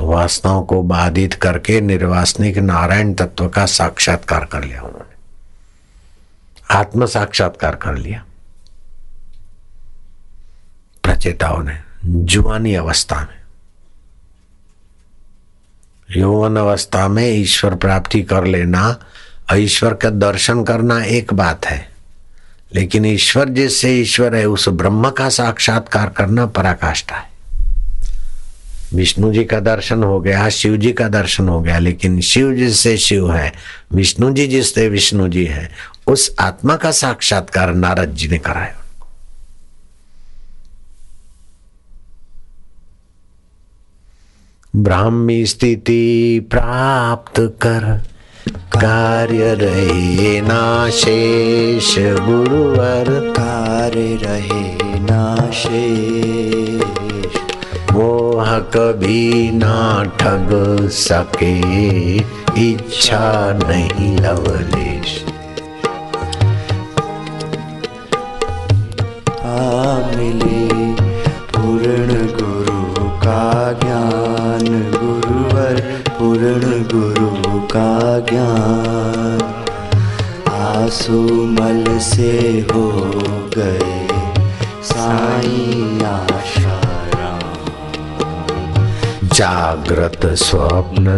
तो 0.00 0.06
वासनाओं 0.06 0.62
को 0.62 0.82
बाधित 0.82 1.34
करके 1.34 1.80
निर्वासनिक 1.80 2.58
नारायण 2.58 3.14
तत्व 3.14 3.48
का 3.48 3.66
साक्षात्कार 3.66 4.44
कर 4.44 4.64
लिया 4.64 4.82
उन्होंने। 4.82 5.14
आत्म 6.74 7.06
साक्षात्कार 7.06 7.74
कर 7.74 7.94
लिया। 7.94 8.24
प्रचेताओं 11.02 11.62
ने 11.62 11.80
जुआनी 12.06 12.74
अवस्था 12.74 13.20
में। 13.20 13.40
यौवन 16.16 16.56
अवस्था 16.56 17.08
में 17.08 17.28
ईश्वर 17.28 17.74
प्राप्ति 17.74 18.22
कर 18.22 18.44
लेना, 18.44 19.04
ईश्वर 19.52 19.94
का 19.94 20.10
दर्शन 20.10 20.64
करना 20.64 21.04
एक 21.04 21.34
बात 21.34 21.66
है। 21.66 21.90
लेकिन 22.74 23.04
ईश्वर 23.04 23.48
जिससे 23.48 23.90
ईश्वर 23.90 24.34
है, 24.34 24.46
उस 24.46 24.68
ब्रह्म 24.68 25.10
का 25.10 25.28
साक्षात्कार 25.28 26.08
करना 26.08 26.46
पराकाष्ठा 26.46 27.16
है। 27.16 27.29
विष्णु 28.94 29.32
जी 29.32 29.44
का 29.44 29.60
दर्शन 29.60 30.02
हो 30.02 30.20
गया, 30.20 30.48
शिव 30.48 30.76
जी 30.76 30.92
का 30.92 31.08
दर्शन 31.08 31.48
हो 31.48 31.60
गया, 31.60 31.78
लेकिन 31.78 32.20
शिव 32.20 32.52
जिससे 32.52 32.96
शिव 32.96 33.32
है, 33.32 33.52
विष्णु 33.92 34.30
जी 34.30 34.46
जिससे 34.46 34.88
विष्णु 34.88 35.28
जी 35.28 35.44
है, 35.44 35.70
उस 36.06 36.36
आत्मा 36.40 36.76
का 36.76 36.90
साक्षात्कार 36.90 37.74
नारद 37.74 38.14
जी 38.14 38.28
ने 38.28 38.38
कराया। 38.38 38.76
ब्राह्मी 44.76 45.46
स्थिति 45.46 46.40
प्राप्त 46.50 47.34
कर, 47.38 48.02
कार्य 48.48 49.54
रहे 49.54 50.40
ना 50.40 50.90
शेष 50.90 51.94
गुरुवर। 51.98 53.30
कार्य 53.30 54.18
रहे 54.22 55.00
ना 55.00 55.50
शेष। 55.50 56.99
मोह 58.00 58.58
कभी 58.74 59.50
ना 59.54 59.78
ठग 60.20 60.48
सके 60.98 61.54
इच्छा 62.66 63.26
नहीं 63.66 64.16
लवलेश 64.18 64.79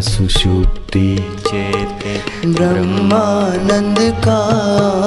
सुषुप्ति 0.03 1.17
चेते 1.39 2.19
ब्रह्मानंद 2.49 3.99
का 4.25 4.37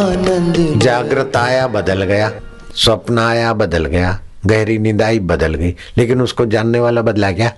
आनंद 0.05 0.79
जागृत 0.79 1.35
आया 1.35 1.67
बदल 1.67 2.03
गया 2.03 2.31
स्वप्न 2.75 3.19
आया 3.19 3.53
बदल 3.53 3.85
गया 3.85 4.19
गहरी 4.45 4.77
नींद 4.77 5.01
आई 5.01 5.19
बदल 5.19 5.53
गई 5.53 5.75
लेकिन 5.97 6.21
उसको 6.21 6.45
जानने 6.45 6.79
वाला 6.79 7.01
बदला 7.01 7.31
क्या? 7.31 7.51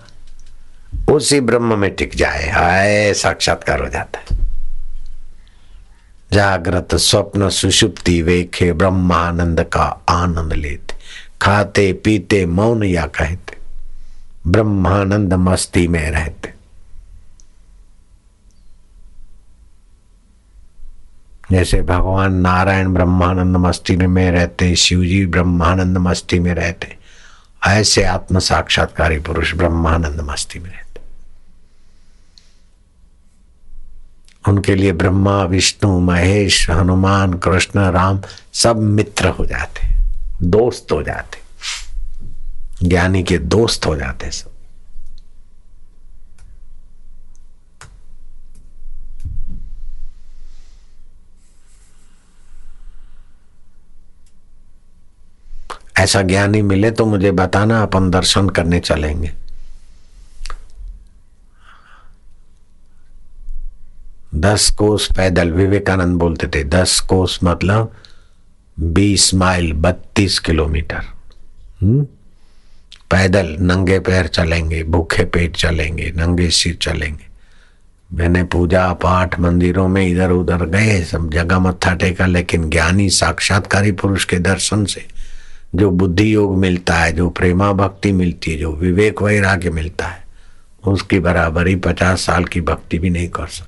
उसी 1.12 1.40
ब्रह्म 1.42 1.80
में 1.80 1.96
टिक 1.96 2.16
जाए 2.16 2.50
आए 2.50 3.14
साक्षात्कार 3.14 3.82
हो 3.82 3.90
जाता 3.90 4.20
है। 4.20 4.38
जागृत 6.34 6.96
स्वप्न 6.96 7.50
सुषुप्ति 7.50 8.22
वेखे 8.22 8.74
ब्रह्मानंद 8.74 9.62
का 9.64 10.02
आनंद 10.10 10.54
लेते 10.54 10.96
खाते 11.42 11.94
पीते 11.94 12.46
मौन 12.46 12.84
या 12.84 13.06
कहते 13.06 13.58
ब्रह्मानंद 14.48 15.34
मस्ती 15.34 15.88
में 15.88 16.12
रहते। 16.12 16.57
जैसे 21.52 21.82
भगवान 21.82 22.34
नारायण 22.34 22.94
ब्रह्मानंद 22.94 23.58
मस्ती 23.58 23.96
में 23.98 24.32
रहते 24.32 24.76
शिव 24.76 25.04
जी 25.04 25.26
ब्रह्मानंद 25.26 25.98
मस्ती 25.98 26.40
में 26.40 26.54
रहते, 26.54 26.96
ऐसे 27.68 28.04
आत्म 28.04 28.40
साक्षात्कारी 28.40 29.20
पुरुष 29.20 29.54
ब्रह्मानंद 29.56 30.22
मस्ती 30.22 30.60
में 30.60 30.70
रहते। 30.70 31.02
उनके 34.48 34.76
लिए 34.76 34.92
ब्रह्मा, 34.92 35.44
विष्णु, 35.44 36.00
महेश, 36.00 36.70
हनुमान, 36.70 37.34
कृष्ण, 37.34 37.80
राम 37.80 38.22
सब 38.54 38.78
मित्र 38.78 39.28
हो 39.28 39.46
जाते, 39.46 39.88
दोस्त 40.42 40.92
हो 40.92 41.02
जाते, 41.04 41.40
ज्ञानी 42.88 43.24
के 43.24 43.38
दोस्त 43.38 43.86
हो 43.86 43.96
जाते 43.96 44.32
सब। 44.32 44.52
ऐसा 55.98 56.22
ज्ञानी 56.22 56.62
मिले 56.62 56.92
तो 56.92 57.06
मुझे 57.06 57.32
बताना, 57.32 57.82
अपन 57.84 58.10
दर्शन 58.12 58.50
करने 58.50 58.80
चलेंगे। 58.80 59.32
दस 64.36 64.70
कोस 64.70 65.10
पैदल, 65.18 65.52
विवेकानंद 65.52 66.20
बोलते 66.20 66.48
थे, 66.48 66.64
दस 66.64 67.00
कोस 67.00 67.40
मतलब 67.44 67.94
बीस 68.80 69.34
माइल 69.34 69.74
बत्तीस 69.74 70.40
किलोमीटर। 70.40 71.02
हम्म? 71.82 72.08
पैदल, 73.12 73.58
नंगे 73.60 74.00
पैर 74.00 74.28
चलेंगे, 74.28 74.84
भूखे 74.84 75.24
पेट 75.26 75.56
चलेंगे, 75.56 76.14
नंगे 76.18 76.50
सिर 76.50 76.78
चलेंगे। 76.82 77.28
मैंने 78.14 78.44
पूजा 78.44 78.94
पाठ 78.94 79.40
मंदिरों 79.40 79.88
में 79.88 80.08
इधर 80.08 80.32
उधर 80.32 80.66
गए, 80.66 81.04
सब 81.04 81.32
जगह 81.32 81.60
मत्था 81.60 81.94
टेका, 81.94 82.26
लेकिन 82.26 82.70
ज्ञानी 82.70 83.10
साक्षात्कारी 83.10 83.92
पुरुष 83.92 84.26
के 84.26 84.40
दर्शन 84.40 84.86
से 84.86 85.08
जो 85.76 85.92
बुद्धि 85.92 86.34
योग 86.34 86.58
मिलता 86.58 86.94
है, 86.94 87.14
जो 87.14 87.30
प्रेमा 87.30 87.74
भक्ति 87.74 88.12
मिलती 88.12 88.52
है, 88.52 88.58
जो 88.58 88.72
विवेक 88.72 89.22
वैराग्य 89.22 89.70
मिलता 89.70 90.06
है, 90.06 90.28
उसकी 90.88 91.20
बराबरी 91.20 91.76
पचास 91.76 92.22
साल 92.22 92.46
की 92.46 92.62
भक्ति 92.62 93.00
भी 93.00 93.10
नहीं 93.10 93.30
कर 93.30 93.48
सकती। 93.48 93.68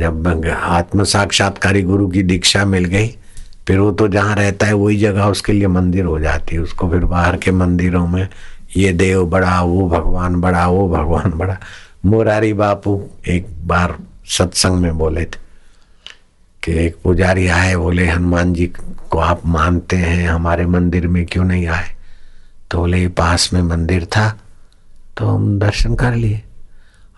जब 0.00 0.44
आत्म 0.62 1.04
साक्षात्कारी 1.04 1.82
गुरु 1.82 2.08
की 2.08 2.22
दीक्षा 2.22 2.64
मिल 2.64 2.84
गई, 2.84 3.08
फिर 3.66 3.78
वो 3.78 3.92
तो 3.92 4.08
जहाँ 4.08 4.36
रहता 4.36 4.66
है, 4.66 4.72
वही 4.72 4.96
जगह 4.96 5.24
उसके 5.24 5.52
लिए 5.52 5.66
मंदिर 5.66 6.04
हो 6.04 6.20
जाती 6.20 6.56
है। 6.56 6.62
उसको 6.62 6.90
फिर 6.90 7.04
बाहर 7.04 7.36
के 7.36 7.50
मंदिरों 7.50 8.06
में, 8.06 8.28
ये 8.76 8.92
देव 8.92 9.26
बड़ा, 9.26 9.62
वो 9.62 9.88
भगवान 9.88 10.40
बड़ा, 10.40 10.68
वो 10.68 10.88
भगवान 10.88 11.30
बड़ा। 11.30 11.58
मोरारी 12.04 12.52
बापू 12.52 13.02
एक 13.28 13.46
बार 13.66 13.98
सत्संग 14.26 14.74
में 14.74 14.98
बोले 14.98 15.24
थे 15.24 15.47
कि 16.64 16.86
एक 16.86 16.96
पुजारी 17.04 17.46
आए, 17.46 17.76
बोले, 17.76 18.06
हनुमान 18.06 18.52
जी 18.54 18.72
को 19.10 19.18
आप 19.18 19.46
मानते 19.46 19.96
हैं, 19.96 20.28
हमारे 20.28 20.66
मंदिर 20.66 21.08
में 21.08 21.26
क्यों 21.26 21.44
नहीं 21.44 21.66
आए? 21.66 21.88
तो 22.70 22.78
बोले 22.78 23.08
पास 23.08 23.50
में 23.52 23.62
मंदिर 23.62 24.04
था 24.04 24.38
तो 25.16 25.26
हम 25.26 25.58
दर्शन 25.58 25.94
कर 25.94 26.14
लिए। 26.14 26.42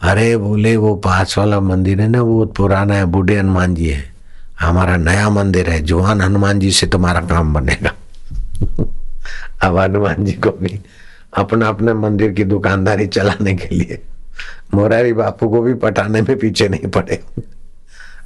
अरे, 0.03 0.36
बोले, 0.36 0.76
वो 0.76 0.95
पास 0.95 1.38
वाला 1.38 1.61
मंदिर 1.61 2.01
है 2.01 2.09
ना, 2.09 2.22
वो 2.22 2.47
पुराना 2.47 2.95
है, 2.95 3.05
बूढ़े 3.05 3.38
हनुमान 3.38 3.74
जी 3.74 3.88
है। 3.88 4.14
हमारा 4.61 4.97
नया 4.97 5.30
मंदिर 5.30 5.70
है 5.70 5.80
जुआन 5.80 6.20
हनुमान 6.20 6.59
जी 6.59 6.70
से 6.70 6.86
तुम्हारा 6.86 7.20
काम 7.20 7.55
बनेगा। 7.55 7.93
अब 9.62 9.78
हनुमान 9.78 10.24
जी 10.24 10.32
को 10.32 10.51
भी 10.51 10.80
अपना 11.36 11.68
अपने 11.68 11.95
मंदिर 11.95 12.32
की 12.32 12.45
दुकानदारी 12.45 13.07
चलाने 13.07 13.55
के 13.55 13.74
लिए, 13.74 14.03
मोरारी 14.74 15.12
बापू 15.12 15.49
को 15.49 15.62
भी 15.62 15.74
पटाने 15.74 16.22
में 16.22 16.38
पीछे 16.38 16.68
नहीं 16.68 16.91
पड़े। 16.91 17.22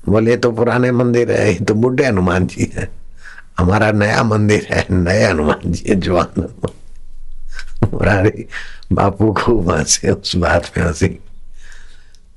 बोले 0.09 0.37
तो 0.37 0.51
पुराने 0.53 0.93
मंदिर 0.93 1.31
है, 1.33 1.53
ये 1.53 1.59
तो 1.59 1.75
बुढ़े 1.75 2.07
हनुमान 2.07 2.47
जी 2.47 2.71
है। 2.77 2.89
हमारा 3.59 3.91
नया 3.93 4.23
मंदिर 4.23 4.67
है, 4.71 4.87
नए 4.91 5.25
हनुमान 5.25 5.73
जी 5.73 5.85
है, 5.89 6.01
जवान 6.01 6.33
हनुमान 6.39 6.73
मुरारी 7.93 8.47
बापू 8.93 9.33
को 9.33 9.61
हंसे 9.71 10.11
उस 10.11 10.37
बात 10.37 10.71
में 10.77 10.85
हँसी। 10.85 11.09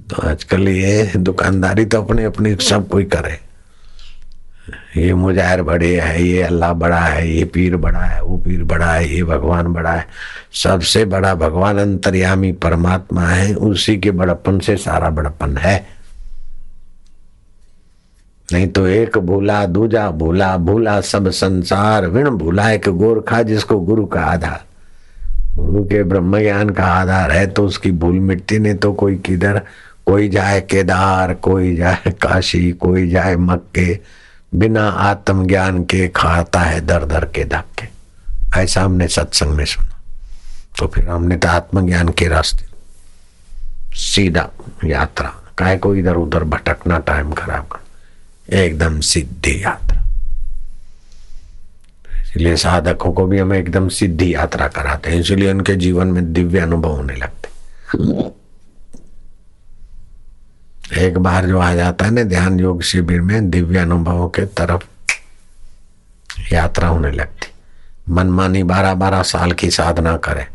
तो 0.09 0.28
आजकल 0.30 0.68
ये 0.68 1.11
दुकानदारी 1.18 1.86
तो 1.86 2.01
अपने 2.01 2.24
अपनी 2.24 2.55
सब 2.55 2.88
कोई 2.88 3.03
करे। 3.03 3.39
ये 4.97 5.13
मुजाहिर 5.13 5.61
बड़े 5.61 5.99
है, 5.99 6.24
ये 6.24 6.41
अल्लाह 6.43 6.74
बड़ा 6.74 6.99
है, 6.99 7.28
ये 7.30 7.43
पीर 7.45 7.76
बड़ा 7.78 7.99
है, 7.99 8.22
वो 8.22 8.38
पीर 8.38 8.63
बड़ा 8.63 8.93
है, 8.93 9.15
ये 9.15 9.24
भगवान 9.24 9.68
बड़ा 9.68 9.91
है। 9.91 10.07
सबसे 10.53 11.05
बड़ा 11.05 11.36
भगवान 11.36 11.78
अंतर्यामी 11.78 12.51
परमात्मा 12.51 13.28
है, 13.28 13.53
उसी 13.53 13.97
के 13.97 14.11
बड़प्पन 14.11 14.59
से 14.59 14.78
सारा 14.78 15.09
बड़प्पन 15.09 15.57
है। 15.57 15.97
नहीं 18.54 18.68
तो 18.68 18.88
एक 18.88 19.18
भूला, 19.18 19.66
दूजा 19.66 20.10
भूला 20.12 20.58
भूला 20.58 21.02
सब 21.02 21.30
संसार। 21.30 22.08
विण 22.08 22.30
भूला 22.30 22.70
एक 22.72 22.89
गोरखा 22.89 23.41
जिसको 23.41 23.80
गुरु 23.80 24.06
का 24.06 24.22
आधार। 24.22 24.64
गुरु 25.56 25.84
के 25.84 26.04
ब्रह्म 26.04 26.39
ज्ञान 26.39 26.70
का 26.70 26.86
आधार 26.86 27.32
है 27.32 27.48
तो 27.48 27.66
उसकी 27.66 27.91
भूल 27.91 28.20
मिट्टी 28.20 28.60
ने 28.60 28.74
तो 28.74 28.93
कोई 28.93 29.16
किधर, 29.16 29.62
कोई 30.06 30.30
जाए 30.30 30.62
केदार, 30.62 31.34
कोई 31.34 31.76
जाए 31.76 32.12
काशी, 32.12 32.72
कोई 32.72 33.10
जाए 33.10 33.36
मक्के। 33.36 34.00
बिना 34.56 34.89
आत्म 34.89 35.45
ज्ञान 35.48 35.84
के 35.84 36.08
खाता 36.08 36.60
है 36.60 36.82
दर 36.82 37.06
दर 37.06 37.26
के 37.26 37.43
धक्के। 37.45 37.88
ऐसा 38.62 38.82
हमने 38.82 39.08
सत्संग 39.08 39.50
में 39.50 39.66
सुना। 39.66 40.02
तो 40.80 40.88
फिर 40.88 41.10
हमने 41.10 41.38
तो 41.38 41.48
आत्मज्ञान 41.48 42.10
के 42.10 42.28
रास्ते। 42.28 42.66
सीधा 43.95 44.50
यात्रा। 44.86 45.34
काय 45.58 45.78
को 45.78 45.95
इधर 45.95 46.16
उधर 46.16 46.43
भटकना 46.43 47.00
टाइम 47.00 47.32
खराब 47.32 47.64
कर 47.64 47.80
एकदम 48.50 49.00
सिद्धि 49.00 49.64
यात्रा। 49.64 50.04
इसलिए 52.22 52.56
साधकों 52.58 53.12
को 53.14 53.26
भी 53.26 53.39
हम 53.39 53.54
एकदम 53.54 53.88
सिद्धि 53.89 54.34
यात्रा 54.34 54.68
कराते 54.68 55.10
हैं, 55.10 55.20
इसलिए 55.20 55.52
उनके 55.52 55.76
जीवन 55.76 56.08
में 56.08 56.34
दिव्य 56.34 56.60
अनुभव 56.60 56.91
होने 56.91 57.16
लगते 57.16 57.45
एक 60.98 61.18
बार 61.18 61.45
जो 61.45 61.60
आ 61.60 61.74
जाता 61.76 62.06
है 62.06 62.12
ना 62.12 62.24
ध्यान 62.24 62.60
योग 62.60 62.82
शिविर 62.82 63.22
में, 63.22 63.50
दिव्य 63.50 63.80
अनुभवों 63.80 64.28
के 64.30 64.45
तरफ़ 64.58 64.84
यात्रा 66.54 66.88
होने 66.88 67.12
लगती। 67.12 67.48
मनमानी 68.10 68.64
बारह 68.64 68.93
बारह 68.93 69.24
साल 69.24 69.52
की 69.52 69.70
साधना 69.72 70.16
करे। 70.18 70.45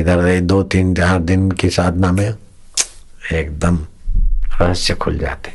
इधर 0.00 0.40
दो 0.40 0.62
तीन 0.62 0.94
चार 0.94 1.18
दिन 1.20 1.50
की 1.50 1.70
साधना 1.70 2.12
में 2.12 2.34
एकदम 3.32 3.78
रहस्य 4.60 4.94
खुल 4.94 5.18
जाते। 5.18 5.52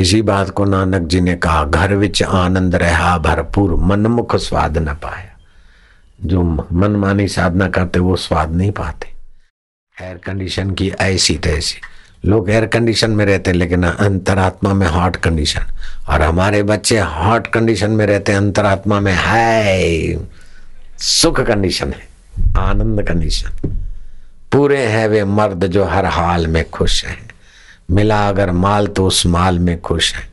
इसी 0.00 0.20
बात 0.22 0.50
को 0.50 0.64
नानक 0.64 1.02
जी 1.02 1.20
ने 1.20 1.34
कहा, 1.34 1.64
घर 1.64 1.94
विच 1.94 2.22
आनंद 2.22 2.74
रहा 2.74 3.16
भरपूर, 3.18 3.74
मनमुख 3.80 4.36
स्वाद 4.36 4.78
न 4.78 4.94
पाया। 4.94 5.36
जो 6.24 6.42
मनमानी 6.72 7.28
साधना 7.28 7.68
करते, 7.68 7.98
वो 7.98 8.16
स्वाद 8.16 8.52
नहीं 8.52 8.70
पाते। 8.72 9.12
एयर 9.96 10.16
कंडीशन 10.16 10.70
की 10.70 10.88
ऐसी 10.90 11.36
तैसी। 11.38 11.80
लोग 12.24 12.50
एयर 12.50 12.66
कंडीशन 12.66 13.10
में 13.10 13.24
रहते 13.26 13.50
हैं 13.50 13.58
लेकिन 13.58 13.82
अंतरात्मा 13.82 14.72
में 14.74 14.86
हॉट 14.86 15.16
कंडीशन 15.16 15.64
और 16.08 16.22
हमारे 16.22 16.62
बच्चे 16.62 16.98
हॉट 16.98 17.46
कंडीशन 17.46 17.90
में 17.90 18.04
रहते 18.06 18.32
हैं 18.32 18.38
अंतरात्मा 18.38 19.00
में 19.00 19.14
है 19.16 20.18
सुख 20.98 21.40
कंडीशन 21.40 21.92
है, 21.92 22.08
आनंद 22.58 23.02
कंडीशन 23.02 23.70
पूरे 24.52 24.86
हैं 24.86 25.06
वे 25.08 25.24
मर्द 25.24 25.66
जो 25.66 25.84
हर 25.84 26.04
हाल 26.06 26.46
में 26.46 26.68
खुश 26.70 27.04
हैं। 27.04 27.18
मिला 27.90 28.28
अगर 28.28 28.50
माल 28.50 28.86
तो 28.86 29.06
उस 29.06 29.26
माल 29.26 29.58
में 29.58 29.80
खुश 29.80 30.14
है। 30.14 30.28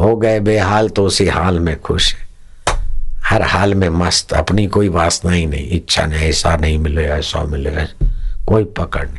हो 0.00 0.16
गए 0.16 0.40
बेहाल 0.40 0.88
तो 0.88 1.04
उसी 1.04 1.26
हाल 1.26 1.60
में 1.60 1.80
खुश 1.80 2.14
है। 2.14 2.28
हर 3.24 3.42
हाल 3.42 3.74
में 3.74 3.88
मस्त, 3.88 4.32
अपनी 4.32 4.66
कोई 4.66 4.88
वासना 4.88 5.32
ही 5.32 5.46
नहीं, 5.46 5.70
इच्छा 5.70 6.06
नहीं, 6.06 6.28
ऐसा 6.28 6.56
नहीं 6.56 6.78
मिलेगा, 6.78 7.16
ऐसा 7.16 7.44
मिलेगा। 7.44 7.86
कोई 8.48 8.64
पकड़ 8.64 9.08
नहीं। 9.08 9.18